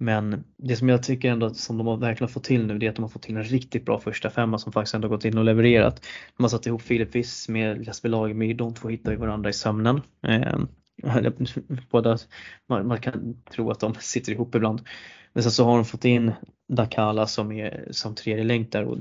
[0.03, 2.90] Men det som jag tycker ändå som de har verkligen fått till nu det är
[2.90, 5.38] att de har fått till en riktigt bra första femma som faktiskt ändå gått in
[5.38, 6.07] och levererat.
[6.36, 9.53] De har satt ihop Filip Wiss med Jesper Lagemyr, de två hittar ju varandra i
[9.53, 10.00] sömnen.
[10.26, 10.59] Eh,
[11.90, 12.18] båda,
[12.68, 14.80] man, man, kan tro att de sitter ihop ibland.
[15.32, 16.32] Men sen så har de fått in
[16.68, 18.98] Dakala som är som tredje länk där och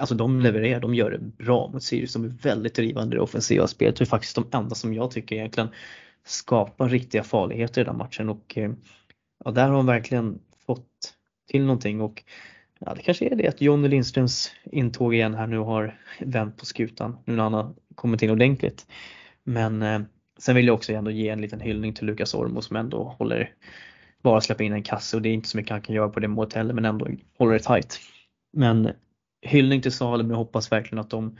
[0.00, 2.12] Alltså de levererar, de gör det bra mot Sirius.
[2.12, 3.96] De är väldigt drivande i det offensiva spelet.
[3.96, 5.68] Det är faktiskt de enda som jag tycker egentligen
[6.24, 8.70] skapar riktiga farligheter i den matchen och eh,
[9.44, 11.14] ja, där har de verkligen fått
[11.50, 12.22] till någonting och
[12.78, 16.66] ja, det kanske är det att Jonny Lindströms intåg igen här nu har vänt på
[16.66, 18.86] skutan nu när han har kommit in ordentligt.
[19.44, 20.00] Men eh,
[20.38, 23.54] sen vill jag också ändå ge en liten hyllning till Lukas Ormo som ändå håller
[24.22, 26.20] bara släppa in en kasse och det är inte så mycket han kan göra på
[26.20, 27.08] det målet heller men ändå
[27.38, 28.00] håller det tight.
[28.52, 28.92] Men
[29.42, 30.30] hyllning till Salem.
[30.30, 31.38] Jag hoppas verkligen att de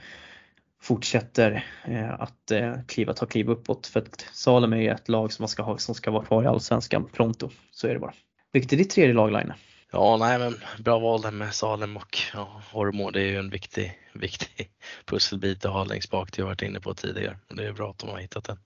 [0.87, 5.33] fortsätter eh, att eh, kliva, ta kliv uppåt för att Salem är ju ett lag
[5.33, 7.49] som man ska ha som ska vara kvar i Allsvenskan pronto.
[7.71, 8.13] Så är det bara.
[8.51, 9.53] Vilket är ditt tredje lag Line?
[9.91, 13.11] Ja, nej men bra val där med Salem och ja, Hormo.
[13.11, 14.69] Det är ju en viktig, viktig
[15.05, 17.37] pusselbit att ha längst bak, det har jag varit inne på tidigare.
[17.49, 18.57] Det är bra att de har hittat den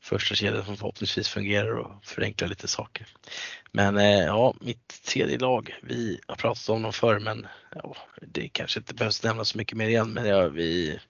[0.00, 3.06] första kedjan som förhoppningsvis fungerar och förenklar lite saker.
[3.72, 8.48] Men eh, ja, mitt tredje lag, vi har pratat om dem förr men ja, det
[8.48, 11.00] kanske inte behövs nämna så mycket mer igen men ja, vi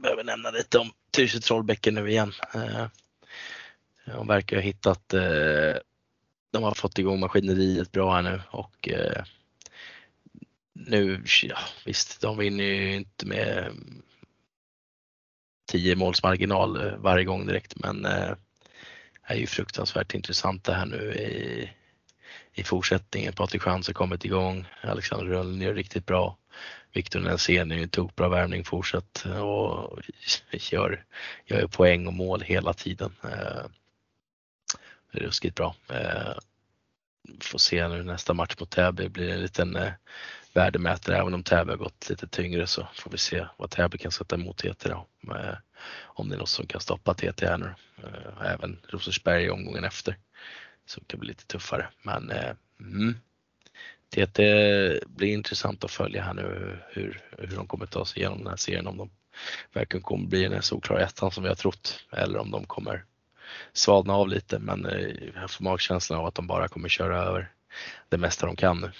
[0.00, 2.32] behöver nämna lite om Tyresö Trollbäcken nu igen.
[2.54, 2.86] Eh,
[4.06, 5.74] de verkar ha hittat, eh,
[6.52, 8.88] de har fått igång maskineriet bra här nu och
[10.74, 13.72] nu, ja, visst de vinner ju inte med
[15.74, 18.36] 10 måls marginal eh, varje gång direkt men det
[19.22, 21.70] är ju fruktansvärt intressant det här nu i,
[22.52, 23.32] i fortsättningen.
[23.32, 26.36] Patrik Schantz har kommit igång, Alexander Rönnlund gör riktigt bra.
[26.92, 30.00] Viktor Nensén är ju en tokbra värvning fortsatt och
[30.50, 31.04] gör,
[31.46, 33.14] gör poäng och mål hela tiden.
[33.22, 35.74] Det är ruskigt bra.
[37.40, 39.78] Får se nu nästa match mot Täby blir det en liten
[40.54, 41.18] värdemätare.
[41.18, 44.36] Även om Täby har gått lite tyngre så får vi se vad Täby kan sätta
[44.36, 45.06] emot TT då.
[45.34, 45.56] Eh,
[46.02, 47.74] om det är något som kan stoppa TT här nu.
[47.96, 50.16] Eh, även Rosersberg omgången efter.
[50.86, 51.88] Så det kan bli lite tuffare.
[52.02, 53.14] Men eh, mm,
[54.10, 54.42] TT
[55.06, 58.56] blir intressant att följa här nu hur, hur de kommer ta sig igenom den här
[58.56, 58.86] serien.
[58.86, 59.10] Om de
[59.72, 63.04] verkligen kommer bli den solklara ettan som vi har trott eller om de kommer
[63.72, 64.58] svalna av lite.
[64.58, 64.86] Men
[65.34, 67.52] jag får magkänslan av att de bara kommer köra över
[68.08, 68.92] det mesta de kan nu.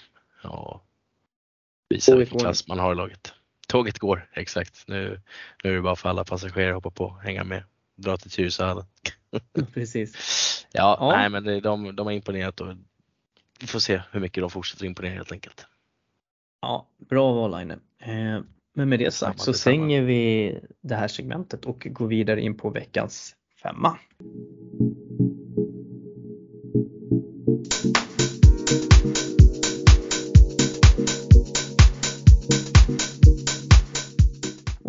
[0.42, 0.80] Ja,
[1.94, 3.32] visa vilken klass man har i laget.
[3.68, 4.84] Tåget går, exakt.
[4.88, 5.20] Nu,
[5.64, 7.64] nu är det bara för alla passagerare att hoppa på, hänga med,
[7.96, 8.84] dra till Tyresöhallen.
[9.74, 10.16] Precis.
[10.72, 12.68] Ja, ja, nej men det, de, de har imponerat och
[13.60, 15.66] vi får se hur mycket de fortsätter imponera helt enkelt.
[16.62, 17.70] Ja, bra val Line.
[17.98, 18.40] Eh,
[18.74, 22.70] men med det sagt så stänger vi det här segmentet och går vidare in på
[22.70, 23.98] veckans femma.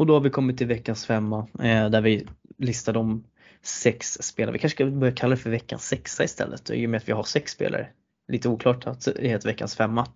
[0.05, 2.27] Och då har vi kommit till veckans femma eh, där vi
[2.57, 3.23] listar de
[3.61, 4.53] sex spelare.
[4.53, 7.13] Vi kanske ska börja kalla det för veckans sexa istället i och med att vi
[7.13, 7.87] har sex spelare.
[8.27, 10.07] Lite oklart att det heter veckans femma.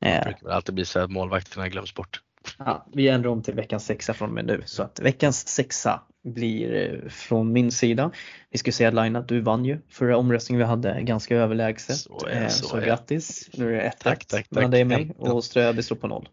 [0.00, 2.20] Det brukar alltid bli så att målvakterna glöms bort.
[2.58, 6.02] Ja, vi ändrar om till veckans sexa från och med nu så att veckans sexa
[6.24, 8.10] blir eh, från min sida.
[8.50, 11.96] Vi ska säga att du vann ju förra omröstningen vi hade ganska överlägset.
[11.96, 13.50] Så, är, så, så grattis!
[13.52, 16.28] Nu är det 1 tack, tack, mellan dig och mig och Ströby står på noll.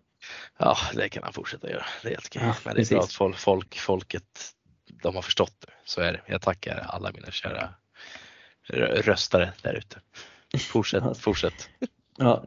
[0.58, 1.86] Ja, det kan han fortsätta göra.
[2.02, 2.42] Det är helt okej.
[2.46, 4.54] Ja, Men det är bra att folk, folk, folket
[5.04, 5.74] de har förstått det.
[5.86, 6.22] Så är det.
[6.26, 7.70] Jag tackar alla mina kära
[9.04, 10.02] röstare där ute.
[10.60, 11.70] Fortsätt, fortsätt.
[12.18, 12.46] Ja.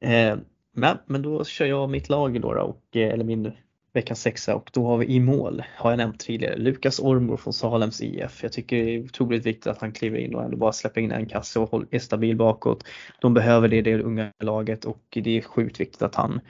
[0.00, 0.36] Eh,
[0.72, 3.52] men, men då kör jag mitt lag då, då och, eh, eller min
[3.92, 7.52] veckans sexa och då har vi i mål, har jag nämnt tidigare, Lukas Ormor från
[7.52, 8.42] Salems IF.
[8.42, 11.12] Jag tycker det är otroligt viktigt att han kliver in och ändå bara släpper in
[11.12, 12.84] en kasse och är stabil bakåt.
[13.20, 16.40] De behöver det, det unga laget och det är sjukt viktigt att han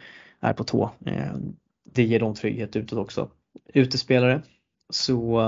[0.41, 0.91] är på tå.
[1.07, 1.35] Eh,
[1.85, 3.31] det ger dem trygghet utåt också.
[3.75, 4.43] Utespelare
[4.91, 5.41] så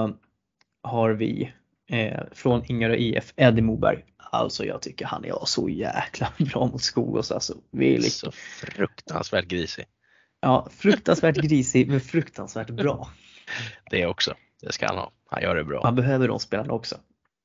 [0.83, 1.53] har vi
[1.91, 4.05] eh, från Ingarö IF, Eddie Moberg.
[4.17, 7.55] Alltså jag tycker han är så jäkla bra mot Skogås alltså.
[7.71, 8.13] Vilk...
[8.13, 9.85] Så fruktansvärt grisig.
[10.41, 13.09] Ja, fruktansvärt grisig men fruktansvärt bra.
[13.91, 15.13] Det också, det ska han ha.
[15.27, 15.83] Han gör det bra.
[15.83, 16.97] Man behöver de spelarna också.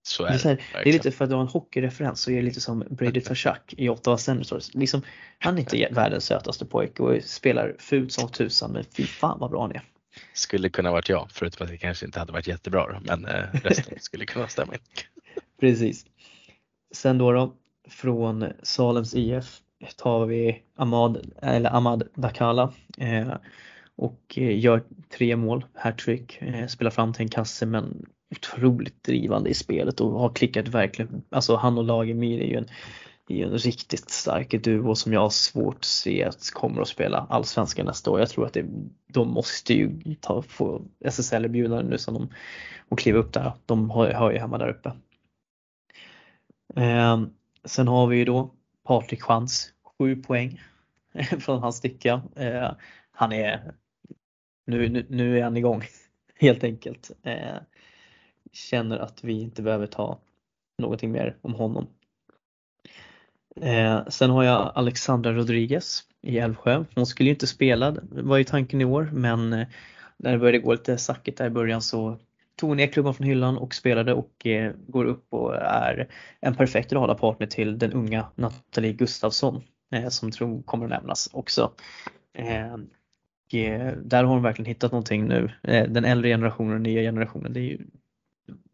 [0.08, 2.32] Så är det, det, är, det är lite för att du har en hockeyreferens så
[2.32, 4.74] är det lite som Brady Tashak i Ottawa Senators.
[4.74, 5.02] Liksom,
[5.40, 9.52] han är inte världens sötaste pojke och spelar fult som tusan men fy fan vad
[9.52, 9.82] bra han är.
[10.34, 13.44] Skulle kunna varit jag, förutom att det kanske inte hade varit jättebra då, men eh,
[13.64, 14.80] resten skulle kunna stämma in.
[15.60, 16.06] Precis.
[16.96, 17.54] Sen då, då
[17.90, 19.60] från Salems IF
[19.98, 23.34] tar vi Ahmad, eller Ahmad Dakala eh,
[23.96, 24.84] och eh, gör
[25.18, 30.20] tre mål, hattrick, eh, spelar fram till en kasse men otroligt drivande i spelet och
[30.20, 32.68] har klickat verkligen, alltså han och Lagemyr är ju en,
[33.30, 37.28] är en riktigt stark duo som jag har svårt att se att kommer att spela
[37.30, 38.20] allsvenskan nästa år.
[38.20, 38.66] Jag tror att det,
[39.08, 42.30] de måste ju ta, få SSL-erbjudanden nu som de,
[42.90, 43.54] och kliva upp där.
[43.66, 44.94] De hör ju hemma där uppe.
[46.76, 47.22] Eh,
[47.66, 48.52] sen har vi ju då
[48.84, 50.62] Patrik Chans, 7 poäng
[51.40, 52.22] från hans sticka.
[52.36, 52.72] Eh,
[53.12, 53.74] han är,
[54.68, 55.84] nu, nu, nu, är han igång
[56.36, 57.12] helt enkelt.
[57.24, 57.56] Eh,
[58.56, 60.20] känner att vi inte behöver ta
[60.78, 61.88] någonting mer om honom.
[63.62, 66.86] Eh, sen har jag Alexandra Rodriguez i Älvsjö.
[66.96, 69.68] Hon skulle ju inte spela, var ju tanken i år, men eh,
[70.18, 72.18] när det började gå lite sackigt där i början så
[72.56, 76.08] tog hon ner klubban från hyllan och spelade och eh, går upp och är
[76.40, 81.72] en perfekt radarpartner till den unga Nathalie Gustafsson eh, som tror kommer att nämnas också.
[82.34, 82.74] Eh,
[83.54, 85.52] eh där har hon verkligen hittat någonting nu.
[85.64, 87.80] Eh, den äldre generationen och nya generationen, det är ju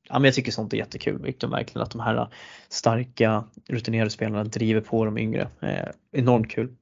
[0.09, 2.27] Ja, men jag tycker sånt är jättekul, Viktor, verkligen att de här
[2.69, 5.47] starka rutinerade spelarna driver på de yngre.
[5.61, 6.75] Eh, enormt kul.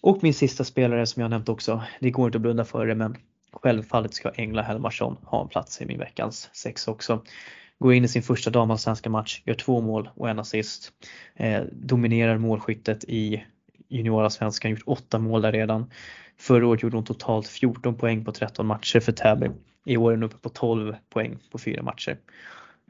[0.00, 2.94] Och min sista spelare som jag nämnt också, det går inte att blunda för det
[2.94, 3.16] men
[3.62, 7.22] Självfallet ska Engla Helmarsson ha en plats i min veckans sex också.
[7.78, 10.92] Går in i sin första damallsvenska match, gör två mål och en assist.
[11.34, 13.44] Eh, dominerar målskyttet i
[13.88, 15.90] juniorallsvenskan, gjort åtta mål där redan.
[16.38, 19.50] Förra året gjorde hon totalt 14 poäng på 13 matcher för Täby.
[19.86, 22.18] I år är hon uppe på 12 poäng på fyra matcher.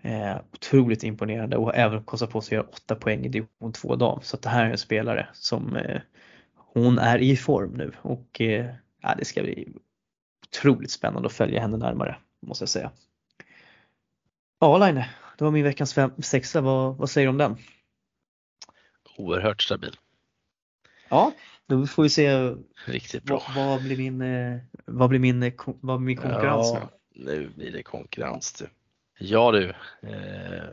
[0.02, 3.96] Eh, otroligt imponerande och även kostat på sig att göra 8 poäng i division 2
[3.96, 4.20] dam.
[4.22, 6.00] Så det här är en spelare som eh,
[6.54, 8.66] hon är i form nu och eh,
[9.02, 9.72] ja, det ska bli
[10.46, 12.16] otroligt spännande att följa henne närmare
[12.46, 12.90] måste jag säga.
[14.60, 15.04] Ja Line,
[15.38, 16.60] det var min veckans fem, sexa.
[16.60, 17.56] Vad, vad säger du om den?
[19.18, 19.96] Oerhört stabil.
[21.08, 21.32] Ja,
[21.66, 23.42] då får vi se Riktigt bra.
[23.56, 27.50] Vad, vad blir min, eh, vad blir min, vad blir min konkurrens ja, nu?
[27.56, 28.66] blir det konkurrens du.
[29.18, 29.68] Ja du,
[30.02, 30.64] eh,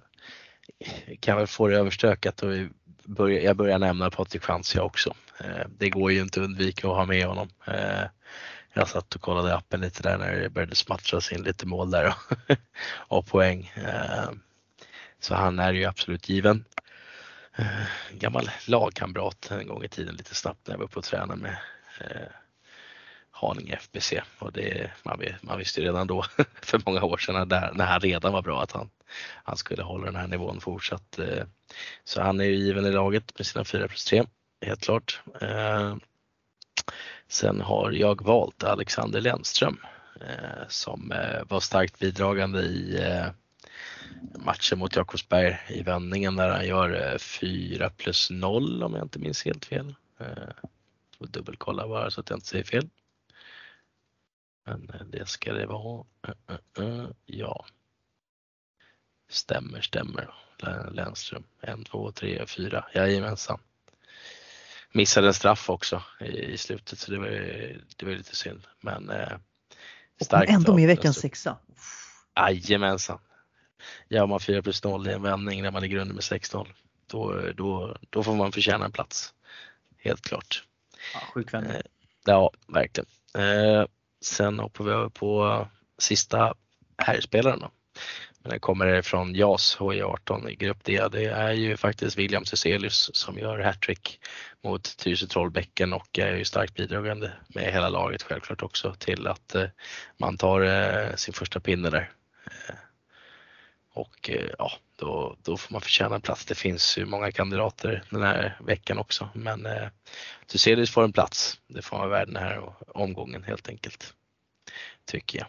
[1.19, 2.51] kan väl få det överstökat och
[3.05, 5.13] börjar, jag börjar nämna Patrik Francia också.
[5.39, 7.49] Eh, det går ju inte att undvika att ha med honom.
[7.67, 8.03] Eh,
[8.73, 12.07] jag satt och kollade appen lite där när det började smattras in lite mål där
[12.07, 12.57] och,
[13.17, 13.71] och poäng.
[13.75, 14.29] Eh,
[15.19, 16.65] så han är ju absolut given
[17.55, 21.41] eh, gammal lagkamrat en gång i tiden lite snabbt när jag var uppe och tränade
[21.41, 21.57] med
[21.99, 22.27] eh,
[23.31, 26.25] Haninge FBC och det, man, man visste ju redan då
[26.61, 28.89] för många år sedan där, när han redan var bra att han,
[29.43, 31.19] han skulle hålla den här nivån fortsatt.
[31.19, 31.43] Eh,
[32.03, 34.23] så han är ju given i laget med sina 4 plus 3,
[34.65, 35.21] helt klart.
[35.41, 35.95] Eh,
[37.27, 39.77] sen har jag valt Alexander Lennström
[40.21, 43.25] eh, som eh, var starkt bidragande i eh,
[44.35, 49.45] matchen mot Jakobsberg i vändningen där han gör 4 plus 0 om jag inte minns
[49.45, 49.95] helt fel.
[51.17, 52.89] Jag dubbelkolla bara så att jag inte säger fel.
[54.63, 56.05] Men det ska det vara.
[57.25, 57.65] Ja.
[59.29, 60.33] Stämmer, stämmer.
[60.91, 61.43] Lennström.
[61.61, 62.85] En, två, tre, fyra.
[62.93, 63.59] Jajamensan.
[64.91, 67.29] Missade en straff också i, slutet så det var,
[67.97, 68.67] det var lite synd.
[68.79, 69.37] Men eh,
[70.21, 70.49] starkt.
[70.49, 71.57] Och ändå med i veckans sexa.
[72.35, 73.19] Jajamensan.
[74.09, 76.67] Gör man 4 plus 0 i en vändning när man ligger under med 6-0
[77.07, 79.33] då, då, då får man förtjäna en plats.
[79.97, 80.63] Helt klart.
[81.13, 81.73] Ja, sjuk vändning.
[81.73, 81.81] Eh,
[82.25, 83.09] ja, verkligen.
[83.37, 83.85] Eh,
[84.21, 86.53] sen hoppar vi över på sista
[86.97, 87.71] herrspelaren då.
[88.43, 91.07] Den kommer från JAS HI18 i grupp D.
[91.11, 94.19] Det är ju faktiskt William Ceselius som gör hattrick
[94.63, 99.55] mot Tyresö Trollbäcken och är ju starkt bidragande med hela laget självklart också till att
[99.55, 99.67] eh,
[100.17, 102.11] man tar sin första pinne där.
[103.93, 106.45] Och eh, ja, då, då får man förtjäna en plats.
[106.45, 109.87] Det finns ju många kandidater den här veckan också men eh,
[110.47, 111.59] Ceselius får en plats.
[111.67, 114.13] Det får vara värd den här omgången helt enkelt.
[115.05, 115.47] Tycker jag.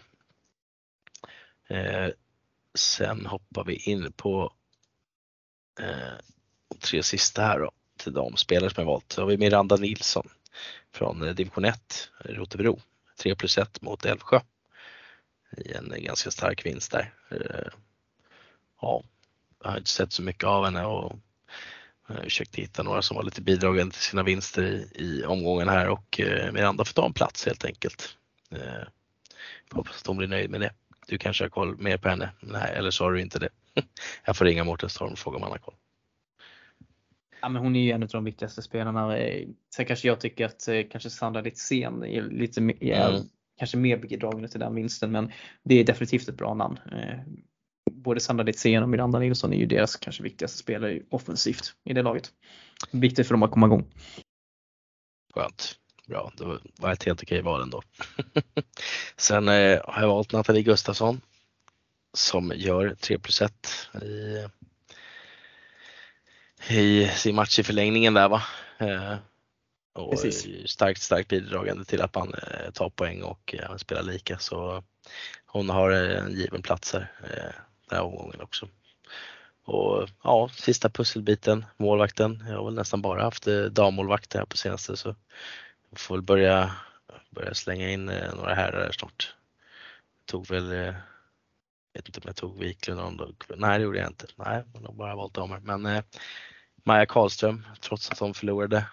[1.79, 2.11] Eh,
[2.75, 4.53] sen hoppar vi in på
[5.81, 6.19] eh,
[6.69, 9.13] de tre sista här då, till de spelare som jag valt.
[9.13, 10.29] Så har vi Miranda Nilsson
[10.93, 12.81] från division 1, Rotebro.
[13.17, 14.41] 3 plus 1 mot Älvsjö
[15.57, 17.15] i en ganska stark vinst där.
[17.31, 17.73] Eh,
[18.85, 19.03] ja,
[19.63, 21.17] jag har inte sett så mycket av henne och
[22.09, 25.89] jag försökte hitta några som var lite bidragande till sina vinster i, i omgången här
[25.89, 28.17] och eh, Miranda får ta en plats helt enkelt.
[28.51, 28.89] Eh,
[29.71, 30.71] hoppas att hon blir nöjd med det.
[31.07, 32.31] Du kanske har koll mer på henne?
[32.41, 33.49] Nej, eller så har du inte det.
[34.25, 35.75] Jag får ringa Mårten Storm och fråga om han har koll.
[37.41, 39.17] Ja, men hon är ju en av de viktigaste spelarna.
[39.75, 43.23] Sen kanske jag tycker att eh, kanske Sandra Litzén är lite är mm.
[43.59, 45.33] kanske mer bidragande till den vinsten men
[45.63, 46.79] det är definitivt ett bra namn.
[47.91, 51.93] Eh, både Sandra Litzén och Miranda Nilsson är ju deras kanske viktigaste spelare offensivt i
[51.93, 52.33] det laget.
[52.91, 53.85] Viktigt för dem att komma igång.
[55.35, 55.79] Skönt.
[56.07, 57.83] Bra, det var ett helt okej val ändå.
[59.17, 61.21] Sen eh, har jag valt Nathalie Gustafsson
[62.13, 63.53] som gör 3 plus 1
[64.03, 64.49] i,
[66.75, 68.43] i sin match i förlängningen där va.
[68.79, 69.17] Eh,
[69.93, 70.71] och Precis.
[70.71, 74.85] starkt, starkt bidragande till att man eh, tar poäng och eh, spelar lika så
[75.47, 77.55] hon har en given plats här eh,
[77.89, 78.69] den här omgången också.
[79.65, 82.45] Och ja, sista pusselbiten, målvakten.
[82.49, 85.15] Jag har väl nästan bara haft dammålvakter dammålvakt här på senaste så
[85.91, 86.73] jag får väl börja,
[87.31, 89.35] börja slänga in eh, några herrar snart.
[90.19, 90.95] Jag tog väl, eh, jag
[91.95, 93.35] vet inte om jag tog Wiklund någon dag.
[93.57, 94.27] Nej det gjorde jag inte.
[94.37, 95.61] Nej, jag har bara valt damer.
[95.61, 96.03] Men eh,
[96.85, 98.87] Maja Karlström, trots att hon förlorade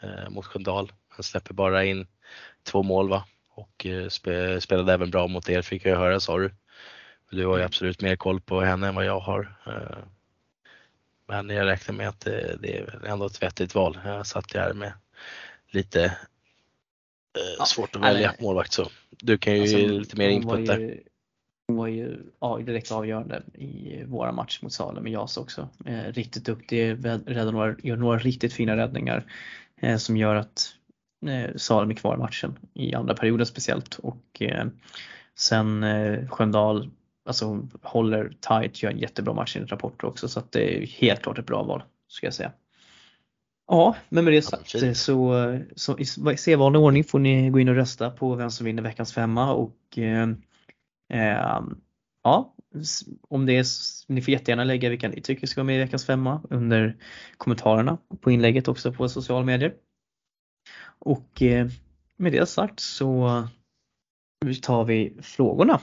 [0.00, 2.06] eh, mot Sköndal, han släpper bara in
[2.64, 3.24] två mål va?
[3.56, 6.50] och eh, spe, spelade även bra mot er fick jag höra sa du.
[7.30, 9.56] Du har ju absolut mer koll på henne än vad jag har.
[9.66, 9.98] Eh,
[11.26, 13.98] men jag räknar med att det, är ändå ett vettigt val.
[14.04, 14.92] Jag satt här med
[15.70, 16.18] lite
[17.58, 18.36] ja, svårt att välja nej.
[18.40, 18.88] målvakt så.
[19.10, 21.00] Du kan ju alltså, ge lite mer input där.
[21.68, 25.68] Hon var ju ja, direkt avgörande i våra match mot Salem med JAS också.
[25.84, 26.90] Eh, riktigt duktig,
[27.26, 29.24] räddar några, gör några riktigt fina räddningar
[29.76, 30.74] eh, som gör att
[31.26, 34.66] eh, Salem är kvar i matchen i andra perioden speciellt och eh,
[35.34, 36.90] sen eh, Sköndal
[37.26, 41.22] alltså håller tight, gör en jättebra match i rapporter också så att det är helt
[41.22, 42.52] klart ett bra val ska jag säga.
[43.68, 47.68] Ja, men med det sagt så, så, så i sedvanlig ordning får ni gå in
[47.68, 50.28] och rösta på vem som vinner veckans femma och eh,
[51.12, 51.60] eh,
[52.22, 52.54] ja,
[53.28, 53.64] om det är,
[54.12, 56.96] ni får jättegärna lägga vilka ni tycker ska vara med i veckans femma under
[57.36, 59.74] kommentarerna på inlägget också på sociala medier.
[60.98, 61.68] Och eh,
[62.16, 63.42] med det sagt så
[64.62, 65.80] tar vi frågorna.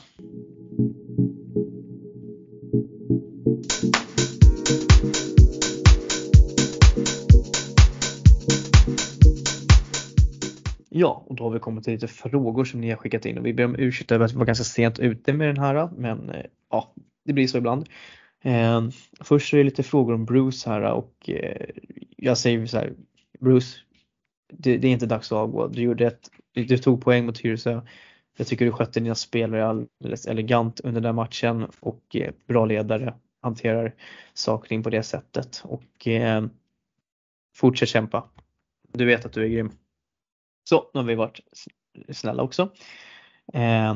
[10.96, 13.46] Ja, och då har vi kommit till lite frågor som ni har skickat in och
[13.46, 16.30] vi ber om ursäkt över att vi var ganska sent ute med den här men
[16.30, 16.94] eh, ja,
[17.26, 17.90] det blir så ibland.
[18.44, 18.82] Eh,
[19.22, 21.66] först är det lite frågor om Bruce här och eh,
[22.18, 22.94] jag säger så här,
[23.40, 23.78] Bruce,
[24.54, 25.68] det, det, är inte dags att avgå.
[25.68, 27.82] Du gjorde ett, du tog poäng mot Tyresö.
[28.38, 33.14] Jag tycker du skötte dina spelare alldeles elegant under den matchen och eh, bra ledare
[33.42, 33.96] hanterar
[34.34, 36.50] saker in på det sättet och ehm,
[37.56, 38.30] fortsätt kämpa.
[38.94, 39.72] Du vet att du är grym.
[40.64, 41.40] Så, nu har vi varit
[42.10, 42.70] snälla också.
[43.54, 43.96] Eh,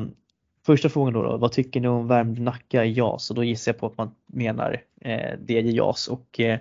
[0.66, 3.30] första frågan då, då, vad tycker ni om Värmdö-Nacka i JAS?
[3.30, 6.60] Och då gissar jag på att man menar eh, DJ JAS och eh,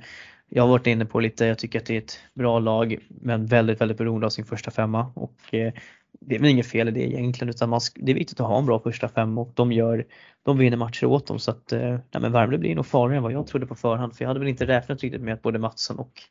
[0.50, 3.46] jag har varit inne på lite, jag tycker att det är ett bra lag men
[3.46, 5.74] väldigt, väldigt beroende av sin första femma och eh,
[6.20, 8.60] det är väl inget fel i det egentligen utan man, det är viktigt att ha
[8.60, 10.06] en bra första femma och de gör,
[10.44, 13.24] de vinner matcher åt dem så att eh, nej, men Värmdö blir nog farligare än
[13.24, 15.60] vad jag trodde på förhand för jag hade väl inte räknat riktigt med att både
[15.60, 16.22] Mattsson och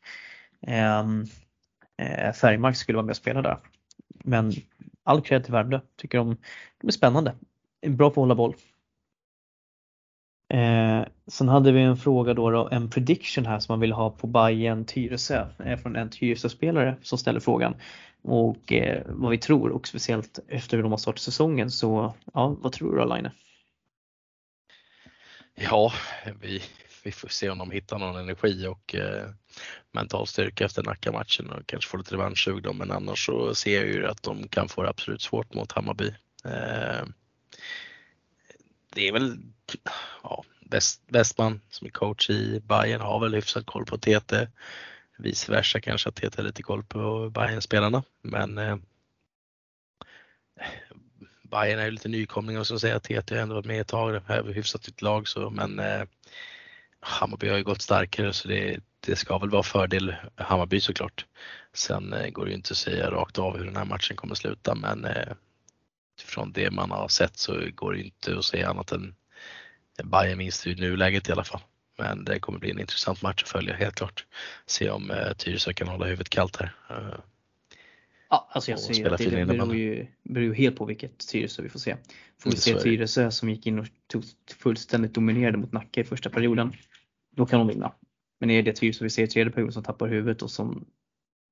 [0.69, 1.05] eh,
[1.97, 3.57] eh, Färgmark skulle vara med och spela där.
[4.23, 4.51] Men
[5.03, 6.37] all cred till Värmdö, tycker de,
[6.81, 7.35] de är spännande.
[7.87, 8.55] Bra på att hålla boll.
[10.49, 14.09] Eh, sen hade vi en fråga då, då, en prediction här som man vill ha
[14.09, 17.75] på Bayern Tyresö eh, från en Tyresö-spelare som ställer frågan
[18.21, 22.55] och eh, vad vi tror och speciellt efter hur de har startat säsongen så ja,
[22.59, 23.29] vad tror du Alaine?
[25.55, 25.93] Ja,
[26.41, 26.61] vi,
[27.03, 29.29] vi får se om de hittar någon energi och eh,
[29.91, 33.87] mental styrka efter Nacka-matchen och kanske får lite revanschsug då men annars så ser jag
[33.87, 36.07] ju att de kan få det absolut svårt mot Hammarby.
[36.45, 37.05] Eh,
[38.93, 39.37] det är väl
[40.23, 40.43] ja,
[41.07, 44.47] Westman som är coach i Bayern har väl hyfsat koll på TT.
[45.17, 48.77] Vice versa kanske att TT har lite koll på bayern spelarna men eh,
[51.41, 53.87] Bayern är ju lite nykomlingar och så säger att TT har ändå varit med ett
[53.87, 56.03] tag, det är hyfsat ett lag så men eh,
[56.99, 61.25] Hammarby har ju gått starkare så det, det ska väl vara fördel Hammarby såklart.
[61.73, 64.35] Sen eh, går det ju inte att säga rakt av hur den här matchen kommer
[64.35, 65.33] sluta men eh,
[66.21, 69.15] från det man har sett så går det inte att säga annat än
[70.03, 71.61] Bayern minst i nuläget i alla fall.
[71.97, 74.25] Men det kommer bli en intressant match att följa helt klart.
[74.65, 76.75] Se om eh, Tyresö kan hålla huvudet kallt här.
[76.89, 77.19] Eh,
[78.29, 81.69] ja, alltså jag säger att det, det beror, ju, beror helt på vilket Tyresö vi
[81.69, 81.97] får se.
[82.39, 84.23] Får vi se Tyresö som gick in och tog
[84.59, 86.73] fullständigt dominerade mot Nacka i första perioden,
[87.35, 87.93] då kan de vinna.
[88.39, 90.85] Men är det Tyresö vi ser i tredje perioden som tappar huvudet och som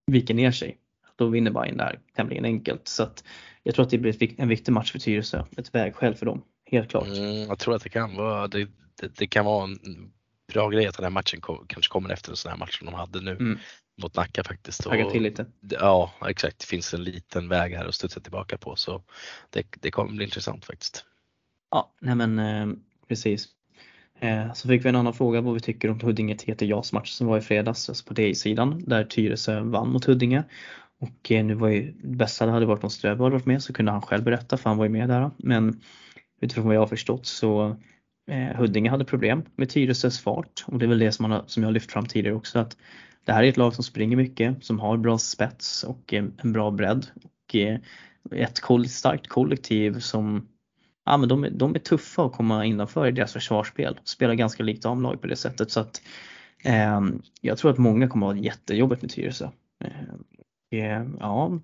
[0.07, 0.77] viker ner sig,
[1.15, 2.87] då vinner Bayern där tämligen enkelt.
[2.87, 3.23] Så att
[3.63, 6.89] jag tror att det blir en viktig match för Tyresö, ett vägskäl för dem, helt
[6.89, 7.07] klart.
[7.07, 8.67] Mm, jag tror att det kan vara, det,
[9.01, 10.11] det, det, kan vara en
[10.53, 12.85] bra grej att den här matchen kom, kanske kommer efter en sån här match som
[12.85, 13.59] de hade nu mm.
[14.01, 14.83] mot Nacka faktiskt.
[14.83, 15.45] Tagga till lite.
[15.59, 19.03] Ja exakt, det finns en liten väg här att studsa tillbaka på så
[19.49, 21.05] det, det kommer bli intressant faktiskt.
[21.71, 23.54] Ja, nej men eh, precis.
[24.19, 27.11] Eh, så fick vi en annan fråga vad vi tycker om Huddinge TT JAS match
[27.11, 30.43] som var i fredags, alltså på DI-sidan där Tyresö vann mot Huddinge.
[30.99, 33.73] Och eh, nu var ju bästa det hade varit om Ströbo hade varit med så
[33.73, 35.31] kunde han själv berätta för han var ju med där.
[35.37, 35.81] Men
[36.41, 37.77] utifrån vad jag har förstått så
[38.31, 41.43] eh, Huddinge hade problem med Tyresös fart och det är väl det som, man har,
[41.47, 42.77] som jag har lyft fram tidigare också att
[43.25, 46.53] det här är ett lag som springer mycket, som har bra spets och eh, en
[46.53, 47.79] bra bredd och eh,
[48.31, 50.47] ett starkt kollektiv som
[51.05, 53.99] ja, men de, är, de är tuffa att komma innanför i deras försvarsspel.
[54.03, 56.01] Spelar ganska likt damlag på det sättet så att
[56.63, 57.01] eh,
[57.41, 59.49] jag tror att många kommer att ha jättejobbigt med Tyresö.
[59.83, 60.23] Ehm,
[60.71, 61.59] eh, ja,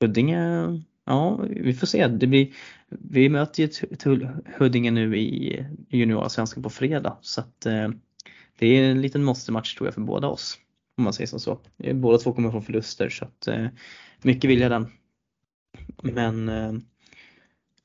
[0.00, 2.08] Huddinge Ja, vi får se.
[2.08, 2.54] Det blir,
[2.88, 4.28] vi möter ju
[4.58, 7.88] Huddinge nu i juniorsvenskan på fredag så att eh,
[8.58, 10.58] det är en liten måste-match tror jag för båda oss.
[10.96, 11.60] Om man säger som så.
[11.78, 13.66] Eh, båda två kommer från förluster så att eh,
[14.22, 14.92] mycket vill jag den.
[16.02, 16.72] Men eh,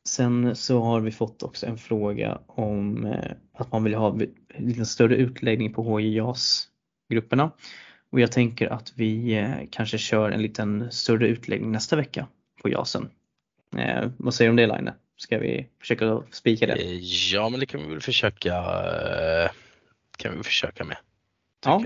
[0.07, 4.19] sen så har vi fått också en fråga om eh, att man vill ha
[4.57, 6.67] lite större utläggning på HIJAS
[7.09, 7.51] grupperna.
[8.09, 12.27] Och jag tänker att vi eh, kanske kör en liten större utläggning nästa vecka
[12.61, 13.09] på JASen.
[13.77, 14.91] Eh, vad säger du om det Line?
[15.17, 16.73] Ska vi försöka spika det?
[16.73, 16.99] Eh,
[17.33, 18.53] ja men det kan vi väl försöka,
[20.17, 20.97] kan vi försöka med.
[21.65, 21.83] Ja,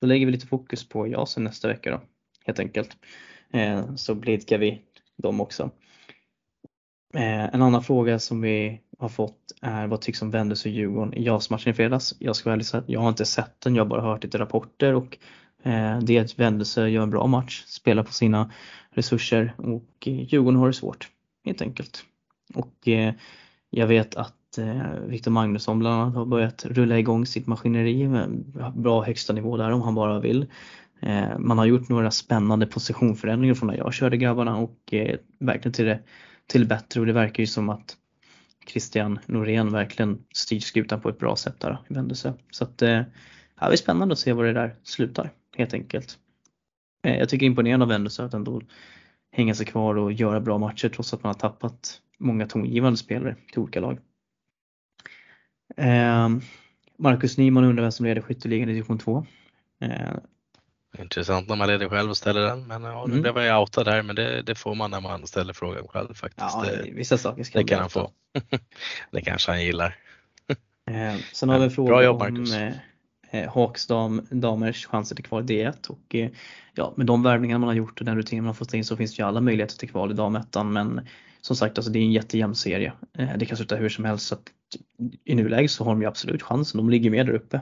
[0.00, 2.00] då lägger vi lite fokus på JASen nästa vecka då
[2.44, 2.96] helt enkelt.
[3.52, 4.82] Eh, så blidkar vi
[5.16, 5.70] dem också.
[7.14, 11.14] Eh, en annan fråga som vi har fått är vad tycks om Vendus och Djurgården
[11.14, 12.14] i JAS-matchen i fredags?
[12.18, 14.38] Jag ska ärligt säga att jag har inte sett den, jag har bara hört lite
[14.38, 15.18] rapporter och
[15.62, 18.50] eh, det är att Venduse gör en bra match, spelar på sina
[18.90, 21.08] resurser och eh, Djurgården har det svårt
[21.44, 22.04] helt enkelt.
[22.54, 23.14] Och eh,
[23.70, 28.44] jag vet att eh, Viktor Magnusson bland annat har börjat rulla igång sitt maskineri med
[28.74, 30.46] bra högsta nivå där om han bara vill.
[31.00, 34.94] Eh, man har gjort några spännande positionförändringar från när jag körde grabbarna och
[35.38, 36.00] verkligen till det,
[36.46, 37.96] till det bättre och det verkar ju som att
[38.66, 42.34] Christian Norén verkligen styr skutan på ett bra sätt där i Vändelse.
[42.50, 43.02] Så att eh,
[43.60, 46.18] ja, det är spännande att se var det där slutar helt enkelt.
[47.04, 48.62] Eh, jag tycker imponerande av Vändelse att ändå
[49.30, 53.36] hänga sig kvar och göra bra matcher trots att man har tappat många tongivande spelare
[53.52, 53.98] till olika lag.
[55.76, 56.28] Eh,
[56.98, 59.26] Marcus Nyman undrar vem som leder skytteligan i division 2.
[60.94, 63.22] Eh, Intressant när man leder själv och ställer den men ja, nu mm.
[63.22, 66.54] blev jag outad här men det, det, får man när man ställer frågan själv faktiskt.
[66.54, 68.10] Ja, vissa saker ska det kan han få.
[69.10, 69.96] det kanske han gillar.
[70.90, 72.54] Eh, sen har vi en fråga Bra jobb, Marcus.
[72.54, 72.72] om
[73.30, 76.30] eh, Hawks dam, damers chanser till kval i D1 och eh,
[76.74, 78.96] ja, med de värvningar man har gjort och den rutinen man har fått in så
[78.96, 81.08] finns det ju alla möjligheter till kval i damettan men
[81.40, 82.92] som sagt alltså det är en jättejämn serie.
[83.18, 84.52] Eh, det kan sluta hur som helst så att
[85.24, 87.60] i nuläget så har de ju absolut chansen, de ligger med där uppe.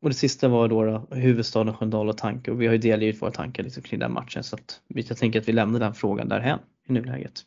[0.00, 3.22] Och det sista var då, då huvudstaden Sköndal och Tanke och vi har ju delgivit
[3.22, 6.28] våra tankar liksom kring den matchen så att jag tänker att vi lämnar den frågan
[6.28, 6.58] därhen
[6.88, 7.42] i nuläget.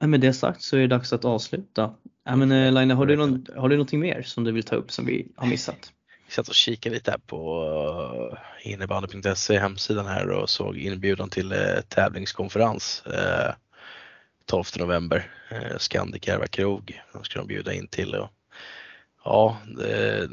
[0.00, 1.94] Men med det sagt så är det dags att avsluta.
[2.24, 4.62] Ja, men, eh, Laina, Laine, har, du någon, har du någonting mer som du vill
[4.62, 5.92] ta upp som vi har missat?
[6.26, 8.32] Jag satt och kikade lite här på
[8.64, 11.58] eh, innebandy.se hemsidan här och såg inbjudan till eh,
[11.88, 13.02] tävlingskonferens
[14.46, 15.30] 12 november.
[15.78, 18.14] Scandic Järva krog, de ska de bjuda in till.
[18.14, 18.28] Och,
[19.24, 20.28] ja, det,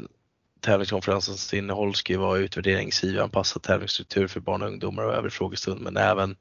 [0.62, 2.90] tävlingskonferensens innehåll ska ju vara utvärdering,
[3.20, 6.36] anpassad tävlingsstruktur för barn och ungdomar och övrig frågestund men även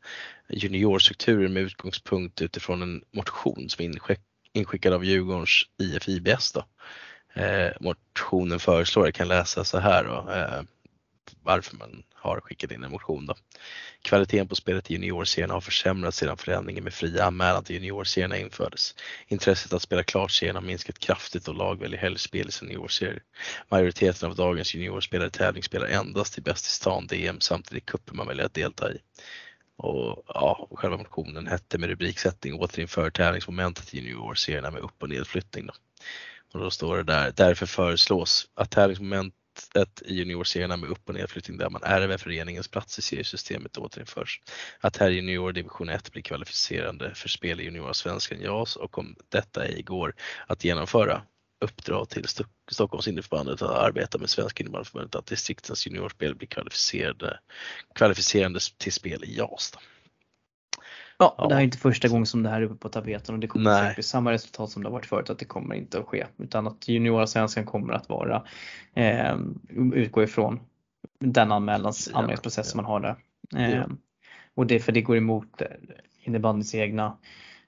[0.49, 4.17] juniorstrukturer med utgångspunkt utifrån en motion som är
[4.53, 6.63] inskickad av Djurgårdens IF IBS Då.
[7.41, 10.63] Eh, motionen föreslår, jag kan läsa så här då, eh,
[11.43, 13.25] varför man har skickat in en motion.
[13.25, 13.35] Då.
[14.01, 18.95] Kvaliteten på spelet i juniorserierna har försämrats sedan förändringen med fria anmälan till juniorserierna infördes.
[19.27, 23.23] Intresset att spela klart serien har minskat kraftigt och lag väljer hellre spel i seniorserier.
[23.69, 28.27] Majoriteten av dagens juniorspelare tävling spelar endast i Bäst i stan DM samtidigt cuper man
[28.27, 28.97] väljer att delta i.
[29.77, 35.65] Och ja, själva motionen hette med rubriksättning återinför tävlingsmomentet i juniorserierna med upp och nedflyttning.
[35.65, 35.73] Då.
[36.53, 39.33] Och då står det där, därför föreslås att tävlingsmoment
[39.73, 44.41] att i juniorserierna med upp och nedflyttning där man ärver föreningens plats i seriesystemet återinförs.
[44.79, 49.65] Att här junior division 1 blir kvalificerande för spel i juniorsvenskan JAS och om detta
[49.65, 50.15] ej går
[50.47, 51.21] att genomföra
[51.61, 52.25] uppdrag till
[52.71, 57.39] Stockholms innebandyförbundet att arbeta med Svenska innebandyförbundet att distriktens juniorspel blir kvalificerade,
[57.95, 59.73] kvalificerande till spel i JAS.
[61.21, 63.35] Ja, ja, det här är inte första gången som det här är uppe på tapeten
[63.35, 65.75] och det kommer säkert bli samma resultat som det har varit förut att det kommer
[65.75, 68.43] inte att ske utan att juniorsvenskan kommer att vara
[68.93, 69.37] eh,
[69.75, 70.59] utgå ifrån
[71.19, 72.81] den anmälans, ja, anmälningsprocess ja.
[72.81, 73.15] man har där.
[73.75, 73.85] Eh.
[74.55, 75.67] Och det för det går emot eh,
[76.23, 77.17] innebandyns egna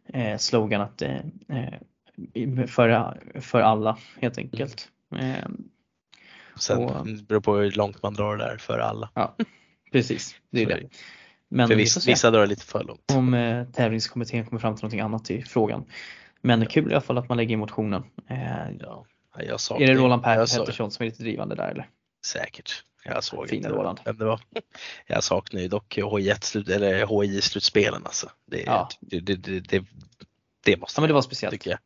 [0.05, 1.17] eh, slogan att eh,
[1.49, 4.89] eh, för, för alla helt enkelt.
[5.15, 5.63] Mm.
[6.59, 9.09] Sen och, det beror på hur långt man drar där för alla.
[9.13, 9.35] Ja,
[9.91, 10.89] precis, det är det.
[11.53, 13.11] Men För vissa, vissa drar lite för långt.
[13.13, 15.85] Om eh, tävlingskommittén kommer fram till någonting annat i frågan.
[16.41, 16.67] Men ja.
[16.69, 18.03] kul i alla fall att man lägger in motionen.
[18.29, 18.37] Eh,
[18.79, 19.05] ja.
[19.37, 21.89] Jag är det Roland Pettersson som är lite drivande där eller?
[22.25, 22.83] Säkert.
[23.05, 23.99] Jag såg Fina inte Roland.
[24.05, 24.41] vem det var.
[25.07, 28.29] Jag saknar ju dock HI-slutspelen HI-slutspelen alltså.
[28.51, 28.89] Det, ja.
[28.99, 29.85] det, det, det,
[30.65, 31.51] det, måste ja, men det var speciellt.
[31.51, 31.79] Tycker jag.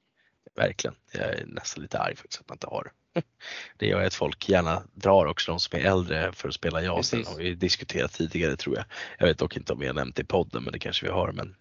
[0.58, 0.96] Verkligen.
[1.12, 3.22] Jag är nästan lite arg faktiskt att man inte har det.
[3.78, 7.12] Det gör att folk gärna drar också de som är äldre för att spela JAS.
[7.12, 8.86] Det har vi diskuterat tidigare tror jag.
[9.20, 11.12] Jag vet dock inte om vi har nämnt det i podden men det kanske vi
[11.12, 11.32] har.
[11.32, 11.56] Men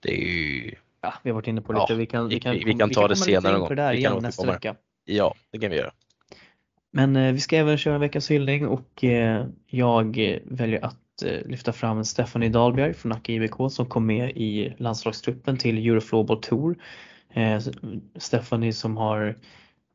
[0.00, 0.74] det är ju...
[1.00, 1.86] Ja, vi har varit inne på lite.
[1.88, 3.90] Ja, vi kan, vi kan, vi, vi kan ta det senare någon gång.
[3.92, 4.74] Vi kan nästa vecka.
[5.04, 5.92] Ja, det kan vi göra.
[6.90, 11.72] Men eh, vi ska även köra veckans hyllning och eh, jag väljer att eh, lyfta
[11.72, 16.76] fram Stephanie Dahlberg från Nacka IBK som kom med i landslagstruppen till Eurofloorball Tour.
[17.32, 17.60] Eh,
[18.16, 19.36] Stephanie som har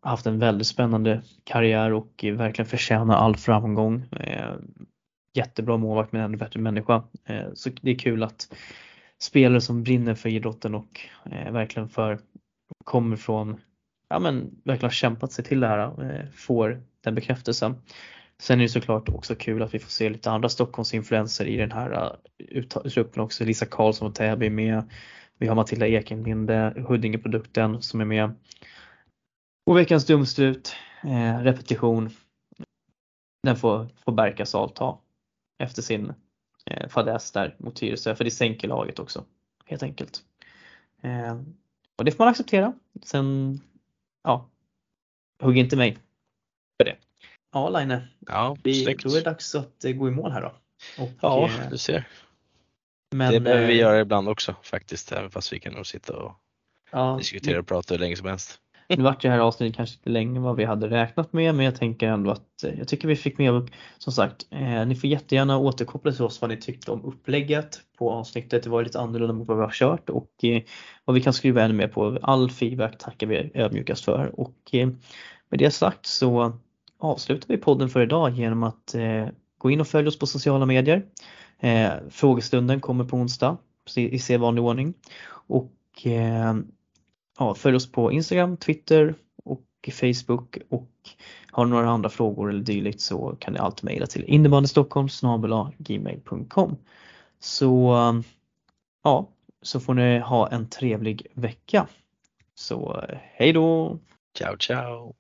[0.01, 4.05] haft en väldigt spännande karriär och verkligen förtjänar all framgång.
[4.11, 4.55] Eh,
[5.33, 7.03] jättebra målvakt men ännu bättre människa.
[7.25, 8.53] Eh, så det är kul att
[9.19, 11.01] spelare som brinner för idrotten och
[11.31, 12.19] eh, verkligen för
[12.85, 13.61] kommer från,
[14.09, 17.75] ja men verkligen har kämpat sig till det här, eh, får den bekräftelsen.
[18.39, 21.71] Sen är det såklart också kul att vi får se lite andra Stockholmsinfluenser i den
[21.71, 22.17] här
[22.51, 23.45] eh, truppen också.
[23.45, 24.89] Lisa Karlsson och Täby med.
[25.37, 28.35] Vi har Matilda Ekenlinde, Huddingeprodukten som är med.
[29.65, 32.09] Och veckans dumstrut, eh, repetition.
[33.43, 35.01] Den får, får Berka Sal ta
[35.59, 36.13] efter sin
[36.65, 39.25] eh, fadäs där mot Tyresö för det sänker laget också
[39.65, 40.23] helt enkelt.
[41.01, 41.41] Eh,
[41.95, 42.73] och det får man acceptera.
[43.03, 43.59] Sen,
[44.23, 44.49] ja,
[45.41, 45.97] hugg inte mig
[46.77, 46.95] för det.
[47.53, 47.99] Ja, Line.
[48.19, 50.53] Ja, vi, är det dags att eh, gå i mål här då.
[51.03, 52.07] Och, ja, eh, du ser.
[53.11, 56.17] Men, det behöver vi eh, göra ibland också faktiskt, även fast vi kan nog sitta
[56.17, 56.31] och
[56.91, 58.61] ja, diskutera och prata hur länge som helst.
[58.89, 61.65] Nu vart det här avsnittet kanske lite längre än vad vi hade räknat med men
[61.65, 65.09] jag tänker ändå att eh, jag tycker vi fick med, som sagt, eh, ni får
[65.09, 68.63] jättegärna återkoppla till oss vad ni tyckte om upplägget på avsnittet.
[68.63, 70.61] Det var lite annorlunda mot vad vi har kört och eh,
[71.05, 72.19] vad vi kan skriva ännu mer på.
[72.21, 74.87] All feedback tackar vi ödmjukast för och eh,
[75.49, 76.59] med det sagt så
[76.99, 79.27] avslutar vi podden för idag genom att eh,
[79.57, 81.05] gå in och följa oss på sociala medier.
[81.59, 83.57] Eh, frågestunden kommer på onsdag
[83.95, 84.93] i sedvanlig ordning
[85.29, 86.55] och eh,
[87.39, 90.89] ja, följ oss på Instagram, Twitter och Facebook och
[91.51, 95.07] har ni några andra frågor eller dylikt så kan ni alltid mejla till innebandystockholm
[95.77, 96.77] gmail.com
[97.39, 97.95] Så
[99.03, 99.29] ja,
[99.61, 101.87] så får ni ha en trevlig vecka.
[102.55, 103.99] Så eh, hej då!
[104.37, 105.16] Ciao ciao!